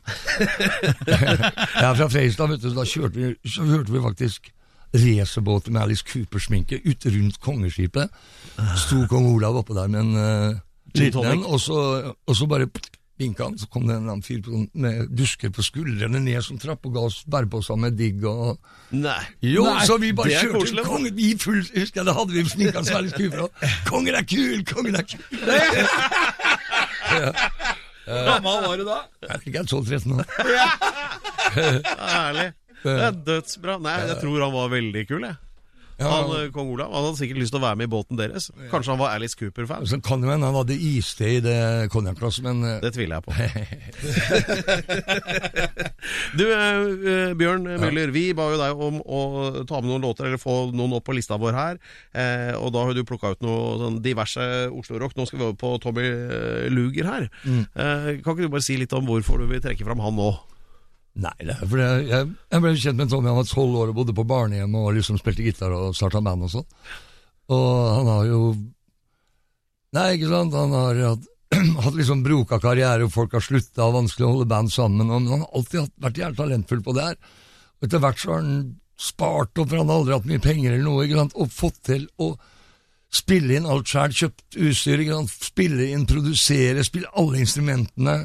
jeg 1.10 1.86
er 1.86 1.98
fra 2.02 2.10
Freistad, 2.10 2.50
vet 2.50 2.66
du, 2.66 2.70
så 2.72 2.80
da 2.80 2.86
kjørte 2.89 3.18
vi, 3.18 3.32
så 3.46 3.66
kjørte 3.70 3.94
vi 3.94 4.04
faktisk 4.08 4.50
racerbåter 4.94 5.74
med 5.74 5.86
Alice 5.88 6.06
Cooper-sminke 6.10 6.82
ut 6.86 7.10
rundt 7.13 7.42
kongeskipet. 7.42 8.13
Sto 8.78 9.06
kong 9.10 9.30
Olav 9.36 9.62
oppå 9.62 9.78
der 9.78 9.89
med 9.89 10.02
en 10.06 10.62
Gin 10.93 11.43
og 11.45 11.60
så, 11.62 12.45
bare 12.49 12.67
vinka 13.19 13.43
han, 13.47 13.58
så 13.58 13.67
kom 13.69 13.86
det 13.88 13.93
en 13.95 14.01
eller 14.03 14.15
annen 14.15 14.25
fyr 14.25 14.41
med 14.73 15.12
dusker 15.13 15.51
på 15.53 15.62
skuldrene 15.65 16.19
ned 16.23 16.41
som 16.45 16.58
trapp 16.62 16.86
og 16.89 16.95
ga 16.95 17.03
oss 17.08 17.19
bæreposer 17.29 17.77
med 17.79 17.97
digg 17.97 18.25
og 18.29 18.58
Nei. 18.93 19.19
jo, 19.45 19.63
Nei, 19.67 19.86
så 19.88 19.97
vi 20.01 20.12
bare 20.17 20.34
kjørte 20.34 20.60
koselig, 20.60 20.86
kongen 20.88 21.19
i 21.21 21.34
full 21.41 21.62
Husker 21.62 22.01
jeg, 22.01 22.08
da 22.10 22.15
hadde 22.17 22.34
vi 22.36 22.43
sminka 22.49 22.84
Sverre 22.86 23.13
Skufra. 23.13 23.47
Kongen 23.89 24.17
er 24.17 24.25
kul, 24.27 24.65
kongen 24.69 24.97
er 24.97 25.06
kul! 25.08 25.23
Hvor 28.03 28.25
gammel 28.27 28.65
var 28.67 28.77
du 28.82 28.84
da? 28.88 28.97
Jeg 29.23 29.29
tror 29.29 29.47
ikke 29.47 29.58
jeg 29.58 29.63
er 29.63 29.69
12-13 29.71 30.13
år. 30.17 30.25
Herlig. 32.13 32.49
Det 32.84 32.95
er 32.99 33.19
dødsbra. 33.29 33.77
Nei, 33.79 33.93
jeg 34.10 34.17
tror 34.19 34.43
han 34.43 34.53
var 34.58 34.71
veldig 34.73 35.03
kul, 35.08 35.23
jeg. 35.29 35.38
Han, 36.12 36.26
eh, 36.38 36.48
Kong 36.56 36.68
Olav 36.74 36.88
han 36.94 37.04
hadde 37.08 37.20
sikkert 37.20 37.39
lyst 37.42 37.54
til 37.56 37.62
å 37.62 37.66
være 37.66 37.78
med 37.80 37.88
i 37.89 37.94
båten 37.94 38.16
deres. 38.20 38.44
Kanskje 38.72 38.92
han 38.94 39.02
var 39.02 39.10
Alice 39.16 39.36
Cooper-fan. 39.39 39.84
så 39.88 39.96
kan 40.04 40.22
det 40.22 40.30
hende 40.32 40.48
han 40.50 40.58
hadde 40.58 40.76
iste 40.78 41.26
i 41.38 41.39
det 41.44 41.60
konjakkglasset, 41.94 42.44
men 42.46 42.58
eh, 42.68 42.80
Det 42.84 42.92
tviler 42.96 43.16
jeg 43.20 43.26
på. 43.28 43.32
du, 46.38 46.46
eh, 46.52 46.80
eh, 47.13 47.34
Bjørn 47.39 47.63
Müller, 47.82 48.10
vi 48.13 48.26
ba 48.38 48.44
jo 48.54 48.60
deg 48.62 48.84
om 48.88 48.96
å 49.04 49.20
ta 49.70 49.82
med 49.82 49.89
noen 49.92 50.06
låter, 50.08 50.24
eller 50.30 50.42
få 50.42 50.56
noen 50.76 50.96
opp 50.98 51.06
på 51.08 51.16
lista 51.18 51.36
vår 51.42 51.54
her. 51.58 51.76
Eh, 52.13 52.54
og 52.58 52.74
da 52.76 52.80
har 52.88 52.94
du 52.98 53.04
plukka 53.08 53.34
ut 53.36 53.44
noe 53.46 53.78
sånn 53.82 54.00
diverse 54.06 54.44
Oslo-rock. 54.74 55.13
Nå 55.18 55.24
skal 55.30 55.39
vi 55.39 55.48
over 55.50 55.60
på 55.60 55.70
Tommy 55.84 56.08
Luger 56.74 57.06
her. 57.10 57.24
Eh, 57.46 58.10
kan 58.24 58.34
ikke 58.36 58.48
du 58.48 58.54
bare 58.54 58.66
si 58.66 58.76
litt 58.80 58.94
om 58.98 59.08
hvorfor 59.08 59.36
du 59.44 59.48
vil 59.52 59.63
trekke 59.63 59.86
fram 59.88 60.02
han 60.04 60.18
nå? 60.20 60.32
Nei, 61.13 61.34
det 61.45 61.54
er 61.54 61.67
fordi 61.69 61.84
jeg, 61.86 62.06
jeg, 62.10 62.30
jeg 62.49 62.63
ble 62.63 62.71
kjent 62.82 62.97
med 62.97 63.10
Tommy, 63.12 63.30
han 63.30 63.38
var 63.38 63.49
tolv 63.49 63.76
år 63.84 63.91
og 63.91 63.97
bodde 63.99 64.15
på 64.17 64.26
barnehjem 64.26 64.78
og 64.80 64.95
liksom 64.95 65.19
spilte 65.21 65.45
gitar 65.45 65.76
og 65.76 65.93
starta 65.97 66.23
band 66.26 66.47
og 66.47 66.54
sånn. 66.56 66.65
Og 67.54 67.67
han 67.97 68.10
har 68.10 68.32
jo 68.32 68.39
Nei, 69.93 70.08
ikke 70.15 70.32
sant, 70.32 70.56
han 70.58 70.71
har 70.73 70.99
hatt, 71.06 71.26
hatt 71.86 71.97
liksom 71.99 72.23
broka 72.26 72.58
karriere, 72.58 73.06
og 73.06 73.13
folk 73.13 73.36
har 73.38 73.43
slutta, 73.45 73.91
vanskelig 73.93 74.26
å 74.26 74.32
holde 74.32 74.47
band 74.49 74.73
sammen, 74.73 75.06
og, 75.06 75.19
men 75.21 75.36
han 75.36 75.43
har 75.43 75.60
alltid 75.60 75.91
vært 76.02 76.17
jævlig 76.17 76.39
talentfull 76.39 76.82
på 76.88 76.95
det 76.97 77.04
her. 77.12 77.19
Og 77.78 77.86
etter 77.86 78.02
hvert 78.02 78.23
så 78.23 78.32
har 78.32 78.41
han 78.41 78.56
spart 78.97 79.62
opp, 79.62 79.69
for 79.69 79.78
han 79.78 79.91
har 79.91 80.02
aldri 80.02 80.15
hatt 80.15 80.26
mye 80.32 80.41
penger 80.41 80.73
eller 80.73 80.88
noe, 80.88 81.06
ikke 81.06 81.19
sant, 81.19 81.38
og 81.38 81.54
fått 81.54 81.78
til 81.91 82.08
å 82.26 82.32
spille 83.13 83.60
inn 83.60 83.69
alt 83.69 83.93
sjøl, 83.93 84.17
kjøpt 84.17 84.58
utstyr, 84.65 85.04
ikke 85.04 85.19
sant, 85.19 85.36
spille 85.52 85.91
inn, 85.93 86.08
produsere, 86.10 86.86
spille 86.88 87.13
alle 87.21 87.43
instrumentene. 87.43 88.17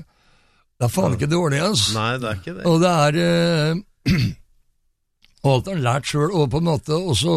Det 0.79 0.87
er 0.87 0.93
faen 0.95 1.17
ikke 1.17 1.31
dårlig, 1.31 1.63
altså. 1.63 1.95
Nei, 1.97 2.11
det 2.23 2.29
er 2.31 2.37
ikke 2.39 2.55
det. 2.59 2.67
Og 2.71 2.77
det 2.83 2.93
er 3.07 3.19
eh, 3.25 4.19
Og 5.47 5.53
alt 5.53 5.69
har 5.71 5.77
han 5.77 5.85
lært 5.85 6.11
sjøl, 6.11 6.33
og 6.35 6.49
på 6.51 6.59
en 6.59 6.67
måte 6.67 6.97
Og 6.99 7.15
så 7.19 7.35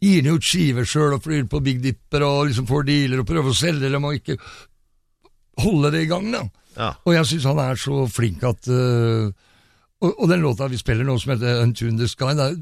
gir 0.00 0.22
han 0.24 0.36
ut 0.38 0.46
skiver 0.46 0.88
sjøl 0.88 1.16
og 1.16 1.24
flyr 1.24 1.46
på 1.52 1.60
Big 1.64 1.82
Dipper 1.84 2.24
og 2.26 2.46
liksom 2.48 2.68
får 2.68 2.86
dealer 2.88 3.22
og 3.22 3.28
prøver 3.28 3.52
å 3.52 3.56
selge 3.56 3.92
dem 3.92 4.08
og 4.08 4.16
ikke 4.18 4.38
holde 5.62 5.90
det 5.92 6.06
i 6.06 6.08
gang, 6.08 6.30
da. 6.32 6.46
Ja. 6.78 6.90
Og 7.04 7.12
jeg 7.12 7.28
syns 7.28 7.48
han 7.50 7.60
er 7.60 7.76
så 7.80 8.06
flink 8.08 8.44
at 8.48 8.68
eh, 8.72 9.28
og, 10.02 10.10
og 10.10 10.30
den 10.30 10.42
låta 10.42 10.68
vi 10.72 10.80
spiller 10.80 11.06
nå, 11.06 11.18
som 11.20 11.34
heter 11.34 11.60
Untune 11.62 12.00
the 12.00 12.08
Sky, 12.10 12.32
der 12.38 12.56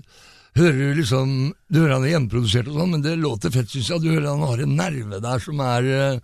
hører 0.59 0.79
du 0.81 0.99
liksom 0.99 1.55
Du 1.71 1.79
hører 1.81 1.95
han 1.97 2.05
er 2.09 2.15
hjemmeprodusert 2.17 2.69
og 2.69 2.81
sånn, 2.81 2.93
men 2.97 3.05
det 3.07 3.15
låter 3.23 3.55
fett, 3.55 3.71
syns 3.71 3.93
jeg. 3.93 4.03
Du 4.03 4.11
hører 4.11 4.33
han 4.33 4.45
har 4.45 4.65
en 4.65 4.77
nerve 4.79 5.23
der 5.23 5.43
som 5.43 5.63
er 5.65 5.91
eh, 5.95 6.21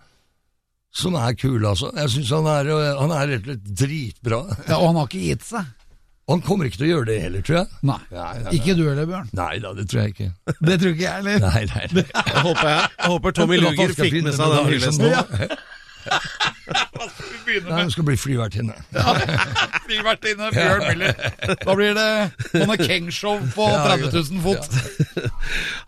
som 0.97 1.17
er 1.19 1.35
kul, 1.37 1.61
altså. 1.67 1.91
Jeg 1.97 2.13
syns 2.15 2.31
han, 2.33 2.47
er, 2.51 2.69
eh, 2.73 2.93
han 2.97 3.13
er 3.13 3.33
rett 3.33 3.43
og 3.43 3.51
slett 3.51 3.73
dritbra. 3.83 4.39
Ja, 4.65 4.79
og 4.79 4.89
han 4.91 5.01
har 5.01 5.09
ikke 5.11 5.25
gitt 5.27 5.45
seg. 5.47 5.73
Han 6.27 6.41
kommer 6.43 6.67
ikke 6.67 6.81
til 6.81 6.89
å 6.89 6.89
gjøre 6.89 7.07
det 7.07 7.17
heller, 7.23 7.43
tror 7.47 7.57
jeg. 7.61 7.67
Nei. 7.87 7.99
Nei, 8.11 8.31
nei, 8.43 8.53
Ikke 8.57 8.73
du 8.75 8.81
heller, 8.83 9.05
Bjørn. 9.07 9.29
Nei 9.37 9.53
da, 9.63 9.71
det 9.77 9.85
tror 9.87 10.01
jeg 10.01 10.15
ikke. 10.15 10.27
Det 10.59 10.75
tror 10.81 10.91
ikke 10.91 11.05
jeg 11.05 11.13
heller. 11.21 11.39
Nei, 11.45 11.61
nei, 11.71 11.85
nei. 11.93 12.03
Jeg 12.33 12.43
håper, 12.43 12.67
jeg, 12.73 12.89
jeg 12.97 13.11
håper 13.13 13.35
Tommy 13.37 13.59
Luger 13.61 13.93
fikk 13.95 14.17
med 14.25 14.35
seg 14.35 14.53
den 14.57 14.69
hyllesten. 14.73 15.07
Ja. 15.13 15.23
Nei, 17.47 17.79
hun 17.79 17.91
skal 17.91 18.03
bli 18.07 18.17
flyvertinne. 18.19 18.75
Flyvertinne 19.87 20.49
Bjørn 20.51 20.83
Miller. 20.83 21.15
Da 21.63 21.75
blir 21.79 21.95
det 21.95 22.07
Monnekeng-show 22.59 23.39
på 23.55 23.67
30 23.71 24.11
000 24.11 24.43
fot. 24.43 24.79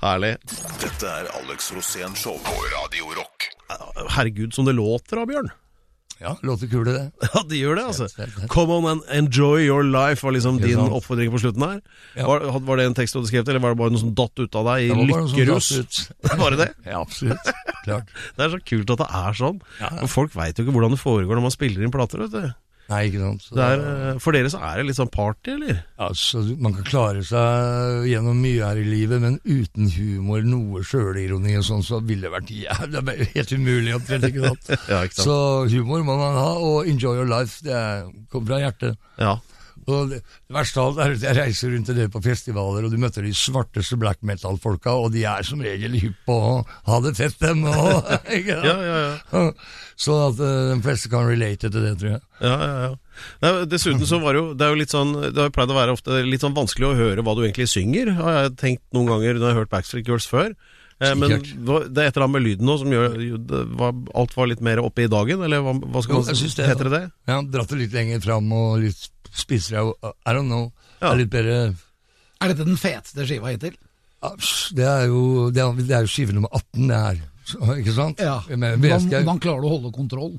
Herlig. 0.04 0.38
Dette 0.80 1.16
er 1.20 1.32
Alex 1.42 1.74
Rosén 1.76 2.16
Show 2.20 2.40
på 2.48 2.60
Radio 2.72 3.12
Rock. 3.20 3.52
Herregud, 4.16 4.54
som 4.56 4.66
det 4.68 4.78
låter 4.78 5.20
da, 5.20 5.26
Bjørn. 5.30 5.52
Ja, 6.20 6.38
låter 6.44 6.68
kule, 6.68 6.92
det. 6.92 7.12
Ja, 7.34 7.44
de 7.48 7.58
gjør 7.62 7.78
det, 7.80 7.84
altså. 7.88 8.04
Helt, 8.04 8.18
helt, 8.18 8.40
helt. 8.42 8.52
Come 8.52 8.76
on 8.76 8.88
and 8.92 9.04
enjoy 9.08 9.64
your 9.64 9.86
life 9.88 10.26
var 10.26 10.36
liksom 10.36 10.58
din 10.60 10.76
sant? 10.76 10.92
oppfordring 10.92 11.32
på 11.32 11.40
slutten 11.40 11.64
her. 11.64 11.80
Ja. 12.18 12.28
Var, 12.28 12.44
var 12.68 12.80
det 12.82 12.88
en 12.90 12.98
tekst 12.98 13.16
du 13.16 13.22
hadde 13.22 13.32
skrevet, 13.32 13.52
eller 13.54 13.64
var 13.64 13.76
det 13.76 13.80
bare 13.80 13.94
noe 13.96 14.02
som 14.04 14.12
datt 14.18 14.42
ut 14.42 14.58
av 14.60 14.68
deg 14.74 14.90
i 14.90 15.08
lykkerus? 15.12 15.70
Var 16.42 16.56
det 16.56 16.60
det? 16.66 16.72
Ja, 16.92 17.00
absolutt. 17.00 17.52
Klart. 17.86 18.12
Det 18.36 18.46
er 18.46 18.52
så 18.52 18.60
kult 18.72 18.92
at 18.96 19.04
det 19.06 19.08
er 19.22 19.38
sånn. 19.40 19.62
Ja. 19.80 19.94
ja. 20.02 20.10
folk 20.12 20.36
veit 20.36 20.60
jo 20.60 20.66
ikke 20.66 20.76
hvordan 20.76 20.98
det 20.98 21.00
foregår 21.02 21.40
når 21.40 21.48
man 21.48 21.56
spiller 21.56 21.86
inn 21.86 21.94
plater. 21.96 22.26
vet 22.26 22.36
du. 22.36 22.52
Nei, 22.90 23.04
ikke 23.10 23.20
sant. 23.22 23.44
Så 23.46 23.56
Det 23.56 23.66
er, 23.66 23.82
eh, 24.14 24.20
for 24.20 24.34
dere 24.34 24.50
så 24.50 24.60
er 24.66 24.78
det 24.80 24.86
litt 24.88 24.98
sånn 24.98 25.12
party, 25.14 25.52
eller? 25.54 25.84
altså, 26.00 26.42
man 26.58 26.74
kan 26.74 26.84
klare 26.88 27.22
seg 27.28 28.08
gjennom 28.10 28.40
mye 28.42 28.64
her 28.66 28.80
i 28.82 28.86
livet, 28.88 29.22
men 29.22 29.38
uten 29.46 29.92
humor, 29.94 30.42
noe 30.42 30.82
sjølironi 30.82 31.54
og 31.60 31.64
sånn, 31.68 31.84
så 31.86 32.00
ville 32.02 32.26
det 32.26 32.34
vært 32.34 32.50
jævlig, 32.50 33.04
det 33.06 33.14
er 33.20 33.32
helt 33.36 33.54
umulig 33.54 33.94
omtrent, 34.00 34.26
ikke 34.32 34.48
sant. 34.48 34.72
Ja, 34.90 35.04
ikke 35.06 35.20
sant? 35.20 35.28
Så 35.28 35.38
humor 35.76 36.02
må 36.08 36.18
man 36.18 36.34
ha, 36.42 36.50
og 36.58 36.88
enjoy 36.90 37.16
your 37.22 37.30
life, 37.30 37.60
det 37.62 37.74
er- 37.78 38.10
kommer 38.32 38.48
fra 38.56 38.60
hjertet. 38.66 38.98
Ja. 39.20 39.38
Og 39.90 40.14
det, 40.14 40.20
verste 40.54 40.82
av 40.82 40.92
alt 40.92 41.02
er 41.04 41.16
at 41.16 41.26
jeg 41.26 41.38
reiser 41.38 41.74
rundt 41.74 41.92
en 41.92 41.98
del 41.98 42.12
på 42.14 42.22
festivaler, 42.24 42.86
og 42.86 42.94
du 42.94 43.00
møter 43.02 43.26
de 43.26 43.34
svarteste 43.36 43.98
black 44.00 44.22
metal-folka, 44.26 44.96
og 44.96 45.12
de 45.16 45.26
er 45.30 45.46
som 45.48 45.62
regel 45.64 45.98
hypp 46.00 46.24
på 46.30 46.36
å 46.36 46.56
ha 46.90 47.02
det 47.06 47.16
fett, 47.20 47.38
dem. 47.42 47.66
òg. 47.68 48.10
Ja, 48.50 48.62
ja, 48.64 48.98
ja. 49.34 49.44
Så 50.00 50.16
at 50.30 50.40
uh, 50.40 50.72
de 50.72 50.80
fleste 50.84 51.10
kan 51.12 51.28
relate 51.28 51.68
til 51.68 51.84
det, 51.84 51.94
tror 52.00 52.14
jeg. 52.14 52.22
Ja, 52.40 52.56
ja, 52.56 52.76
ja. 52.86 53.24
Nei, 53.44 53.52
dessuten 53.68 54.08
så 54.08 54.22
var 54.24 54.36
det 54.36 54.40
jo 54.40 54.46
Det 54.56 54.64
er 54.64 54.70
jo 54.72 54.78
litt 54.80 54.94
sånn 54.94 55.10
Det 55.12 55.36
har 55.36 55.50
jo 55.50 55.52
pleid 55.52 55.72
å 55.74 55.76
være 55.76 55.92
ofte 55.92 56.22
litt 56.24 56.40
sånn 56.40 56.54
vanskelig 56.56 56.88
å 56.88 56.94
høre 56.96 57.26
hva 57.28 57.34
du 57.36 57.42
egentlig 57.44 57.66
synger, 57.68 58.14
har 58.16 58.38
jeg 58.38 58.54
tenkt 58.62 58.86
noen 58.96 59.10
ganger 59.12 59.36
når 59.36 59.44
jeg 59.44 59.58
har 59.58 59.60
hørt 59.60 59.74
Backstreet 59.74 60.08
Girls 60.08 60.30
før. 60.30 60.54
Eh, 61.00 61.16
men 61.16 61.32
det 61.32 62.04
er 62.04 62.10
et 62.10 62.18
eller 62.18 62.26
annet 62.26 62.36
med 62.36 62.44
lyden 62.44 62.68
nå 62.68 62.76
som 62.82 62.92
gjør 62.92 63.14
var, 63.80 63.94
alt 64.20 64.34
var 64.36 64.50
litt 64.52 64.64
mer 64.66 64.82
oppe 64.84 65.06
i 65.06 65.12
dagen, 65.12 65.44
eller 65.48 65.64
hva, 65.64 65.78
hva 65.80 66.04
skal 66.04 66.20
man 66.20 66.28
det, 66.28 66.66
Heter 66.68 66.90
det 66.90 66.96
det? 66.96 67.06
Ja, 67.30 67.38
dratt 67.56 67.72
det 67.72 67.80
litt 67.86 67.96
lenger 67.96 68.24
fram 68.26 68.52
og 68.56 68.82
litt 68.84 69.06
spissere. 69.36 69.84
jo 69.84 69.96
I 70.26 70.34
don't 70.36 70.50
know. 70.50 70.72
Ja. 71.00 71.10
Det 71.10 71.12
er 71.12 71.22
litt 71.24 71.32
bedre 71.34 71.58
Er 72.40 72.52
dette 72.52 72.68
den 72.68 72.80
feteste 72.80 73.26
skiva 73.28 73.54
hittil? 73.54 73.76
Det 74.76 74.86
er 74.86 75.06
jo, 75.08 75.50
det 75.56 75.64
er, 75.64 75.76
det 75.80 75.96
er 75.96 76.04
jo 76.04 76.12
skive 76.12 76.36
nummer 76.36 76.52
18, 76.52 76.88
det 76.90 77.00
her. 77.00 77.20
Ikke 77.80 77.96
sant? 77.96 78.20
Ja. 78.20 78.40
Men, 78.52 78.80
Hvordan, 78.84 79.40
klarer 79.40 79.64
du 79.64 79.70
å 79.70 79.76
holde 79.78 79.92
kontroll? 79.96 80.34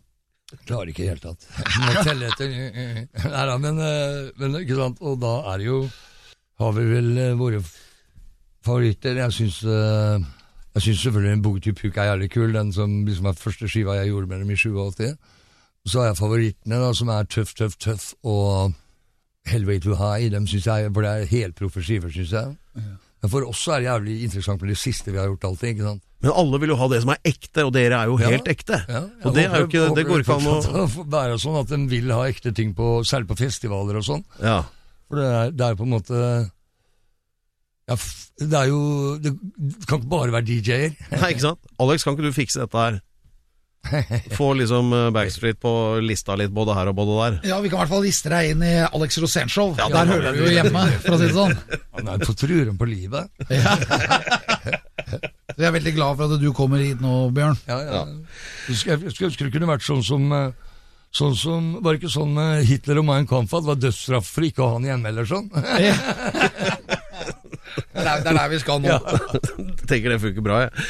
Klarer 0.66 0.90
ikke 0.90 1.05
i 1.05 1.07
det 1.07 1.14
hele 1.14 1.22
tatt. 1.22 1.46
Må 1.81 2.03
telle 2.05 2.29
etter. 2.29 2.53
Nei 3.35 3.44
da, 3.48 3.57
men, 3.62 3.79
eh, 3.87 4.31
men 4.40 4.59
ikke 4.61 4.76
sant. 4.79 5.00
Og 5.00 5.16
da 5.22 5.37
er 5.53 5.62
det 5.62 5.68
jo 5.68 5.81
Har 6.61 6.74
vi 6.76 6.85
vel 6.90 7.11
eh, 7.16 7.37
våre 7.38 7.62
favoritter. 8.66 9.22
Jeg 9.22 9.37
syns 9.37 9.62
eh, 9.64 10.29
jeg 10.74 10.83
syns 10.85 11.03
selvfølgelig 11.03 11.33
en 11.33 11.42
to 11.42 11.72
Puk 11.74 11.96
er 11.96 12.11
jævlig 12.11 12.31
kul, 12.31 12.53
den 12.55 12.72
som 12.72 13.05
liksom 13.07 13.26
er 13.26 13.38
første 13.38 13.68
skiva 13.68 13.96
jeg 13.98 14.12
gjorde 14.12 14.26
med 14.31 14.38
dem 14.38 14.50
i 14.50 14.57
87. 14.57 15.16
Så 15.88 16.01
har 16.03 16.11
jeg 16.11 16.19
favorittene, 16.21 16.79
da, 16.83 16.90
som 16.95 17.09
er 17.09 17.25
Tøff, 17.25 17.55
tøff, 17.57 17.77
tøff 17.81 18.11
og 18.25 18.75
Hellway 19.49 19.81
to 19.81 19.95
High. 19.97 20.29
Dem 20.31 20.47
synes 20.47 20.66
jeg, 20.69 20.90
For 20.93 21.03
det 21.07 21.11
er 21.11 21.31
helproffe 21.31 21.83
skiver, 21.83 22.11
syns 22.12 22.33
jeg. 22.37 22.57
Men 23.21 23.29
for 23.33 23.45
oss 23.49 23.66
er 23.69 23.81
det 23.83 23.88
jævlig 23.88 24.14
interessant 24.25 24.61
med 24.62 24.71
det 24.73 24.79
siste 24.81 25.12
vi 25.12 25.19
har 25.19 25.27
gjort 25.29 25.45
alltid. 25.51 25.69
ikke 25.75 25.87
sant? 25.88 26.03
Men 26.21 26.33
alle 26.37 26.61
vil 26.61 26.69
jo 26.73 26.77
ha 26.77 26.87
det 26.93 27.01
som 27.03 27.11
er 27.14 27.19
ekte, 27.25 27.64
og 27.64 27.73
dere 27.73 27.97
er 27.97 28.07
jo 28.12 28.19
Ja. 28.21 28.29
helt 28.29 28.49
ekte. 28.49 28.79
Ja, 28.88 29.01
og 29.25 29.35
det 29.35 29.45
er 29.47 29.59
jo 29.61 29.66
ikke 29.66 29.95
Det 29.97 30.07
går 30.07 30.21
ikke 30.21 30.37
an 30.37 30.47
å 30.49 31.05
være 31.09 31.38
sånn 31.40 31.59
at 31.61 31.69
de 31.73 31.87
vil 31.88 32.11
ha 32.12 32.23
ekte 32.29 32.53
ting 32.55 32.75
på, 32.75 33.01
særlig 33.05 33.29
på 33.29 33.37
festivaler 33.40 33.97
og 33.97 34.05
sånn. 34.05 34.25
Ja. 34.40 34.62
For 35.09 35.16
det 35.16 35.25
er, 35.27 35.51
det 35.51 35.66
er 35.66 35.75
på 35.81 35.83
en 35.88 35.90
måte 35.97 36.51
ja, 37.88 37.97
Det 38.38 38.53
er 38.55 38.69
jo 38.71 39.19
Det 39.19 39.33
kan 39.88 39.99
ikke 40.01 40.09
bare 40.12 40.33
være 40.33 40.47
DJ-er. 40.47 40.93
Nei, 41.21 41.31
ikke 41.35 41.40
sant? 41.49 41.59
Alex, 41.81 42.05
kan 42.05 42.14
ikke 42.16 42.29
du 42.29 42.37
fikse 42.37 42.61
dette 42.62 42.79
her? 42.79 43.01
Få 44.38 44.53
liksom 44.59 44.93
eh, 44.93 45.07
Backstreet 45.14 45.59
på 45.61 45.73
lista 46.05 46.37
litt, 46.38 46.53
både 46.55 46.75
her 46.77 46.90
og 46.93 46.97
både 46.99 47.16
der. 47.21 47.38
Ja, 47.51 47.61
Vi 47.64 47.71
kan 47.73 47.79
i 47.79 47.83
hvert 47.83 47.93
fall 47.95 48.05
liste 48.05 48.33
deg 48.33 48.53
inn 48.53 48.64
i 48.66 48.75
Alex 48.87 49.19
Rosénshow. 49.23 49.73
Ja, 49.81 49.88
Der 49.93 50.12
hører 50.12 50.37
du 50.37 50.45
jo 50.45 50.53
hjemme, 50.53 50.85
for 51.05 51.16
å 51.16 51.21
si 51.21 51.29
det 51.31 51.37
sånn. 51.37 51.57
Han 51.99 52.11
er 52.12 52.25
på 52.25 52.37
truren 52.38 52.81
på 52.81 52.88
livet. 52.90 53.31
Så 55.51 55.59
jeg 55.59 55.69
er 55.69 55.75
veldig 55.75 55.95
glad 55.97 56.19
for 56.21 56.31
at 56.31 56.43
du 56.43 56.51
kommer 56.57 56.83
hit 56.85 57.01
nå, 57.03 57.14
Bjørn. 57.35 57.59
Ja, 57.69 57.81
ja. 57.88 58.03
Jeg 58.71 58.77
skulle, 58.83 59.31
ønske 59.31 59.49
det 59.49 59.55
kunne 59.57 59.71
vært 59.73 59.87
sånn 59.87 60.05
som 60.07 60.29
eh, 60.37 60.51
Sånn 61.11 61.33
som, 61.35 61.64
Var 61.83 61.97
det 61.97 61.99
ikke 62.05 62.12
sånn 62.12 62.37
med 62.37 62.61
Hitler 62.69 63.01
og 63.01 63.07
Mein 63.09 63.25
Kampf 63.27 63.51
at 63.57 63.64
det 63.64 63.71
var 63.73 63.79
dødsstraff 63.83 64.29
for 64.31 64.47
ikke 64.47 64.62
å 64.62 64.69
ha 64.69 64.77
han 64.77 64.85
i 64.87 64.90
hjemme 64.93 65.11
eller 65.11 65.27
sånn? 65.27 65.49
Det 68.01 68.11
er, 68.11 68.23
det 68.25 68.31
er 68.33 68.39
der 68.39 68.51
vi 68.53 68.59
skal 68.63 68.81
nå. 68.83 68.99
Tenker 69.91 70.15
det 70.15 70.21
funker 70.23 70.45
bra, 70.45 70.61
jeg. 70.65 70.87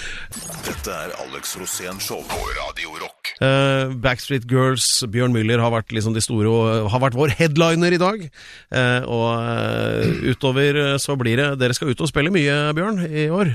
Dette 0.66 0.94
er 0.94 1.14
Alex 1.24 1.54
Rosén 1.60 1.98
Show 2.02 2.20
på 2.30 2.38
Radio 2.58 2.92
Rock. 3.00 3.32
Uh, 3.40 3.94
Backstreet 4.04 4.44
Girls, 4.50 4.86
Bjørn 5.10 5.32
Müller 5.34 5.62
har 5.62 5.72
vært 5.74 5.94
liksom 5.96 6.14
de 6.16 6.22
store 6.24 6.50
og 6.52 6.90
har 6.92 7.02
vært 7.02 7.16
vår 7.18 7.32
headliner 7.38 7.96
i 7.96 8.00
dag. 8.00 8.22
Uh, 8.70 9.00
og 9.08 9.26
uh, 9.40 10.28
utover 10.30 10.78
eh, 10.84 10.94
så 11.00 11.16
blir 11.20 11.40
det 11.40 11.48
Dere 11.60 11.76
skal 11.76 11.92
ut 11.94 12.04
og 12.04 12.10
spille 12.10 12.32
mye, 12.34 12.58
Bjørn, 12.76 13.02
i 13.08 13.26
år. 13.32 13.54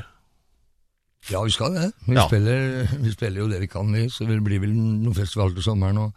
Ja, 1.32 1.42
vi 1.42 1.54
skal 1.56 1.74
det. 1.74 1.88
Vi, 2.06 2.14
Ja. 2.18 2.28
spiller, 2.28 2.86
vi 3.02 3.12
spiller 3.16 3.42
jo 3.42 3.48
det 3.50 3.62
vi 3.64 3.70
kan, 3.72 3.88
vi. 3.94 4.06
Så 4.14 4.28
det 4.30 4.38
blir 4.46 4.62
vel 4.62 4.76
noen 4.76 5.16
festival 5.18 5.56
til 5.56 5.66
sommeren. 5.66 5.98
Og, 6.04 6.12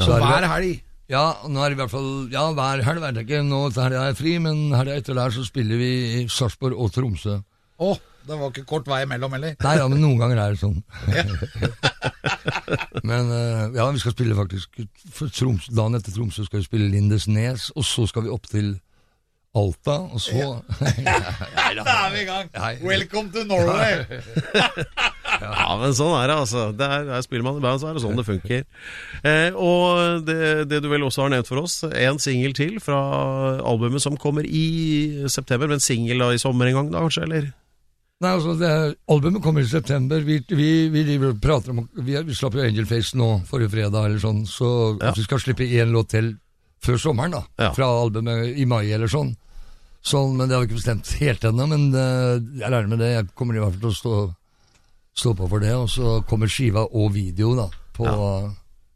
så 0.00 0.16
er 0.16 0.24
det- 0.24 0.30
Hver 0.32 0.48
helg. 0.54 0.82
Ja, 1.12 1.24
nå 1.44 1.60
er 1.60 1.72
det 1.72 1.76
i 1.76 1.80
hvert 1.82 1.92
fall 1.92 2.10
Ja, 2.32 2.46
hver 2.56 2.80
helg 2.86 3.02
vet 3.02 3.18
jeg 3.20 3.26
ikke. 3.28 3.42
Nå 3.44 3.60
til 3.74 3.84
helga 3.84 4.00
er 4.00 4.12
jeg 4.12 4.20
fri, 4.22 4.34
men 4.40 4.66
helga 4.72 4.96
etter 5.00 5.18
der 5.18 5.34
så 5.34 5.44
spiller 5.44 5.80
vi 5.80 5.90
i 6.22 6.24
Sarpsborg 6.32 6.78
og 6.80 6.92
Tromsø. 6.94 7.38
Å, 7.84 7.90
det 8.24 8.38
var 8.40 8.52
ikke 8.52 8.64
kort 8.70 8.88
vei 8.88 9.02
imellom 9.04 9.36
heller. 9.36 9.56
Nei 9.60 9.74
ja, 9.76 9.88
men 9.90 10.00
noen 10.00 10.22
ganger 10.22 10.40
er 10.40 10.54
det 10.54 10.62
sånn. 10.62 10.78
men 13.10 13.32
eh, 13.36 13.64
ja, 13.76 13.88
vi 13.92 14.00
skal 14.00 14.14
spille 14.14 14.38
faktisk 14.38 14.80
for 15.12 15.32
Troms, 15.34 15.68
Dagen 15.68 15.98
etter 15.98 16.14
Tromsø 16.14 16.46
skal 16.46 16.62
vi 16.62 16.68
spille 16.70 16.88
Lindesnes, 16.92 17.68
og 17.76 17.84
så 17.84 18.06
skal 18.08 18.24
vi 18.24 18.32
opp 18.32 18.48
til 18.48 18.76
Alta, 19.54 19.96
og 20.10 20.18
så 20.20 20.48
Da 21.78 21.94
er 21.94 22.10
vi 22.14 22.22
i 22.24 22.26
gang. 22.26 22.48
Welcome 22.82 23.30
to 23.34 23.44
Norway. 23.46 24.02
Ja, 25.44 25.74
men 25.80 25.90
sånn 25.98 26.12
er 26.14 26.28
det, 26.30 26.34
altså. 26.44 26.60
Det 26.78 26.86
er, 26.86 27.08
er 27.16 27.22
spiller 27.24 27.42
man 27.44 27.56
i 27.58 27.62
band, 27.62 27.80
så 27.82 27.88
er 27.90 27.96
det 27.96 28.02
sånn 28.04 28.14
det 28.16 28.24
funker. 28.26 28.60
Eh, 29.26 29.56
og 29.58 30.22
det, 30.28 30.36
det 30.70 30.78
du 30.84 30.86
vel 30.92 31.02
også 31.04 31.24
har 31.24 31.32
nevnt 31.34 31.48
for 31.50 31.58
oss, 31.64 31.80
en 31.90 32.20
singel 32.22 32.54
til 32.56 32.76
fra 32.82 33.00
albumet 33.66 34.04
som 34.04 34.14
kommer 34.20 34.46
i 34.46 35.26
september. 35.32 35.68
Men 35.72 35.82
singel 35.82 36.22
i 36.30 36.38
sommer 36.40 36.70
en 36.70 36.78
gang, 36.78 36.92
da 36.94 37.02
kanskje? 37.02 37.26
Eller? 37.26 37.50
Nei, 38.22 38.30
altså, 38.30 38.54
det, 38.60 38.70
Albumet 39.10 39.42
kommer 39.42 39.66
i 39.66 39.68
september. 39.68 40.22
Vi, 40.24 40.38
vi, 40.54 40.70
vi 40.94 41.02
vi 41.18 41.32
prater 41.42 41.74
om 41.74 41.82
Vi, 41.98 42.14
vi 42.14 42.38
slapp 42.38 42.54
jo 42.56 42.62
Angel 42.64 42.86
Face 42.88 43.18
nå 43.18 43.32
forrige 43.50 43.74
fredag, 43.74 44.06
eller 44.06 44.22
sånn, 44.22 44.44
så 44.48 44.70
Ja. 45.02 45.12
vi 45.18 45.26
skal 45.26 45.42
slippe 45.42 45.66
én 45.66 45.90
låt 45.92 46.14
til 46.14 46.36
før 46.84 47.00
sommeren, 47.00 47.36
da. 47.36 47.42
Ja. 47.60 47.72
Fra 47.76 47.88
albumet 48.02 48.58
i 48.60 48.66
mai, 48.68 48.84
eller 48.92 49.10
sånn. 49.10 49.34
sånn 50.04 50.36
men 50.38 50.48
det 50.48 50.56
har 50.56 50.64
vi 50.64 50.70
ikke 50.70 50.80
bestemt 50.80 51.12
helt 51.20 51.46
ennå, 51.48 51.68
men 51.70 51.86
uh, 51.96 52.36
jeg 52.36 52.68
regner 52.68 52.90
med 52.92 53.02
det. 53.04 53.12
Jeg 53.14 53.30
kommer 53.34 53.56
i 53.56 53.62
hvert 53.62 53.76
fall 53.76 53.86
til 53.86 53.92
å 53.92 54.00
stå, 54.00 54.18
stå 55.24 55.34
på 55.38 55.48
for 55.54 55.64
det. 55.64 55.72
Og 55.78 55.88
så 55.92 56.18
kommer 56.28 56.52
skiva 56.52 56.86
og 56.90 57.14
video, 57.16 57.54
da, 57.58 57.70
på, 57.96 58.08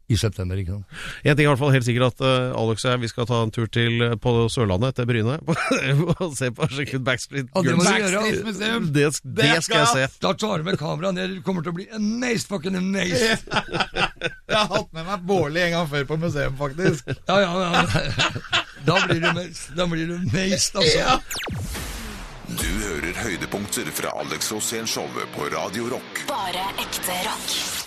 i 0.09 0.17
september. 0.17 0.57
ikke 0.57 0.73
sant? 0.77 0.99
En 1.23 1.35
ting 1.37 1.45
er 1.45 1.47
i 1.47 1.51
hvert 1.51 1.61
fall 1.61 1.73
helt 1.75 1.85
sikkert 1.85 2.15
at 2.15 2.23
uh, 2.25 2.57
Alex 2.59 2.85
og 2.85 2.91
jeg 2.91 3.01
vi 3.03 3.09
skal 3.11 3.27
ta 3.29 3.41
en 3.45 3.51
tur 3.53 3.67
til 3.69 4.01
eh, 4.07 4.15
på 4.21 4.33
Sørlandet, 4.49 4.95
etter 4.95 5.05
Bryne, 5.09 5.35
og 6.23 6.33
se 6.37 6.49
på 6.55 6.67
sjekke 6.73 6.97
ut 6.99 7.05
Backstreet 7.05 7.49
Ja, 7.53 7.61
det 7.65 7.75
må 7.77 7.83
Girls. 7.85 7.89
du 7.89 8.03
gjøre. 8.03 8.23
Backstreet 8.23 8.47
Museum. 8.49 8.87
Det, 8.95 9.05
det 9.39 9.51
skal 9.67 9.83
jeg 9.83 9.91
se. 9.93 10.07
Da 10.25 10.33
tar 10.41 10.57
du 10.63 10.67
med 10.69 10.79
kameraet 10.81 11.17
ned. 11.19 11.35
Det 11.37 11.43
kommer 11.45 11.65
til 11.65 11.73
å 11.73 11.77
bli 11.79 11.85
amazed 11.99 12.49
fucking 12.49 12.79
amazed. 12.79 13.45
Jeg 13.49 14.57
har 14.57 14.69
hatt 14.73 14.89
med 14.97 15.05
meg 15.11 15.27
Bårli 15.29 15.61
en 15.67 15.75
gang 15.77 15.89
før 15.91 16.07
på 16.09 16.17
museum, 16.25 16.57
faktisk. 16.59 17.13
Ja, 17.29 17.37
ja, 17.45 17.51
ja. 17.69 17.83
Da 18.87 18.95
blir 19.05 19.19
du 19.21 19.27
amazed, 19.29 19.75
da 19.77 19.85
blir 19.91 20.07
du 20.09 20.15
amazed 20.17 20.79
altså. 20.79 21.19
Du 22.49 22.65
hører 22.65 23.13
høydepunkter 23.21 23.91
fra 23.93 24.15
Alex 24.23 24.49
Rosén 24.55 24.87
Show 24.89 25.05
på 25.35 25.51
Radio 25.53 25.91
Rock. 25.93 26.23
Bare 26.31 26.65
ekte 26.81 27.19
rock. 27.27 27.78